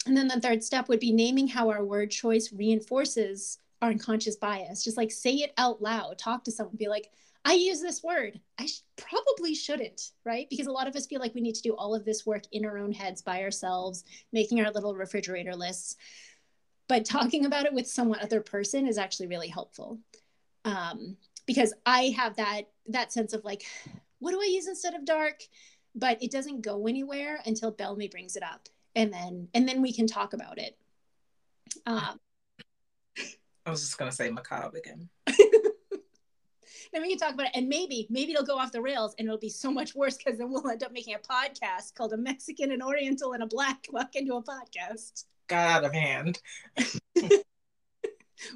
and 0.05 0.16
then 0.16 0.28
the 0.28 0.39
third 0.39 0.63
step 0.63 0.88
would 0.88 0.99
be 0.99 1.11
naming 1.11 1.47
how 1.47 1.70
our 1.70 1.84
word 1.84 2.11
choice 2.11 2.53
reinforces 2.53 3.57
our 3.82 3.89
unconscious 3.89 4.36
bias. 4.36 4.84
Just 4.84 4.97
like 4.97 5.11
say 5.11 5.34
it 5.38 5.53
out 5.57 5.82
loud, 5.82 6.20
talk 6.20 6.43
to 6.43 6.51
someone, 6.51 6.76
be 6.76 6.88
like, 6.88 7.09
I 7.48 7.54
use 7.54 7.80
this 7.80 8.04
word. 8.04 8.39
I 8.60 8.66
sh- 8.66 8.82
probably 8.98 9.54
shouldn't, 9.54 10.10
right? 10.26 10.48
Because 10.50 10.66
a 10.66 10.72
lot 10.72 10.88
of 10.88 10.96
us 10.96 11.06
feel 11.06 11.22
like 11.22 11.36
we 11.36 11.41
need 11.41 11.54
to 11.56 11.62
do 11.62 11.76
all 11.76 11.93
of 11.93 12.04
this 12.04 12.26
work 12.26 12.41
in 12.52 12.66
our 12.66 12.80
own 12.80 12.91
heads 12.91 13.22
by 13.22 13.43
ourselves, 13.43 14.04
making 14.34 14.60
our 14.60 14.72
little 14.72 14.96
refrigerator 14.96 15.56
lists. 15.56 15.96
But 16.88 17.06
talking 17.06 17.46
about 17.46 17.66
it 17.66 17.74
with 17.74 17.88
someone 17.88 18.20
other 18.20 18.41
person 18.41 18.88
is 18.88 18.98
actually 18.98 19.28
really 19.28 19.48
helpful. 19.48 20.00
Um, 20.66 21.18
because 21.46 21.72
I 21.86 22.16
have 22.18 22.36
that 22.38 22.64
that 22.88 23.14
sense 23.14 23.34
of 23.34 23.46
like, 23.46 23.64
what 24.18 24.32
do 24.32 24.41
I 24.41 24.50
use 24.52 24.68
instead 24.68 24.96
of 24.96 25.06
dark? 25.06 25.43
But 25.93 26.22
it 26.24 26.32
doesn't 26.32 26.62
go 26.62 26.88
anywhere 26.88 27.39
until 27.46 27.70
Bellamy 27.70 28.08
brings 28.08 28.36
it 28.36 28.43
up, 28.43 28.68
and 28.96 29.14
then 29.14 29.50
and 29.54 29.70
then 29.70 29.84
we 29.84 29.93
can 29.93 30.08
talk 30.08 30.34
about 30.34 30.58
it. 30.58 30.76
Um, 31.86 32.20
I 33.68 33.70
was 33.70 33.82
just 33.82 34.00
gonna 34.00 34.12
say 34.12 34.32
macabre 34.32 34.80
again. 34.80 35.10
then 36.92 37.02
we 37.02 37.10
can 37.10 37.18
talk 37.18 37.34
about 37.34 37.48
it, 37.48 37.52
and 37.56 37.68
maybe 37.68 38.08
maybe 38.10 38.32
it'll 38.34 38.46
go 38.46 38.58
off 38.58 38.72
the 38.72 38.82
rails, 38.82 39.16
and 39.18 39.28
it'll 39.28 39.38
be 39.38 39.50
so 39.50 39.72
much 39.72 39.96
worse 39.96 40.18
because 40.18 40.38
then 40.38 40.52
we'll 40.52 40.68
end 40.70 40.84
up 40.84 40.92
making 40.92 41.16
a 41.16 41.20
podcast 41.20 41.94
called 41.96 42.14
"A 42.14 42.18
Mexican, 42.18 42.72
an 42.72 42.82
Oriental, 42.82 43.34
and 43.34 43.44
a 43.44 43.48
Black 43.48 43.88
Walk 43.92 44.16
into 44.16 44.36
a 44.36 44.44
Podcast." 44.44 45.26
Got 45.48 45.68
out 45.68 45.86
of 45.86 45.94
hand. 45.94 46.42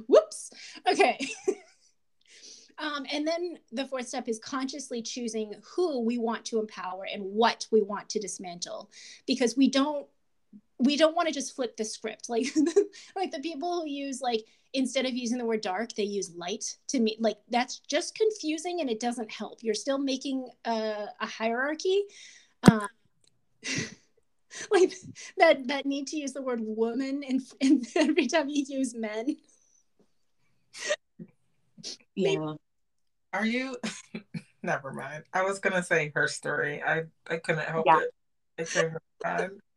Whoops. 0.08 0.52
Okay. 0.92 1.20
um, 2.78 3.06
and 3.12 3.28
then 3.28 3.58
the 3.72 3.86
fourth 3.86 4.08
step 4.08 4.28
is 4.28 4.40
consciously 4.40 5.02
choosing 5.02 5.54
who 5.76 6.02
we 6.02 6.18
want 6.18 6.46
to 6.46 6.60
empower 6.60 7.06
and 7.12 7.24
what 7.24 7.68
we 7.72 7.82
want 7.82 8.10
to 8.10 8.20
dismantle, 8.20 8.90
because 9.28 9.56
we 9.56 9.70
don't 9.70 10.08
we 10.80 10.96
don't 10.96 11.16
want 11.16 11.28
to 11.28 11.34
just 11.34 11.56
flip 11.56 11.76
the 11.76 11.86
script 11.86 12.30
like 12.30 12.48
like 13.16 13.32
the 13.32 13.40
people 13.40 13.82
who 13.82 13.88
use 13.88 14.22
like 14.22 14.46
instead 14.74 15.06
of 15.06 15.14
using 15.14 15.38
the 15.38 15.46
word 15.46 15.62
dark 15.62 15.94
they 15.94 16.04
use 16.04 16.32
light 16.36 16.78
to 16.88 17.00
me 17.00 17.18
like 17.20 17.38
that's 17.50 17.80
just 17.80 18.16
confusing 18.16 18.82
and 18.82 18.90
it 18.90 19.00
doesn't 19.00 19.32
help 19.32 19.60
you're 19.62 19.74
still 19.74 19.98
making 19.98 20.48
a, 20.66 21.06
a 21.22 21.26
hierarchy 21.26 22.04
um, 22.70 22.88
like 24.72 24.94
that 25.38 25.68
that 25.68 25.86
need 25.86 26.08
to 26.08 26.18
use 26.18 26.34
the 26.34 26.42
word 26.42 26.60
woman 26.62 27.24
and, 27.28 27.42
and 27.62 27.86
every 27.96 28.28
time 28.28 28.50
you 28.50 28.64
use 28.68 28.94
men 28.96 29.36
Yeah. 32.16 32.54
Are 33.34 33.46
you? 33.46 33.78
Never 34.64 34.92
mind. 34.92 35.24
I 35.34 35.44
was 35.44 35.60
gonna 35.60 35.84
say 35.84 36.12
her 36.16 36.28
story. 36.28 36.84
I 36.84 37.04
I 37.28 37.38
couldn't 37.38 37.68
help 37.68 37.86
Yeah. 37.86 38.02
it. 38.58 39.69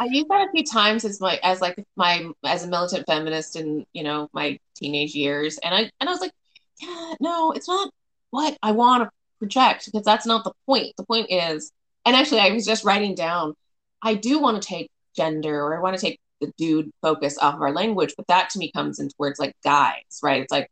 I 0.00 0.04
used 0.06 0.28
that 0.28 0.48
a 0.48 0.50
few 0.50 0.64
times 0.64 1.04
as 1.04 1.20
my 1.20 1.38
as 1.42 1.60
like 1.60 1.84
my 1.96 2.28
as 2.44 2.64
a 2.64 2.68
militant 2.68 3.06
feminist 3.06 3.56
in 3.56 3.86
you 3.92 4.02
know 4.02 4.28
my 4.32 4.58
teenage 4.74 5.14
years, 5.14 5.58
and 5.58 5.74
I 5.74 5.90
and 6.00 6.08
I 6.08 6.12
was 6.12 6.20
like, 6.20 6.32
yeah, 6.80 7.14
no, 7.20 7.52
it's 7.52 7.68
not 7.68 7.90
what 8.30 8.56
I 8.62 8.72
want 8.72 9.04
to 9.04 9.10
project 9.38 9.86
because 9.86 10.04
that's 10.04 10.26
not 10.26 10.44
the 10.44 10.52
point. 10.66 10.94
The 10.96 11.04
point 11.04 11.28
is, 11.30 11.72
and 12.04 12.14
actually, 12.14 12.40
I 12.40 12.50
was 12.50 12.66
just 12.66 12.84
writing 12.84 13.14
down, 13.14 13.54
I 14.02 14.14
do 14.14 14.38
want 14.38 14.60
to 14.60 14.68
take 14.68 14.90
gender 15.16 15.62
or 15.62 15.76
I 15.76 15.80
want 15.80 15.96
to 15.96 16.00
take 16.00 16.20
the 16.40 16.52
dude 16.56 16.90
focus 17.02 17.38
off 17.38 17.54
of 17.54 17.62
our 17.62 17.72
language, 17.72 18.14
but 18.16 18.26
that 18.28 18.50
to 18.50 18.58
me 18.58 18.70
comes 18.72 19.00
into 19.00 19.14
words 19.18 19.38
like 19.38 19.54
guys, 19.64 20.20
right? 20.22 20.42
It's 20.42 20.52
like 20.52 20.70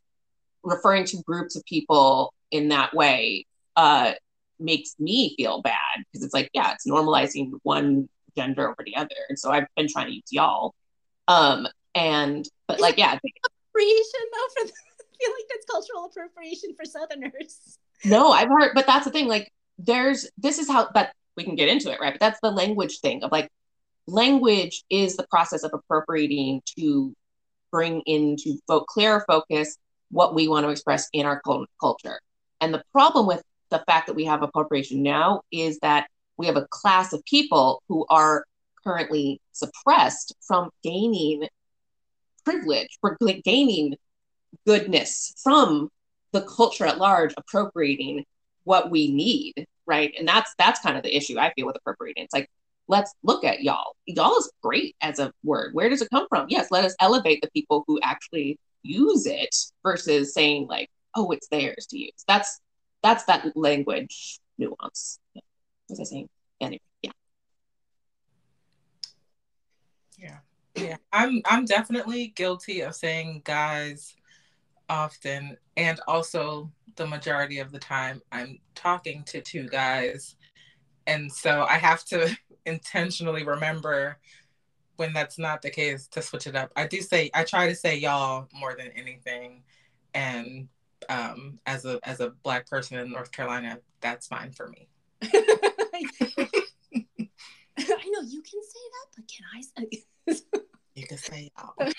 referring 0.62 1.05
to 1.07 1.22
groups 1.27 1.57
of 1.57 1.64
people 1.64 2.33
in 2.51 2.68
that 2.68 2.95
way 2.95 3.47
uh, 3.77 4.12
makes 4.61 4.95
me 4.99 5.35
feel 5.37 5.62
bad 5.62 5.74
because 6.12 6.24
it's 6.24 6.35
like, 6.35 6.51
yeah, 6.53 6.72
it's 6.72 6.87
normalizing 6.87 7.53
one 7.62 8.09
gender 8.37 8.68
over 8.68 8.82
the 8.84 8.97
other. 8.97 9.16
And 9.28 9.39
so 9.39 9.51
I've 9.51 9.66
been 9.76 9.89
trying 9.89 10.07
to 10.07 10.14
use 10.14 10.24
y'all. 10.30 10.74
Um, 11.28 11.66
and 11.95 12.47
but 12.68 12.80
like, 12.80 12.99
yeah, 12.99 13.12
appropriation 13.12 14.20
though 14.32 14.62
for 14.62 14.66
the, 14.66 14.72
I 14.72 15.24
feel 15.24 15.30
like 15.30 15.47
that's 15.51 15.66
cultural 15.66 16.05
appropriation 16.07 16.74
for 16.76 16.84
southerners 16.84 17.78
no, 18.05 18.30
I've 18.30 18.49
heard, 18.49 18.72
but 18.74 18.87
that's 18.87 19.05
the 19.05 19.11
thing. 19.11 19.28
Like, 19.28 19.53
there's 19.78 20.28
this 20.39 20.59
is 20.59 20.68
how, 20.68 20.89
but 20.93 21.12
we 21.37 21.45
can 21.45 21.55
get 21.55 21.68
into 21.68 21.91
it, 21.91 22.01
right? 22.01 22.12
But 22.12 22.20
that's 22.20 22.41
the 22.43 22.51
language 22.51 23.01
thing 23.01 23.22
of 23.22 23.32
like, 23.32 23.51
language 24.07 24.84
is 24.91 25.16
the 25.16 25.26
process 25.28 25.62
of 25.64 25.72
appropriating 25.74 26.62
to 26.78 27.14
bring 27.70 28.03
into 28.07 28.59
fo- 28.66 28.80
clearer 28.80 29.24
focus 29.26 29.76
what 30.11 30.34
we 30.34 30.49
want 30.49 30.64
to 30.64 30.70
express 30.70 31.09
in 31.12 31.26
our 31.26 31.41
cul- 31.41 31.66
culture. 31.80 32.20
And 32.61 32.72
the 32.72 32.82
problem 32.93 33.26
with 33.26 33.43
the 33.70 33.82
fact 33.87 34.07
that 34.07 34.14
we 34.14 34.24
have 34.26 34.43
appropriation 34.43 35.03
now 35.03 35.43
is 35.51 35.78
that 35.80 36.07
we 36.37 36.47
have 36.47 36.57
a 36.57 36.66
class 36.70 37.12
of 37.12 37.24
people 37.24 37.82
who 37.89 38.07
are 38.09 38.45
currently 38.84 39.41
suppressed 39.53 40.34
from 40.47 40.70
gaining 40.82 41.49
privilege, 42.45 42.99
for 43.01 43.16
gaining 43.45 43.97
goodness 44.66 45.34
from 45.43 45.91
the 46.32 46.43
culture 46.43 46.87
at 46.87 46.99
large 46.99 47.34
appropriating 47.37 48.24
what 48.64 48.91
we 48.91 49.12
need, 49.12 49.66
right? 49.87 50.14
And 50.18 50.28
that's 50.28 50.53
that's 50.59 50.80
kind 50.80 50.97
of 50.97 51.03
the 51.03 51.16
issue 51.16 51.39
I 51.39 51.53
feel 51.55 51.66
with 51.66 51.76
appropriating. 51.76 52.24
It's 52.24 52.34
like 52.34 52.49
let's 52.89 53.12
look 53.22 53.45
at 53.45 53.62
y'all. 53.62 53.97
Y'all 54.07 54.37
is 54.39 54.51
great 54.62 54.97
as 55.01 55.18
a 55.18 55.32
word. 55.43 55.74
Where 55.74 55.89
does 55.89 56.03
it 56.03 56.11
come 56.11 56.26
from? 56.28 56.47
Yes, 56.49 56.70
let 56.70 56.84
us 56.84 56.95
elevate 57.01 57.41
the 57.43 57.51
people 57.51 57.84
who 57.87 57.99
actually 58.03 58.59
use 58.82 59.26
it 59.26 59.55
versus 59.82 60.34
saying 60.34 60.66
like, 60.68 60.89
oh, 61.14 61.30
it's 61.32 61.49
theirs 61.49 61.87
to 61.91 61.99
use. 61.99 62.24
That's 62.28 62.61
that's 63.03 63.24
that 63.24 63.57
language 63.57 64.41
nuance. 64.59 65.18
Yeah. 65.34 65.43
Was 65.89 66.01
I 66.01 66.05
saying? 66.05 66.28
Anyway, 66.61 66.80
yeah. 67.03 67.11
Yeah. 70.18 70.39
Yeah. 70.74 70.97
I'm 71.12 71.43
I'm 71.45 71.64
definitely 71.64 72.28
guilty 72.28 72.80
of 72.80 72.95
saying 72.95 73.43
guys 73.45 74.16
often 74.89 75.57
and 75.76 76.01
also 76.07 76.70
the 76.97 77.07
majority 77.07 77.59
of 77.59 77.72
the 77.72 77.78
time 77.78 78.22
I'm 78.32 78.59
talking 78.74 79.22
to 79.24 79.41
two 79.41 79.68
guys. 79.68 80.37
And 81.07 81.30
so 81.30 81.62
I 81.68 81.74
have 81.74 82.05
to 82.07 82.37
intentionally 82.66 83.45
remember 83.45 84.18
when 84.97 85.12
that's 85.12 85.39
not 85.39 85.62
the 85.62 85.70
case 85.70 86.09
to 86.09 86.22
switch 86.22 86.47
it 86.47 86.57
up. 86.57 86.72
I 86.74 86.87
do 86.87 87.01
say 87.01 87.30
I 87.34 87.45
try 87.45 87.68
to 87.68 87.74
say 87.74 87.97
y'all 87.97 88.49
more 88.59 88.74
than 88.76 88.89
anything. 88.97 89.62
And 90.14 90.68
um 91.09 91.61
as 91.66 91.84
a 91.84 92.01
as 92.03 92.20
a 92.20 92.30
black 92.43 92.68
person 92.68 92.99
in 92.99 93.11
North 93.12 93.30
Carolina, 93.30 93.78
that's 94.01 94.26
fine 94.26 94.53
for 94.53 94.68
me. 94.68 94.89
I 97.78 98.09
know 98.11 98.20
you 98.22 98.42
can 98.42 98.61
say 98.62 98.84
that, 98.92 99.07
but 99.16 99.24
can 99.28 99.44
I 99.55 99.61
say 99.62 100.40
You 100.94 101.07
can 101.07 101.18
say 101.18 101.51
y'all. 101.59 101.90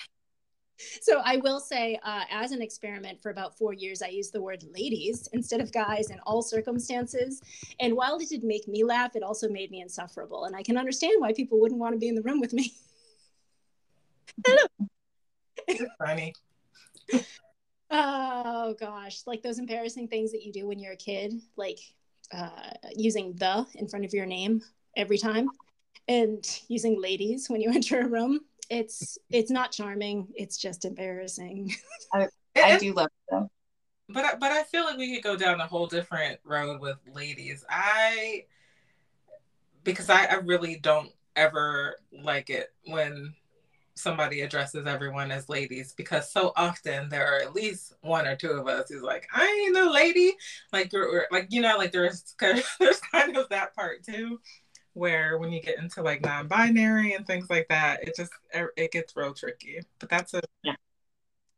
so 1.01 1.21
I 1.23 1.37
will 1.37 1.59
say, 1.59 1.99
uh, 2.03 2.23
as 2.31 2.51
an 2.51 2.61
experiment 2.61 3.21
for 3.21 3.29
about 3.29 3.57
four 3.57 3.73
years, 3.73 4.01
I 4.01 4.07
used 4.07 4.33
the 4.33 4.41
word 4.41 4.63
ladies 4.73 5.29
instead 5.33 5.61
of 5.61 5.71
guys 5.71 6.09
in 6.09 6.19
all 6.25 6.41
circumstances. 6.41 7.41
And 7.79 7.95
while 7.95 8.17
it 8.17 8.29
did 8.29 8.43
make 8.43 8.67
me 8.67 8.83
laugh, 8.83 9.15
it 9.15 9.23
also 9.23 9.49
made 9.49 9.69
me 9.71 9.81
insufferable. 9.81 10.45
And 10.45 10.55
I 10.55 10.63
can 10.63 10.77
understand 10.77 11.15
why 11.19 11.33
people 11.33 11.59
wouldn't 11.59 11.79
want 11.79 11.93
to 11.93 11.99
be 11.99 12.07
in 12.07 12.15
the 12.15 12.23
room 12.23 12.39
with 12.39 12.53
me. 12.53 12.73
Hello. 14.45 14.67
Funny. 15.99 16.33
Oh 17.89 18.75
gosh, 18.77 19.21
like 19.25 19.41
those 19.41 19.59
embarrassing 19.59 20.09
things 20.09 20.33
that 20.33 20.43
you 20.43 20.51
do 20.51 20.67
when 20.67 20.77
you're 20.77 20.91
a 20.91 20.97
kid. 20.97 21.33
Like 21.55 21.79
uh, 22.33 22.71
using 22.95 23.33
the 23.35 23.65
in 23.75 23.87
front 23.87 24.05
of 24.05 24.13
your 24.13 24.25
name 24.25 24.61
every 24.95 25.17
time 25.17 25.49
and 26.07 26.61
using 26.67 27.01
ladies 27.01 27.49
when 27.49 27.61
you 27.61 27.71
enter 27.73 28.01
a 28.01 28.07
room. 28.07 28.41
It's 28.69 29.17
it's 29.29 29.51
not 29.51 29.71
charming. 29.71 30.27
It's 30.35 30.57
just 30.57 30.83
embarrassing. 30.83 31.73
I, 32.13 32.27
I 32.61 32.77
do 32.77 32.93
love 32.93 33.09
them. 33.29 33.49
But 34.09 34.25
I, 34.25 34.35
but 34.35 34.51
I 34.51 34.63
feel 34.63 34.85
like 34.85 34.97
we 34.97 35.13
could 35.15 35.23
go 35.23 35.35
down 35.35 35.59
a 35.61 35.67
whole 35.67 35.87
different 35.87 36.39
road 36.43 36.81
with 36.81 36.97
ladies. 37.13 37.65
I 37.69 38.45
because 39.83 40.09
I, 40.09 40.25
I 40.25 40.35
really 40.35 40.77
don't 40.77 41.11
ever 41.37 41.95
like 42.11 42.49
it 42.49 42.73
when 42.85 43.33
somebody 43.97 44.41
addresses 44.41 44.85
everyone 44.85 45.31
as 45.31 45.49
ladies 45.49 45.93
because 45.93 46.31
so 46.31 46.53
often 46.55 47.09
there 47.09 47.27
are 47.27 47.39
at 47.39 47.55
least 47.55 47.93
one 48.01 48.27
or 48.27 48.35
two 48.35 48.51
of 48.51 48.67
us 48.67 48.89
who's 48.89 49.01
like 49.01 49.27
I 49.33 49.45
ain't 49.45 49.73
no 49.73 49.91
lady 49.91 50.33
like 50.71 50.91
like 51.31 51.47
you 51.49 51.61
know 51.61 51.77
like 51.77 51.91
there's 51.91 52.35
there's 52.39 53.01
kind 53.11 53.37
of 53.37 53.49
that 53.49 53.75
part 53.75 54.03
too 54.03 54.39
where 54.93 55.37
when 55.37 55.51
you 55.51 55.61
get 55.61 55.77
into 55.77 56.01
like 56.01 56.21
non-binary 56.21 57.13
and 57.13 57.25
things 57.25 57.49
like 57.49 57.67
that 57.69 58.07
it 58.07 58.15
just 58.15 58.31
it 58.53 58.91
gets 58.91 59.15
real 59.15 59.33
tricky 59.33 59.81
but 59.99 60.09
that's 60.09 60.33
a 60.33 60.41
yeah 60.63 60.75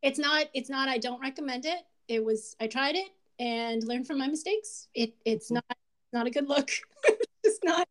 it's 0.02 0.18
not 0.18 0.46
it's 0.54 0.70
not 0.70 0.88
I 0.88 0.98
don't 0.98 1.20
recommend 1.20 1.64
it 1.64 1.80
it 2.08 2.24
was 2.24 2.56
I 2.60 2.66
tried 2.66 2.96
it 2.96 3.08
and 3.38 3.82
learned 3.84 4.06
from 4.06 4.18
my 4.18 4.28
mistakes. 4.28 4.88
It 4.94 5.14
it's 5.24 5.46
mm-hmm. 5.46 5.54
not 5.54 5.76
not 6.12 6.26
a 6.26 6.30
good 6.30 6.48
look. 6.48 6.70
it's 7.44 7.60
not 7.64 7.88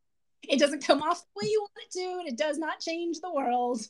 it 0.47 0.59
doesn't 0.59 0.85
come 0.85 1.01
off 1.01 1.21
the 1.21 1.41
way 1.41 1.49
you 1.49 1.61
want 1.61 1.85
it 1.85 1.91
to, 1.99 2.19
and 2.19 2.27
it 2.27 2.37
does 2.37 2.57
not 2.57 2.79
change 2.79 3.19
the 3.19 3.33
world. 3.33 3.81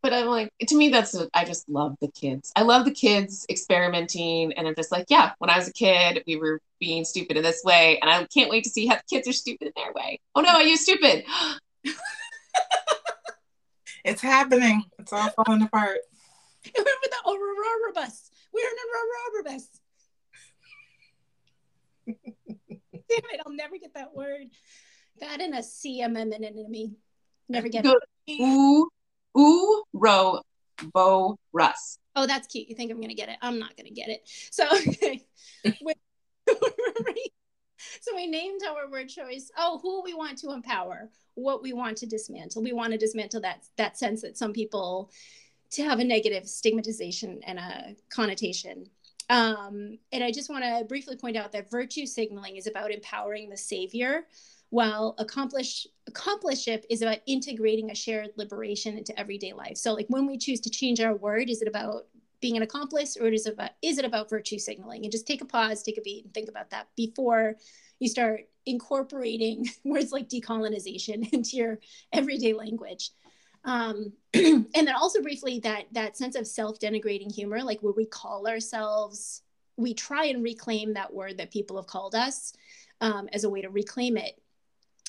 But 0.00 0.12
I'm 0.12 0.26
like, 0.26 0.52
to 0.68 0.76
me, 0.76 0.90
that's 0.90 1.14
a, 1.14 1.28
I 1.34 1.44
just 1.44 1.68
love 1.68 1.96
the 2.00 2.08
kids. 2.08 2.52
I 2.54 2.62
love 2.62 2.84
the 2.84 2.92
kids 2.92 3.44
experimenting, 3.50 4.52
and 4.52 4.68
I'm 4.68 4.76
just 4.76 4.92
like, 4.92 5.06
yeah. 5.08 5.32
When 5.38 5.50
I 5.50 5.56
was 5.56 5.68
a 5.68 5.72
kid, 5.72 6.22
we 6.26 6.36
were 6.36 6.60
being 6.78 7.04
stupid 7.04 7.36
in 7.36 7.42
this 7.42 7.62
way, 7.64 7.98
and 8.00 8.08
I 8.08 8.24
can't 8.26 8.50
wait 8.50 8.64
to 8.64 8.70
see 8.70 8.86
how 8.86 8.96
the 8.96 9.02
kids 9.10 9.26
are 9.26 9.32
stupid 9.32 9.66
in 9.66 9.72
their 9.76 9.92
way. 9.92 10.20
Oh 10.34 10.40
no, 10.40 10.50
are 10.50 10.62
you 10.62 10.76
stupid. 10.76 11.24
it's 14.04 14.22
happening. 14.22 14.84
It's 14.98 15.12
all 15.12 15.30
falling 15.30 15.62
apart. 15.62 15.98
Remember 16.76 16.90
the 17.04 17.30
Aurora 17.30 17.92
bus? 17.94 18.30
We're 18.52 18.60
in 18.60 18.66
a 18.66 18.86
rubber 19.34 19.50
bus. 19.50 19.68
Damn 22.06 23.30
it, 23.32 23.40
I'll 23.44 23.52
never 23.52 23.78
get 23.78 23.94
that 23.94 24.14
word. 24.14 24.46
That 25.20 25.40
and 25.40 25.54
a 25.54 25.62
C 25.62 26.02
amendment 26.02 26.44
enemy. 26.44 26.92
Never 27.48 27.68
get 27.68 27.84
it. 27.84 28.40
Ooh, 28.40 28.88
row, 29.34 30.40
bow, 30.92 31.36
Russ. 31.52 31.98
Oh, 32.16 32.26
that's 32.26 32.46
cute. 32.46 32.68
You 32.68 32.74
think 32.74 32.90
I'm 32.90 33.00
gonna 33.00 33.14
get 33.14 33.28
it? 33.28 33.36
I'm 33.42 33.58
not 33.58 33.76
gonna 33.76 33.90
get 33.90 34.08
it. 34.08 34.28
So 34.50 34.66
okay. 34.72 35.24
so 38.00 38.14
we 38.14 38.26
named 38.26 38.60
our 38.68 38.90
word 38.90 39.08
choice. 39.08 39.50
Oh, 39.56 39.78
who 39.82 40.02
we 40.02 40.14
want 40.14 40.38
to 40.38 40.52
empower, 40.52 41.10
what 41.34 41.62
we 41.62 41.72
want 41.72 41.96
to 41.98 42.06
dismantle. 42.06 42.62
We 42.62 42.72
want 42.72 42.92
to 42.92 42.98
dismantle 42.98 43.42
that 43.42 43.64
that 43.76 43.98
sense 43.98 44.22
that 44.22 44.38
some 44.38 44.52
people 44.52 45.10
to 45.70 45.82
have 45.82 45.98
a 45.98 46.04
negative 46.04 46.48
stigmatization 46.48 47.40
and 47.46 47.58
a 47.58 47.94
connotation. 48.10 48.86
Um, 49.30 49.98
and 50.12 50.24
I 50.24 50.32
just 50.32 50.48
want 50.48 50.64
to 50.64 50.84
briefly 50.88 51.16
point 51.16 51.36
out 51.36 51.52
that 51.52 51.70
virtue 51.70 52.06
signaling 52.06 52.56
is 52.56 52.66
about 52.66 52.90
empowering 52.90 53.50
the 53.50 53.56
savior, 53.56 54.26
while 54.70 55.14
accomplish 55.18 55.86
accompliceship 56.10 56.84
is 56.90 57.02
about 57.02 57.18
integrating 57.26 57.90
a 57.90 57.94
shared 57.94 58.30
liberation 58.36 58.98
into 58.98 59.18
everyday 59.18 59.52
life. 59.52 59.76
So, 59.76 59.94
like 59.94 60.06
when 60.08 60.26
we 60.26 60.38
choose 60.38 60.60
to 60.60 60.70
change 60.70 61.00
our 61.00 61.14
word, 61.14 61.48
is 61.50 61.62
it 61.62 61.68
about 61.68 62.06
being 62.40 62.56
an 62.56 62.62
accomplice 62.62 63.16
or 63.16 63.28
is 63.28 63.46
it 63.46 63.54
about 63.54 63.70
is 63.82 63.98
it 63.98 64.04
about 64.04 64.30
virtue 64.30 64.58
signaling? 64.58 65.04
And 65.04 65.12
just 65.12 65.26
take 65.26 65.42
a 65.42 65.46
pause, 65.46 65.82
take 65.82 65.98
a 65.98 66.02
beat, 66.02 66.24
and 66.24 66.34
think 66.34 66.48
about 66.48 66.70
that 66.70 66.88
before 66.96 67.56
you 67.98 68.08
start 68.08 68.48
incorporating 68.66 69.66
words 69.84 70.12
like 70.12 70.28
decolonization 70.28 71.28
into 71.32 71.56
your 71.56 71.78
everyday 72.12 72.52
language 72.52 73.10
um, 73.64 74.12
and 74.34 74.66
then 74.72 74.94
also 74.94 75.22
briefly 75.22 75.58
that 75.60 75.84
that 75.92 76.16
sense 76.16 76.36
of 76.36 76.46
self-denigrating 76.46 77.32
humor 77.34 77.62
like 77.62 77.80
where 77.80 77.92
we 77.92 78.06
call 78.06 78.46
ourselves 78.46 79.42
we 79.76 79.94
try 79.94 80.26
and 80.26 80.42
reclaim 80.42 80.94
that 80.94 81.12
word 81.12 81.38
that 81.38 81.50
people 81.50 81.76
have 81.76 81.86
called 81.86 82.14
us 82.14 82.52
um, 83.00 83.28
as 83.32 83.44
a 83.44 83.50
way 83.50 83.62
to 83.62 83.70
reclaim 83.70 84.16
it 84.16 84.40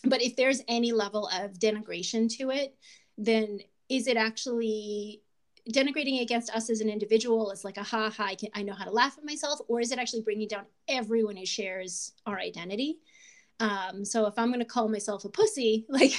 but 0.06 0.22
if 0.22 0.36
there's 0.36 0.62
any 0.68 0.92
level 0.92 1.28
of 1.28 1.60
denigration 1.60 2.30
to 2.30 2.50
it 2.52 2.76
then 3.18 3.60
is 3.90 4.08
it 4.08 4.18
actually 4.18 5.22
denigrating 5.70 6.22
against 6.22 6.50
us 6.52 6.70
as 6.70 6.82
an 6.82 6.90
individual 6.90 7.52
is 7.52 7.64
like 7.64 7.78
a 7.78 7.84
ha 7.84 8.10
ha 8.10 8.26
I, 8.26 8.36
can, 8.36 8.50
I 8.54 8.64
know 8.64 8.74
how 8.74 8.86
to 8.86 8.92
laugh 8.92 9.18
at 9.18 9.26
myself 9.26 9.60
or 9.68 9.82
is 9.82 9.92
it 9.92 10.00
actually 10.00 10.22
bringing 10.22 10.48
down 10.48 10.66
everyone 10.88 11.36
who 11.36 11.46
shares 11.46 12.14
our 12.26 12.40
identity? 12.40 13.00
Um, 13.60 14.06
so 14.06 14.26
if 14.26 14.40
i'm 14.40 14.48
going 14.48 14.60
to 14.60 14.66
call 14.66 14.88
myself 14.88 15.26
a 15.26 15.30
pussy 15.30 15.86
like 15.90 16.18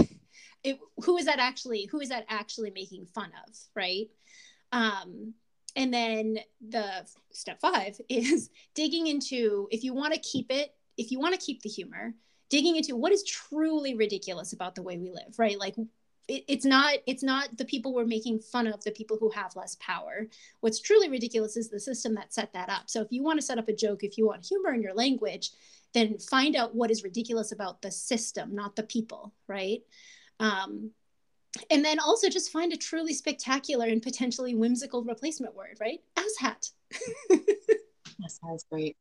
it, 0.62 0.78
who 1.04 1.16
is 1.16 1.24
that 1.24 1.38
actually 1.38 1.86
who 1.90 2.00
is 2.00 2.10
that 2.10 2.26
actually 2.28 2.70
making 2.70 3.06
fun 3.06 3.30
of 3.46 3.56
right? 3.74 4.08
Um, 4.72 5.34
and 5.76 5.92
then 5.92 6.38
the 6.66 7.06
step 7.32 7.60
five 7.60 8.00
is 8.08 8.50
digging 8.74 9.06
into 9.06 9.68
if 9.70 9.84
you 9.84 9.94
want 9.94 10.14
to 10.14 10.20
keep 10.20 10.50
it 10.50 10.74
if 10.96 11.10
you 11.10 11.18
want 11.18 11.34
to 11.34 11.44
keep 11.44 11.62
the 11.62 11.68
humor 11.68 12.14
digging 12.50 12.76
into 12.76 12.96
what 12.96 13.12
is 13.12 13.24
truly 13.24 13.94
ridiculous 13.94 14.52
about 14.52 14.74
the 14.74 14.82
way 14.82 14.98
we 14.98 15.10
live 15.10 15.38
right 15.38 15.58
like 15.58 15.76
it, 16.28 16.44
it's 16.48 16.64
not 16.64 16.94
it's 17.06 17.22
not 17.22 17.56
the 17.56 17.64
people 17.64 17.94
we're 17.94 18.04
making 18.04 18.38
fun 18.38 18.66
of 18.66 18.82
the 18.84 18.90
people 18.90 19.16
who 19.18 19.30
have 19.30 19.56
less 19.56 19.76
power 19.80 20.26
what's 20.60 20.80
truly 20.80 21.08
ridiculous 21.08 21.56
is 21.56 21.70
the 21.70 21.80
system 21.80 22.14
that 22.14 22.34
set 22.34 22.52
that 22.52 22.68
up 22.68 22.82
so 22.86 23.00
if 23.00 23.08
you 23.10 23.22
want 23.22 23.38
to 23.38 23.46
set 23.46 23.58
up 23.58 23.68
a 23.68 23.74
joke 23.74 24.04
if 24.04 24.18
you 24.18 24.26
want 24.26 24.44
humor 24.44 24.72
in 24.74 24.82
your 24.82 24.94
language 24.94 25.50
then 25.92 26.18
find 26.18 26.54
out 26.54 26.74
what 26.74 26.90
is 26.90 27.02
ridiculous 27.02 27.52
about 27.52 27.80
the 27.80 27.90
system 27.90 28.54
not 28.54 28.76
the 28.76 28.82
people 28.82 29.32
right 29.48 29.80
um, 30.40 30.90
and 31.70 31.84
then 31.84 31.98
also 31.98 32.28
just 32.28 32.50
find 32.50 32.72
a 32.72 32.76
truly 32.76 33.12
spectacular 33.12 33.86
and 33.86 34.02
potentially 34.02 34.54
whimsical 34.54 35.02
replacement 35.02 35.54
word, 35.54 35.78
right? 35.80 36.00
Asshat. 36.16 36.70
that 37.28 38.30
sounds 38.42 38.64
great. 38.70 38.96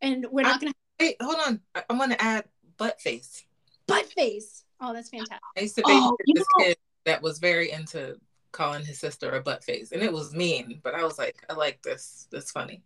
And 0.00 0.26
we're 0.30 0.42
not 0.42 0.60
going 0.60 0.72
to. 0.72 0.78
Wait, 1.00 1.16
hold 1.20 1.36
on. 1.46 1.60
I'm 1.88 1.98
going 1.98 2.10
to 2.10 2.22
add 2.22 2.44
butt 2.76 3.00
face. 3.00 3.44
Butt 3.86 4.06
face. 4.06 4.64
Oh, 4.80 4.92
that's 4.92 5.10
fantastic. 5.10 5.38
I 5.56 5.60
used 5.60 5.76
to 5.76 5.82
oh, 5.86 6.16
this 6.26 6.44
know. 6.58 6.64
kid 6.64 6.76
that 7.04 7.22
was 7.22 7.38
very 7.38 7.70
into 7.70 8.16
calling 8.52 8.84
his 8.84 8.98
sister 8.98 9.30
a 9.30 9.40
butt 9.40 9.64
face, 9.64 9.92
and 9.92 10.02
it 10.02 10.12
was 10.12 10.34
mean, 10.34 10.80
but 10.82 10.94
I 10.94 11.02
was 11.04 11.18
like, 11.18 11.44
I 11.48 11.54
like 11.54 11.82
this. 11.82 12.28
That's 12.30 12.50
funny. 12.50 12.82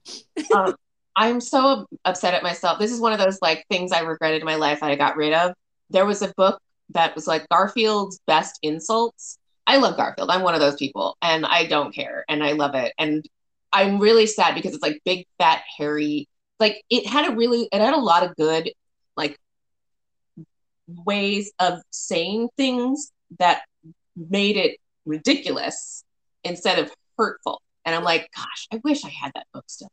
um, 0.54 0.74
I'm 1.16 1.40
so 1.40 1.86
upset 2.04 2.34
at 2.34 2.44
myself. 2.44 2.78
This 2.78 2.92
is 2.92 3.00
one 3.00 3.12
of 3.12 3.18
those 3.18 3.38
like 3.42 3.66
things 3.68 3.90
I 3.92 4.00
regretted 4.00 4.40
in 4.40 4.46
my 4.46 4.54
life 4.54 4.80
that 4.80 4.90
I 4.90 4.94
got 4.94 5.16
rid 5.16 5.32
of. 5.32 5.52
There 5.90 6.06
was 6.06 6.22
a 6.22 6.32
book 6.36 6.60
that 6.90 7.14
was 7.14 7.26
like 7.26 7.48
Garfield's 7.48 8.20
best 8.26 8.58
insults. 8.62 9.38
I 9.66 9.78
love 9.78 9.96
Garfield. 9.96 10.30
I'm 10.30 10.42
one 10.42 10.54
of 10.54 10.60
those 10.60 10.76
people 10.76 11.16
and 11.20 11.44
I 11.44 11.66
don't 11.66 11.94
care 11.94 12.24
and 12.28 12.42
I 12.42 12.52
love 12.52 12.74
it. 12.74 12.94
And 12.98 13.26
I'm 13.72 13.98
really 13.98 14.26
sad 14.26 14.54
because 14.54 14.74
it's 14.74 14.82
like 14.82 15.00
big, 15.04 15.26
fat, 15.38 15.62
hairy. 15.76 16.28
Like 16.60 16.82
it 16.88 17.06
had 17.06 17.30
a 17.30 17.34
really, 17.34 17.68
it 17.72 17.80
had 17.80 17.94
a 17.94 17.98
lot 17.98 18.22
of 18.22 18.36
good, 18.36 18.70
like 19.18 19.38
ways 20.86 21.52
of 21.58 21.80
saying 21.90 22.48
things 22.56 23.12
that 23.38 23.62
made 24.16 24.56
it 24.56 24.78
ridiculous 25.04 26.04
instead 26.44 26.78
of 26.78 26.90
hurtful. 27.18 27.60
And 27.84 27.94
I'm 27.94 28.04
like, 28.04 28.28
gosh, 28.34 28.68
I 28.72 28.80
wish 28.82 29.04
I 29.04 29.10
had 29.10 29.32
that 29.34 29.46
book 29.52 29.64
still. 29.66 29.90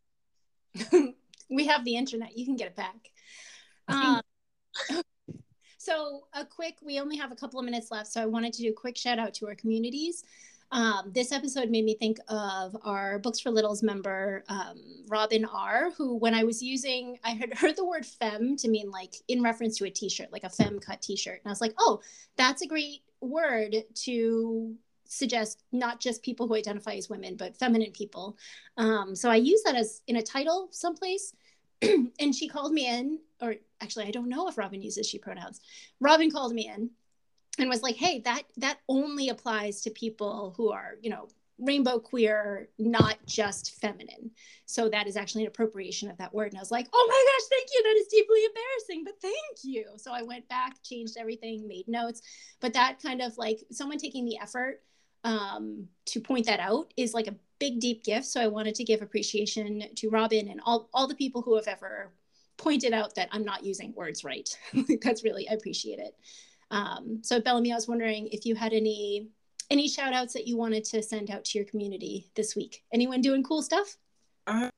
we 1.49 1.67
have 1.67 1.83
the 1.83 1.95
internet. 1.95 2.37
You 2.37 2.45
can 2.45 2.55
get 2.55 2.67
it 2.67 2.75
back. 2.75 2.95
Um, 3.87 4.21
so, 5.77 6.23
a 6.33 6.45
quick, 6.45 6.77
we 6.83 6.99
only 6.99 7.17
have 7.17 7.31
a 7.31 7.35
couple 7.35 7.59
of 7.59 7.65
minutes 7.65 7.91
left. 7.91 8.07
So, 8.07 8.21
I 8.21 8.25
wanted 8.25 8.53
to 8.53 8.61
do 8.63 8.69
a 8.69 8.73
quick 8.73 8.97
shout 8.97 9.19
out 9.19 9.33
to 9.35 9.47
our 9.47 9.55
communities. 9.55 10.23
Um, 10.75 11.11
this 11.13 11.31
episode 11.31 11.69
made 11.69 11.85
me 11.85 11.95
think 11.95 12.19
of 12.27 12.75
our 12.83 13.17
Books 13.19 13.39
for 13.39 13.49
Littles 13.49 13.81
member, 13.81 14.43
um, 14.49 14.77
Robin 15.07 15.45
R., 15.45 15.91
who, 15.91 16.15
when 16.15 16.33
I 16.33 16.43
was 16.43 16.61
using, 16.61 17.17
I 17.23 17.29
had 17.29 17.53
heard 17.57 17.77
the 17.77 17.85
word 17.85 18.05
femme 18.05 18.57
to 18.57 18.67
mean 18.67 18.91
like 18.91 19.13
in 19.29 19.41
reference 19.41 19.77
to 19.77 19.85
a 19.85 19.89
t 19.89 20.09
shirt, 20.09 20.33
like 20.33 20.43
a 20.43 20.49
femme 20.49 20.79
cut 20.79 21.01
t 21.01 21.15
shirt. 21.15 21.39
And 21.41 21.47
I 21.47 21.49
was 21.49 21.61
like, 21.61 21.73
oh, 21.79 22.01
that's 22.35 22.61
a 22.61 22.67
great 22.67 23.03
word 23.21 23.85
to 24.03 24.75
suggest 25.05 25.63
not 25.71 26.01
just 26.01 26.21
people 26.21 26.45
who 26.45 26.55
identify 26.55 26.95
as 26.95 27.09
women, 27.09 27.37
but 27.37 27.55
feminine 27.55 27.93
people. 27.93 28.37
Um, 28.75 29.15
so 29.15 29.29
I 29.29 29.37
use 29.37 29.63
that 29.63 29.75
as 29.75 30.01
in 30.07 30.17
a 30.17 30.21
title 30.21 30.67
someplace. 30.71 31.33
and 31.81 32.35
she 32.35 32.49
called 32.49 32.73
me 32.73 32.89
in, 32.89 33.19
or 33.41 33.55
actually, 33.79 34.07
I 34.07 34.11
don't 34.11 34.27
know 34.27 34.49
if 34.49 34.57
Robin 34.57 34.81
uses 34.81 35.07
she 35.07 35.19
pronouns. 35.19 35.61
Robin 36.01 36.29
called 36.29 36.53
me 36.53 36.67
in 36.67 36.89
and 37.59 37.69
was 37.69 37.83
like, 37.83 37.95
"Hey, 37.95 38.19
that 38.21 38.43
that 38.57 38.79
only 38.89 39.29
applies 39.29 39.81
to 39.81 39.89
people 39.91 40.53
who 40.57 40.71
are, 40.71 40.95
you 41.01 41.09
know, 41.09 41.27
rainbow 41.59 41.99
queer, 41.99 42.67
not 42.77 43.17
just 43.25 43.79
feminine. 43.79 44.31
So 44.65 44.89
that 44.89 45.07
is 45.07 45.15
actually 45.15 45.43
an 45.43 45.47
appropriation 45.47 46.09
of 46.09 46.17
that 46.17 46.33
word. 46.33 46.49
And 46.51 46.57
I 46.57 46.61
was 46.61 46.71
like, 46.71 46.87
oh 46.93 47.07
my 47.07 47.25
gosh, 47.33 47.47
thank 47.49 47.69
you. 47.73 47.83
That 47.83 47.99
is 47.99 48.07
deeply 48.07 48.45
embarrassing, 48.45 49.03
but 49.05 49.21
thank 49.21 49.63
you. 49.63 49.85
So 49.97 50.11
I 50.11 50.21
went 50.21 50.47
back, 50.49 50.81
changed 50.83 51.15
everything, 51.17 51.67
made 51.67 51.87
notes. 51.87 52.21
But 52.59 52.73
that 52.73 53.01
kind 53.01 53.21
of 53.21 53.37
like 53.37 53.59
someone 53.71 53.97
taking 53.97 54.25
the 54.25 54.37
effort 54.37 54.81
um, 55.23 55.87
to 56.07 56.19
point 56.19 56.45
that 56.47 56.59
out 56.59 56.93
is 56.97 57.13
like 57.13 57.27
a 57.27 57.35
big, 57.59 57.79
deep 57.79 58.03
gift. 58.03 58.25
So 58.25 58.41
I 58.41 58.47
wanted 58.47 58.75
to 58.75 58.83
give 58.83 59.01
appreciation 59.01 59.83
to 59.95 60.09
Robin 60.09 60.49
and 60.49 60.59
all, 60.65 60.89
all 60.93 61.07
the 61.07 61.15
people 61.15 61.41
who 61.41 61.55
have 61.55 61.67
ever 61.67 62.11
pointed 62.57 62.93
out 62.93 63.15
that 63.15 63.29
I'm 63.31 63.43
not 63.43 63.63
using 63.63 63.93
words 63.95 64.23
right. 64.23 64.49
That's 65.01 65.23
really, 65.23 65.47
I 65.49 65.53
appreciate 65.53 65.99
it. 65.99 66.15
Um, 66.75 67.19
so 67.23 67.39
Bellamy, 67.39 67.71
I 67.71 67.75
was 67.75 67.87
wondering 67.87 68.27
if 68.33 68.45
you 68.45 68.53
had 68.53 68.73
any 68.73 69.29
any 69.71 69.87
shout 69.87 70.13
outs 70.13 70.33
that 70.33 70.45
you 70.45 70.57
wanted 70.57 70.83
to 70.83 71.01
send 71.01 71.31
out 71.31 71.45
to 71.45 71.57
your 71.57 71.65
community 71.65 72.29
this 72.35 72.55
week. 72.55 72.83
Anyone 72.93 73.21
doing 73.21 73.43
cool 73.43 73.61
stuff? 73.61 73.97
Uh, 74.45 74.69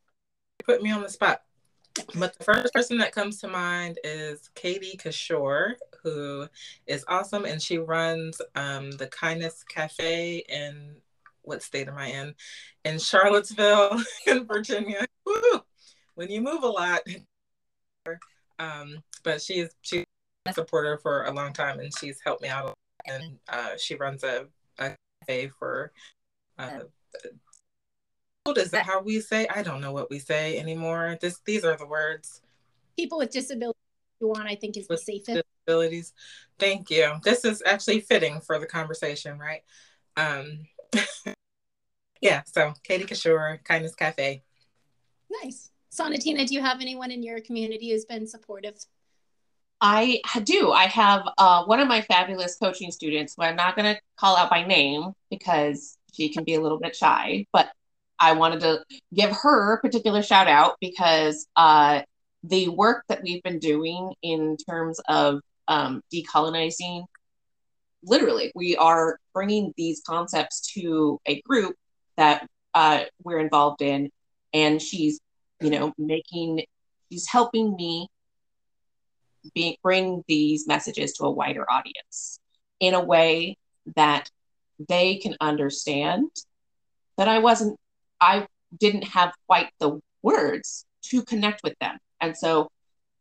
put 0.64 0.82
me 0.82 0.92
on 0.92 1.02
the 1.02 1.10
spot. 1.10 1.42
But 2.14 2.38
the 2.38 2.44
first 2.44 2.72
person 2.74 3.00
that 3.00 3.12
comes 3.12 3.40
to 3.40 3.48
mind 3.48 3.98
is 4.04 4.52
Katie 4.54 4.96
Kishore, 4.96 5.74
who 6.04 6.48
is 6.86 7.04
awesome, 7.08 7.46
and 7.46 7.60
she 7.60 7.80
runs 7.80 8.40
um, 8.56 8.92
the 8.92 9.08
Kindness 9.08 9.64
Cafe 9.64 10.44
in 10.48 10.98
what 11.42 11.64
state 11.64 11.88
am 11.88 11.98
I 11.98 12.08
in? 12.08 12.36
In 12.86 13.00
Charlottesville, 13.00 14.00
in 14.28 14.46
Virginia. 14.46 15.08
Woo! 15.26 15.62
When 16.14 16.30
you 16.30 16.42
move 16.42 16.62
a 16.62 16.68
lot, 16.68 17.02
um, 18.60 19.04
but 19.24 19.38
is 19.50 19.72
she's 19.82 20.06
a 20.48 20.54
supporter 20.54 20.98
for 20.98 21.26
a 21.26 21.32
long 21.32 21.54
time, 21.54 21.80
and 21.80 21.92
she's 21.98 22.20
helped 22.24 22.42
me 22.42 22.50
out, 22.50 22.74
and 23.06 23.38
uh, 23.50 23.72
she 23.78 23.96
runs 23.96 24.24
a, 24.24 24.48
a 24.80 24.96
cafe 25.22 25.50
for. 25.60 25.92
Uh, 26.58 26.80
is 28.56 28.72
that? 28.72 28.86
How 28.86 29.02
we 29.02 29.20
say? 29.20 29.48
I 29.54 29.62
don't 29.62 29.82
know 29.82 29.92
what 29.92 30.10
we 30.10 30.20
say 30.20 30.58
anymore. 30.58 31.18
This 31.20 31.40
these 31.46 31.66
are 31.66 31.76
the 31.76 31.86
words. 31.86 32.42
People 32.98 33.18
with 33.18 33.32
disabilities. 33.32 33.76
You 34.20 34.30
want, 34.30 34.48
I 34.48 34.56
think, 34.56 34.78
is 34.78 34.88
the 34.88 34.98
safest. 34.98 35.44
Disabilities. 35.66 36.14
Thank 36.58 36.90
you. 36.90 37.14
This 37.24 37.46
is 37.46 37.62
actually 37.66 38.00
fitting 38.02 38.40
for 38.40 38.58
the 38.58 38.66
conversation, 38.66 39.38
right? 39.38 39.62
Um, 40.16 40.66
yeah. 42.22 42.42
So 42.46 42.74
Katie 42.84 43.04
Kishore, 43.04 43.64
Kindness 43.64 43.96
Cafe. 43.96 44.44
Nice. 45.44 45.72
Sonatina, 45.92 46.48
do 46.48 46.54
you 46.54 46.62
have 46.62 46.82
anyone 46.82 47.12
in 47.12 47.24
your 47.24 47.42
community 47.42 47.92
who's 47.92 48.06
been 48.06 48.28
supportive? 48.28 48.76
I 49.80 50.22
do. 50.44 50.72
I 50.72 50.86
have 50.86 51.28
uh, 51.38 51.64
one 51.66 51.80
of 51.80 51.88
my 51.88 52.02
fabulous 52.02 52.58
coaching 52.58 52.92
students, 52.92 53.36
who 53.38 53.44
I'm 53.44 53.56
not 53.56 53.76
going 53.76 53.94
to 53.94 54.02
call 54.20 54.36
out 54.36 54.50
by 54.50 54.64
name 54.66 55.14
because 55.30 55.98
she 56.14 56.30
can 56.30 56.44
be 56.44 56.56
a 56.56 56.62
little 56.62 56.80
bit 56.80 56.96
shy, 56.96 57.46
but 57.54 57.70
I 58.20 58.34
wanted 58.34 58.62
to 58.62 58.84
give 59.14 59.32
her 59.32 59.74
a 59.74 59.80
particular 59.80 60.24
shout 60.24 60.48
out 60.48 60.78
because 60.82 61.48
uh, 61.56 62.02
the 62.44 62.70
work 62.70 63.04
that 63.10 63.22
we've 63.22 63.44
been 63.44 63.60
doing 63.60 64.14
in 64.24 64.58
terms 64.68 65.00
of 65.08 65.42
um, 65.68 66.02
decolonizing, 66.12 67.04
literally, 68.04 68.52
we 68.56 68.76
are 68.78 69.20
bringing 69.34 69.74
these 69.78 70.02
concepts 70.08 70.74
to 70.74 71.20
a 71.28 71.40
group 71.42 71.76
that 72.16 72.48
uh, 72.74 73.04
we're 73.24 73.40
involved 73.40 73.84
in, 73.84 74.10
and 74.54 74.82
she's, 74.82 75.20
you 75.62 75.70
know, 75.70 75.94
making, 76.00 76.64
she's 77.12 77.28
helping 77.28 77.76
me 77.76 78.08
be, 79.54 79.78
bring 79.84 80.24
these 80.28 80.68
messages 80.68 81.14
to 81.14 81.26
a 81.26 81.32
wider 81.32 81.70
audience 81.70 82.40
in 82.80 82.94
a 82.94 83.04
way 83.04 83.58
that 83.96 84.30
they 84.88 85.18
can 85.18 85.36
understand 85.42 86.30
that 87.18 87.28
I 87.28 87.40
wasn't 87.40 87.78
I 88.22 88.48
didn't 88.78 89.04
have 89.04 89.34
quite 89.48 89.70
the 89.80 90.00
words 90.22 90.86
to 91.06 91.24
connect 91.24 91.62
with 91.64 91.74
them. 91.80 91.98
And 92.22 92.36
so, 92.36 92.70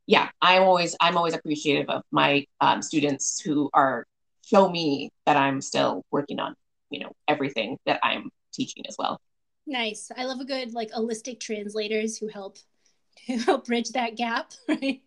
yeah, 0.07 0.29
I'm 0.41 0.63
always 0.63 0.97
I'm 1.01 1.17
always 1.17 1.35
appreciative 1.35 1.89
of 1.89 2.03
my 2.11 2.47
um, 2.61 2.83
students 2.83 3.41
who 3.41 3.71
are 3.73 4.07
show 4.45 4.69
me 4.69 5.11
that 5.25 5.37
I'm 5.37 5.61
still 5.61 6.05
working 6.11 6.39
on 6.39 6.55
you 6.91 7.01
know 7.01 7.13
everything 7.29 7.79
that 7.87 8.01
I'm 8.03 8.31
teaching 8.53 8.85
as 8.87 8.97
well. 8.99 9.21
Nice. 9.67 10.11
I 10.17 10.25
love 10.25 10.41
a 10.41 10.45
good 10.45 10.73
like 10.73 10.91
holistic 10.93 11.41
translators 11.41 12.17
who 12.17 12.29
help 12.29 12.59
who 13.27 13.39
help 13.39 13.67
bridge 13.67 13.91
that 13.91 14.17
gap, 14.17 14.53
right? 14.69 15.03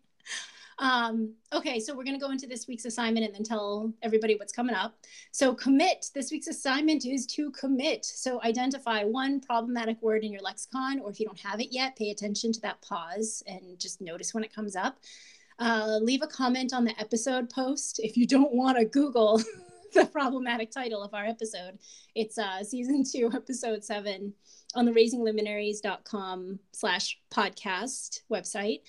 Um, 0.80 1.34
okay, 1.54 1.80
so 1.80 1.94
we're 1.94 2.06
going 2.06 2.18
to 2.18 2.26
go 2.26 2.32
into 2.32 2.48
this 2.48 2.68
week's 2.68 2.86
assignment 2.86 3.26
and 3.26 3.36
then 3.36 3.44
tell 3.44 3.94
everybody 4.02 4.36
what's 4.36 4.54
coming 4.54 4.76
up. 4.76 4.96
So, 5.32 5.54
commit. 5.54 6.08
This 6.16 6.32
week's 6.32 6.48
assignment 6.48 7.06
is 7.06 7.26
to 7.28 7.52
commit. 7.52 8.06
So, 8.06 8.42
identify 8.44 9.04
one 9.04 9.42
problematic 9.42 10.02
word 10.02 10.24
in 10.24 10.32
your 10.32 10.42
lexicon, 10.42 11.00
or 11.00 11.12
if 11.12 11.20
you 11.20 11.26
don't 11.26 11.40
have 11.40 11.60
it 11.60 11.74
yet, 11.74 11.98
pay 11.98 12.12
attention 12.12 12.54
to 12.54 12.62
that 12.62 12.82
pause 12.82 13.44
and 13.46 13.78
just 13.78 14.00
notice 14.00 14.34
when 14.34 14.44
it 14.44 14.54
comes 14.54 14.76
up. 14.76 15.00
Uh, 15.60 16.00
leave 16.02 16.22
a 16.22 16.28
comment 16.28 16.74
on 16.74 16.86
the 16.86 16.98
episode 16.98 17.50
post 17.50 18.00
if 18.00 18.16
you 18.16 18.26
don't 18.26 18.54
want 18.54 18.78
to 18.78 18.86
Google 18.86 19.42
the 19.94 20.06
problematic 20.06 20.72
title 20.72 21.02
of 21.02 21.14
our 21.14 21.26
episode. 21.26 21.80
It's 22.16 22.38
uh, 22.38 22.64
season 22.64 23.04
two, 23.10 23.32
episode 23.36 23.84
seven 23.84 24.34
on 24.76 24.86
the 24.86 24.92
raisingluminaries.com 24.92 26.60
slash 26.74 27.20
podcast 27.32 28.22
website. 28.32 28.82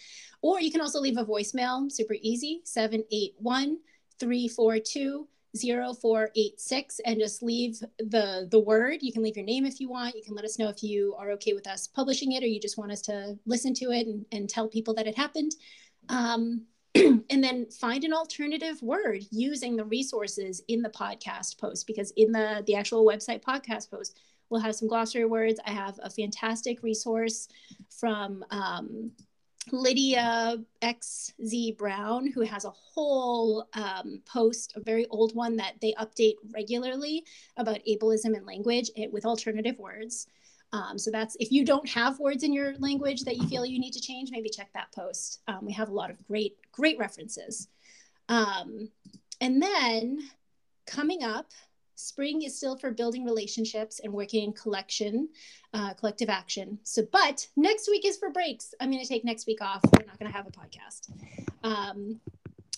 Or 0.43 0.61
you 0.61 0.71
can 0.71 0.81
also 0.81 1.01
leave 1.01 1.17
a 1.17 1.25
voicemail, 1.25 1.91
super 1.91 2.17
easy, 2.21 2.61
781 2.65 3.79
342 4.19 5.27
0486 5.57 7.01
and 7.07 7.19
just 7.19 7.43
leave 7.43 7.81
the 7.99 8.47
the 8.53 8.61
word 8.61 8.99
you 9.01 9.13
can 9.13 9.21
leave 9.21 9.35
your 9.35 9.45
name 9.45 9.67
if 9.67 9.81
you 9.81 9.89
want 9.89 10.15
you 10.15 10.23
can 10.23 10.37
let 10.37 10.45
us 10.45 10.61
know 10.61 10.69
if 10.69 10.81
you 10.81 11.13
are 11.19 11.33
okay 11.33 11.55
with 11.55 11.67
us 11.67 11.89
publishing 11.89 12.33
it 12.33 12.45
or 12.45 12.47
you 12.47 12.61
just 12.61 12.79
want 12.79 12.93
us 12.93 13.01
to 13.01 13.37
listen 13.47 13.75
to 13.75 13.87
it 13.87 14.07
and, 14.07 14.25
and 14.31 14.49
tell 14.49 14.69
people 14.69 14.95
that 14.95 15.09
it 15.09 15.17
happened 15.17 15.51
um, 16.09 16.63
and 16.95 17.45
then 17.45 17.66
find 17.66 18.05
an 18.05 18.12
alternative 18.12 18.82
word 18.82 19.22
using 19.30 19.76
the 19.76 19.84
resources 19.84 20.62
in 20.68 20.82
the 20.82 20.91
podcast 20.91 21.59
post 21.59 21.86
because 21.86 22.12
in 22.16 22.32
the 22.32 22.62
the 22.66 22.74
actual 22.74 23.05
website 23.05 23.43
podcast 23.43 23.91
post 23.91 24.18
we'll 24.49 24.61
have 24.61 24.74
some 24.74 24.88
glossary 24.88 25.24
words 25.24 25.61
i 25.66 25.70
have 25.70 25.99
a 26.03 26.11
fantastic 26.11 26.82
resource 26.82 27.47
from 27.88 28.45
um, 28.51 29.12
Lydia 29.72 30.57
XZ 30.82 31.76
Brown, 31.76 32.26
who 32.26 32.41
has 32.41 32.64
a 32.64 32.70
whole 32.70 33.68
um, 33.74 34.20
post, 34.24 34.72
a 34.76 34.80
very 34.80 35.07
old 35.09 35.34
one 35.34 35.57
that 35.57 35.74
they 35.80 35.95
update 35.95 36.34
regularly 36.53 37.24
about 37.57 37.78
ableism 37.88 38.36
and 38.36 38.47
language 38.47 38.91
it, 38.97 39.12
with 39.12 39.24
alternative 39.24 39.78
words. 39.78 40.26
Um, 40.73 40.99
so 40.99 41.11
that's 41.11 41.37
if 41.41 41.51
you 41.51 41.64
don't 41.64 41.89
have 41.89 42.21
words 42.21 42.43
in 42.43 42.53
your 42.53 42.75
language 42.79 43.23
that 43.25 43.37
you 43.37 43.47
feel 43.49 43.66
you 43.66 43.81
need 43.81 43.93
to 43.93 44.01
change, 44.01 44.31
maybe 44.31 44.49
check 44.49 44.71
that 44.75 44.93
post. 44.93 45.41
Um, 45.49 45.61
we 45.62 45.73
have 45.73 45.89
a 45.89 45.95
lot 45.95 46.11
of 46.11 46.27
great, 46.27 46.57
great 46.73 46.99
references. 46.99 47.68
Um, 48.29 48.89
and 49.41 49.61
then 49.61 50.21
coming 50.87 51.25
up, 51.25 51.51
spring 51.97 52.43
is 52.43 52.57
still 52.57 52.77
for 52.77 52.93
building 52.93 53.25
relationships 53.25 54.01
and 54.03 54.12
working 54.12 54.45
in 54.45 54.53
collection, 54.53 55.29
uh, 55.75 55.95
collective 55.95 56.29
action. 56.29 56.79
So, 56.85 57.03
but 57.11 57.47
next 57.57 57.89
week 57.89 58.07
is 58.07 58.16
for 58.16 58.31
breaks. 58.31 58.73
I'm 58.81 58.91
going 58.91 59.03
to 59.03 59.09
take 59.09 59.25
next 59.25 59.47
week 59.47 59.61
off. 59.61 59.81
We're 59.85 60.07
not 60.07 60.18
going 60.18 60.31
to 60.31 60.37
have 60.37 60.47
a 60.47 60.51
podcast. 60.51 61.11
Um, 61.62 62.21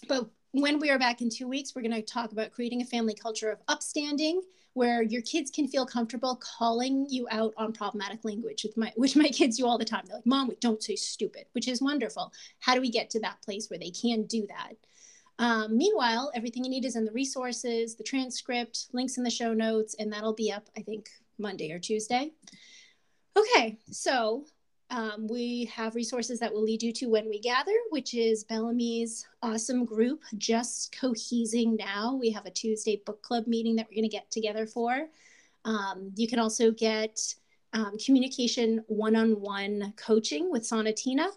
but 0.09 0.29
when 0.53 0.79
we 0.79 0.91
are 0.91 0.99
back 0.99 1.23
in 1.23 1.31
two 1.31 1.49
weeks, 1.49 1.75
we're 1.75 1.83
going 1.83 1.93
to 1.93 2.03
talk 2.03 2.33
about 2.33 2.53
creating 2.53 2.83
a 2.83 2.87
family 2.87 3.15
culture 3.15 3.51
of 3.51 3.59
upstanding 3.69 4.43
where 4.75 5.03
your 5.03 5.23
kids 5.23 5.51
can 5.51 5.67
feel 5.67 5.85
comfortable 5.85 6.37
calling 6.37 7.07
you 7.09 7.27
out 7.31 7.53
on 7.57 7.73
problematic 7.73 8.25
language 8.25 8.63
with 8.63 8.77
my 8.77 8.93
which 8.97 9.17
my 9.17 9.29
kids 9.29 9.57
do 9.59 9.67
all 9.67 9.79
the 9.79 9.85
time. 9.85 10.05
They're 10.07 10.17
like 10.17 10.27
mom 10.27 10.49
we 10.49 10.57
don't 10.57 10.83
say 10.83 10.97
stupid 10.97 11.45
which 11.53 11.69
is 11.69 11.83
wonderful. 11.83 12.33
How 12.61 12.75
do 12.75 12.81
we 12.81 12.91
get 12.91 13.11
to 13.11 13.21
that 13.21 13.43
place 13.43 13.69
where 13.69 13.79
they 13.79 13.91
can 13.91 14.25
do 14.25 14.47
that? 14.49 14.75
Um, 15.39 15.77
meanwhile, 15.77 16.31
everything 16.35 16.65
you 16.65 16.71
need 16.71 16.85
is 16.85 16.97
in 16.97 17.05
the 17.05 17.13
resources, 17.13 17.97
the 17.97 18.05
transcript, 18.05 18.87
links 18.93 19.17
in 19.17 19.25
the 19.25 19.31
show 19.31 19.55
notes, 19.55 19.97
and 19.99 20.13
that'll 20.13 20.35
be 20.35 20.53
up, 20.53 20.69
I 20.77 20.83
think, 20.83 21.09
Monday 21.39 21.73
or 21.73 21.79
Tuesday. 21.79 22.33
Okay, 23.37 23.79
so 23.91 24.45
um, 24.93 25.27
we 25.27 25.65
have 25.75 25.95
resources 25.95 26.39
that 26.41 26.53
will 26.53 26.63
lead 26.63 26.83
you 26.83 26.93
to 26.93 27.07
When 27.07 27.27
We 27.29 27.41
Gather, 27.41 27.73
which 27.89 28.13
is 28.13 28.45
Bellamy's 28.45 29.27
awesome 29.43 29.87
group, 29.87 30.23
just 30.37 30.95
cohesing 30.95 31.79
now. 31.79 32.15
We 32.15 32.31
have 32.31 32.45
a 32.45 32.51
Tuesday 32.51 33.01
book 33.07 33.23
club 33.23 33.47
meeting 33.47 33.75
that 33.77 33.87
we're 33.89 33.97
going 33.97 34.11
to 34.11 34.15
get 34.15 34.31
together 34.31 34.67
for. 34.67 35.09
Um, 35.65 36.13
you 36.15 36.29
can 36.29 36.39
also 36.39 36.71
get 36.71 37.35
um, 37.73 37.97
communication 38.05 38.85
one 38.87 39.17
on 39.17 39.41
one 39.41 39.95
coaching 39.97 40.53
with 40.53 40.63
Sonatina 40.63 41.29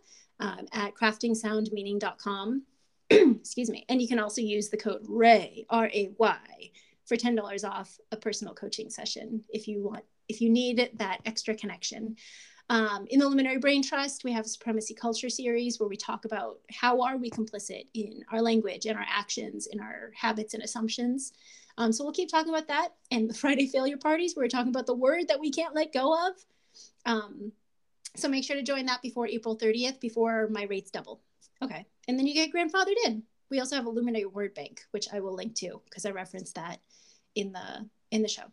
um, 0.42 0.68
at 0.74 0.94
craftingsoundmeaning.com. 0.94 2.64
excuse 3.10 3.70
me. 3.70 3.86
And 3.88 4.02
you 4.02 4.10
can 4.10 4.20
also 4.20 4.42
use 4.42 4.68
the 4.68 4.78
code 4.78 5.06
RAY, 5.08 5.66
R 5.70 5.90
A 5.94 6.12
Y, 6.18 6.72
for 7.06 7.16
$10 7.16 7.70
off 7.70 7.98
a 8.12 8.18
personal 8.18 8.54
coaching 8.54 8.90
session 8.90 9.46
if 9.48 9.66
you 9.66 9.82
want, 9.82 10.04
if 10.28 10.42
you 10.42 10.50
need 10.50 10.90
that 10.98 11.22
extra 11.26 11.56
connection. 11.56 12.18
Um, 12.70 13.06
in 13.10 13.20
the 13.20 13.28
Luminary 13.28 13.60
Brain 13.60 13.84
Trust, 13.84 14.24
we 14.24 14.32
have 14.32 14.46
a 14.46 14.50
supremacy 14.50 14.96
culture 14.96 15.30
series 15.30 15.80
where 15.80 15.90
we 15.90 15.98
talk 15.98 16.26
about 16.26 16.60
how 16.72 17.02
are 17.02 17.18
we 17.18 17.30
complicit 17.30 17.86
in 17.94 18.24
our 18.32 18.42
language 18.42 18.88
and 18.88 18.98
our 18.98 19.06
actions, 19.08 19.68
in 19.68 19.80
our 19.80 20.12
habits 20.16 20.56
and 20.56 20.64
assumptions. 20.64 21.34
Um, 21.78 21.92
so 21.92 22.04
we'll 22.04 22.14
keep 22.14 22.30
talking 22.30 22.52
about 22.52 22.68
that. 22.70 22.90
And 23.12 23.30
the 23.30 23.34
Friday 23.36 23.68
failure 23.68 23.98
parties, 23.98 24.34
we're 24.36 24.48
talking 24.48 24.70
about 24.70 24.88
the 24.88 24.96
word 24.96 25.28
that 25.28 25.40
we 25.40 25.52
can't 25.52 25.76
let 25.76 25.94
go 25.94 26.28
of. 26.28 26.34
Um, 27.06 27.52
so 28.16 28.28
make 28.28 28.44
sure 28.44 28.56
to 28.56 28.64
join 28.64 28.86
that 28.88 29.02
before 29.02 29.28
April 29.28 29.58
30th, 29.58 30.00
before 30.00 30.48
my 30.50 30.64
rates 30.64 30.90
double. 30.90 31.22
Okay. 31.62 31.86
And 32.08 32.18
then 32.18 32.26
you 32.26 32.34
get 32.34 32.52
grandfathered 32.54 32.96
in. 33.06 33.24
We 33.52 33.60
also 33.60 33.76
have 33.76 33.86
a 33.86 33.90
Luminary 33.90 34.26
word 34.26 34.56
bank, 34.56 34.82
which 34.92 35.08
I 35.14 35.20
will 35.20 35.36
link 35.36 35.56
to 35.56 35.82
because 35.86 36.06
I 36.06 36.12
referenced 36.12 36.56
that 36.56 36.80
in 37.36 37.52
the 37.52 37.88
in 38.12 38.22
the 38.24 38.28
show. 38.28 38.44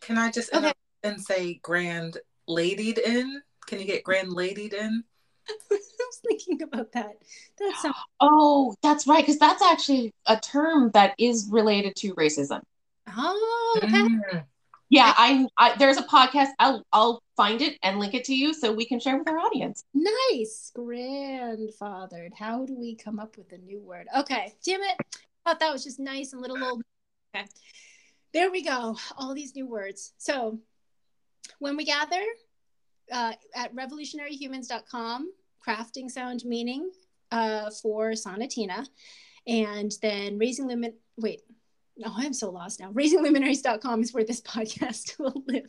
Can 0.00 0.18
I 0.18 0.30
just 0.30 0.52
okay. 0.54 0.72
and 1.02 1.20
say 1.20 1.54
grand 1.62 2.18
ladied 2.46 2.98
in? 2.98 3.40
Can 3.66 3.80
you 3.80 3.86
get 3.86 4.04
grand 4.04 4.32
ladied 4.32 4.74
in? 4.74 5.04
I 5.48 5.54
was 5.70 6.20
thinking 6.26 6.62
about 6.62 6.92
that. 6.92 7.16
That's 7.58 7.82
some- 7.82 7.94
Oh, 8.20 8.74
that's 8.82 9.06
right, 9.06 9.22
because 9.22 9.38
that's 9.38 9.62
actually 9.62 10.12
a 10.26 10.38
term 10.38 10.90
that 10.94 11.14
is 11.18 11.48
related 11.50 11.96
to 11.96 12.14
racism. 12.14 12.60
oh, 13.08 13.80
okay. 13.82 13.88
Mm. 13.88 14.44
Yeah, 14.88 15.14
I, 15.16 15.46
I 15.56 15.74
there's 15.78 15.96
a 15.96 16.02
podcast. 16.02 16.48
I'll 16.58 16.84
I'll 16.92 17.22
find 17.34 17.62
it 17.62 17.78
and 17.82 17.98
link 17.98 18.12
it 18.12 18.24
to 18.24 18.34
you 18.34 18.52
so 18.52 18.72
we 18.74 18.84
can 18.84 19.00
share 19.00 19.16
with 19.16 19.26
our 19.26 19.38
audience. 19.38 19.82
nice 19.94 20.70
grandfathered. 20.76 22.34
How 22.38 22.66
do 22.66 22.76
we 22.78 22.94
come 22.94 23.18
up 23.18 23.38
with 23.38 23.50
a 23.52 23.58
new 23.58 23.80
word? 23.80 24.06
Okay, 24.18 24.52
damn 24.64 24.82
it. 24.82 24.96
Thought 25.46 25.60
that 25.60 25.72
was 25.72 25.82
just 25.82 25.98
nice 25.98 26.34
and 26.34 26.42
little 26.42 26.62
old. 26.62 26.82
Okay, 27.34 27.46
there 28.34 28.50
we 28.50 28.62
go. 28.62 28.96
All 29.16 29.32
these 29.34 29.54
new 29.56 29.66
words. 29.66 30.12
So 30.18 30.58
when 31.58 31.76
we 31.78 31.84
gather 31.86 32.22
uh, 33.12 33.32
at 33.54 33.74
revolutionaryhumans.com, 33.74 35.32
crafting 35.66 36.10
sound 36.10 36.44
meaning 36.44 36.90
uh, 37.30 37.70
for 37.82 38.12
Sonatina, 38.12 38.86
and 39.46 39.92
then 40.02 40.38
raising 40.38 40.66
lumin. 40.66 40.94
Wait, 41.16 41.42
no, 41.96 42.12
I'm 42.16 42.32
so 42.32 42.50
lost 42.50 42.80
now. 42.80 42.90
Raisingluminaries.com 42.92 44.02
is 44.02 44.12
where 44.12 44.24
this 44.24 44.40
podcast 44.40 45.18
will 45.18 45.44
live. 45.46 45.68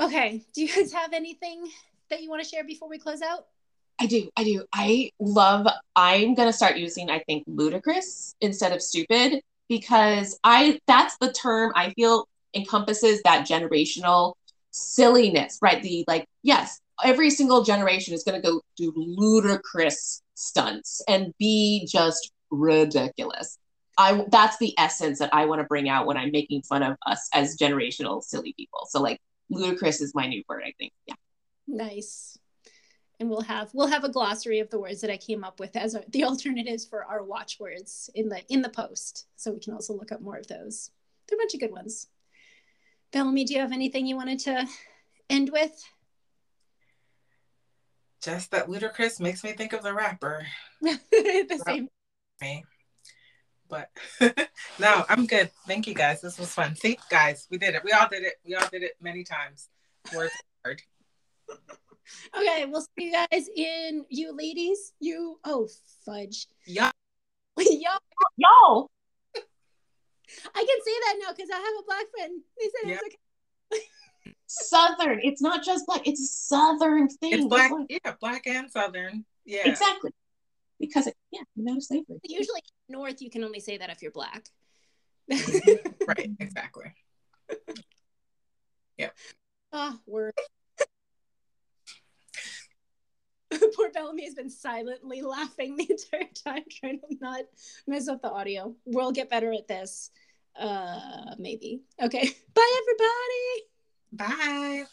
Okay, 0.00 0.42
do 0.54 0.62
you 0.62 0.68
guys 0.68 0.92
have 0.92 1.12
anything 1.12 1.68
that 2.10 2.22
you 2.22 2.30
want 2.30 2.42
to 2.42 2.48
share 2.48 2.64
before 2.64 2.88
we 2.88 2.98
close 2.98 3.22
out? 3.22 3.46
I 4.00 4.06
do, 4.06 4.28
I 4.36 4.44
do. 4.44 4.64
I 4.72 5.10
love. 5.20 5.68
I'm 5.94 6.34
gonna 6.34 6.52
start 6.52 6.76
using 6.76 7.10
I 7.10 7.20
think 7.20 7.44
ludicrous 7.46 8.34
instead 8.40 8.72
of 8.72 8.82
stupid 8.82 9.40
because 9.68 10.38
I 10.42 10.80
that's 10.86 11.16
the 11.18 11.32
term 11.32 11.72
I 11.76 11.90
feel 11.90 12.28
encompasses 12.54 13.22
that 13.22 13.46
generational 13.46 14.34
silliness, 14.74 15.58
right? 15.62 15.82
The 15.82 16.04
like, 16.08 16.26
yes, 16.42 16.80
every 17.02 17.30
single 17.30 17.62
generation 17.62 18.12
is 18.12 18.24
gonna 18.24 18.42
go 18.42 18.60
do 18.76 18.92
ludicrous 18.96 20.22
stunts 20.34 21.00
and 21.08 21.32
be 21.38 21.86
just 21.90 22.32
ridiculous. 22.50 23.58
I 23.96 24.24
that's 24.30 24.58
the 24.58 24.74
essence 24.76 25.20
that 25.20 25.30
I 25.32 25.44
want 25.46 25.60
to 25.60 25.66
bring 25.66 25.88
out 25.88 26.06
when 26.06 26.16
I'm 26.16 26.32
making 26.32 26.62
fun 26.62 26.82
of 26.82 26.96
us 27.06 27.28
as 27.32 27.56
generational 27.56 28.22
silly 28.22 28.52
people. 28.56 28.86
So 28.88 29.00
like 29.00 29.20
ludicrous 29.48 30.00
is 30.00 30.14
my 30.14 30.26
new 30.26 30.42
word, 30.48 30.64
I 30.66 30.72
think. 30.78 30.92
Yeah. 31.06 31.14
Nice. 31.68 32.36
And 33.20 33.30
we'll 33.30 33.42
have 33.42 33.70
we'll 33.72 33.86
have 33.86 34.02
a 34.02 34.08
glossary 34.08 34.58
of 34.58 34.70
the 34.70 34.80
words 34.80 35.00
that 35.02 35.10
I 35.10 35.16
came 35.16 35.44
up 35.44 35.60
with 35.60 35.76
as 35.76 35.94
our, 35.94 36.02
the 36.08 36.24
alternatives 36.24 36.84
for 36.84 37.04
our 37.04 37.22
watchwords 37.22 38.10
in 38.16 38.28
the 38.28 38.42
in 38.48 38.62
the 38.62 38.68
post, 38.68 39.26
so 39.36 39.52
we 39.52 39.60
can 39.60 39.72
also 39.72 39.94
look 39.94 40.10
up 40.10 40.20
more 40.20 40.36
of 40.36 40.48
those. 40.48 40.90
They're 41.28 41.38
a 41.38 41.40
bunch 41.40 41.54
of 41.54 41.60
good 41.60 41.70
ones. 41.70 42.08
Bellamy, 43.14 43.44
do 43.44 43.54
you 43.54 43.60
have 43.60 43.70
anything 43.70 44.08
you 44.08 44.16
wanted 44.16 44.40
to 44.40 44.66
end 45.30 45.50
with? 45.52 45.70
Just 48.20 48.50
that 48.50 48.68
ludicrous 48.68 49.20
makes 49.20 49.44
me 49.44 49.52
think 49.52 49.72
of 49.72 49.84
the 49.84 49.94
rapper. 49.94 50.44
the 50.82 51.62
same. 51.64 51.88
Me. 52.42 52.64
But 53.68 53.90
no, 54.80 55.04
I'm 55.08 55.26
good. 55.26 55.48
Thank 55.68 55.86
you 55.86 55.94
guys. 55.94 56.22
This 56.22 56.40
was 56.40 56.52
fun. 56.52 56.74
See, 56.74 56.98
guys, 57.08 57.46
we 57.52 57.56
did 57.56 57.76
it. 57.76 57.84
We 57.84 57.92
all 57.92 58.08
did 58.10 58.24
it. 58.24 58.34
We 58.44 58.56
all 58.56 58.66
did 58.72 58.82
it 58.82 58.96
many 59.00 59.22
times. 59.22 59.68
Words 60.14 60.34
hard. 60.64 60.82
Okay, 62.36 62.66
we'll 62.66 62.82
see 62.82 63.06
you 63.06 63.12
guys 63.12 63.48
in 63.56 64.04
you 64.10 64.36
ladies. 64.36 64.92
You 65.00 65.38
oh 65.44 65.68
fudge. 66.04 66.48
Yeah. 66.66 66.90
Y'all, 67.56 67.98
Y'all. 68.36 68.90
I 70.54 70.58
can 70.58 70.78
say 70.84 70.92
that 71.04 71.14
now 71.20 71.32
because 71.34 71.50
I 71.52 71.56
have 71.56 71.74
a 71.80 71.84
black 71.86 72.06
friend. 72.16 72.40
They 72.58 72.64
said 72.64 72.90
Yeah. 72.90 72.98
it's 73.04 73.16
okay. 73.74 73.86
Southern. 74.46 75.20
It's 75.22 75.42
not 75.42 75.64
just 75.64 75.86
black, 75.86 76.06
it's 76.06 76.20
a 76.22 76.26
southern 76.26 77.08
thing. 77.08 77.32
It's 77.32 77.42
That's 77.42 77.48
black. 77.48 77.70
why- 77.72 77.86
Yeah, 77.88 78.14
black 78.20 78.46
and 78.46 78.70
southern. 78.70 79.24
Yeah. 79.44 79.68
Exactly. 79.68 80.10
Because 80.80 81.06
it, 81.06 81.16
yeah, 81.30 81.40
came 81.56 81.68
out 81.68 81.76
of 81.76 81.82
slavery. 81.84 82.18
Usually 82.24 82.60
north, 82.88 83.20
you 83.22 83.30
can 83.30 83.44
only 83.44 83.60
say 83.60 83.76
that 83.78 83.90
if 83.90 84.02
you're 84.02 84.10
black. 84.12 84.48
Right. 85.28 86.30
Exactly. 86.40 86.92
Yep. 88.98 89.16
Ah, 89.72 89.98
word. 90.06 90.32
Poor 93.76 93.90
Bellamy 93.90 94.24
has 94.24 94.34
been 94.34 94.50
silently 94.50 95.22
laughing 95.22 95.76
the 95.76 95.88
entire 95.90 96.30
time, 96.44 96.64
trying 96.70 97.00
to 97.00 97.16
not 97.20 97.44
mess 97.86 98.08
up 98.08 98.22
the 98.22 98.30
audio. 98.30 98.74
We'll 98.84 99.12
get 99.12 99.30
better 99.30 99.52
at 99.52 99.68
this. 99.68 100.10
Uh, 100.58 101.34
maybe. 101.38 101.82
Okay. 102.00 102.30
Bye, 102.54 102.80
everybody. 102.80 103.64
Bye. 104.12 104.84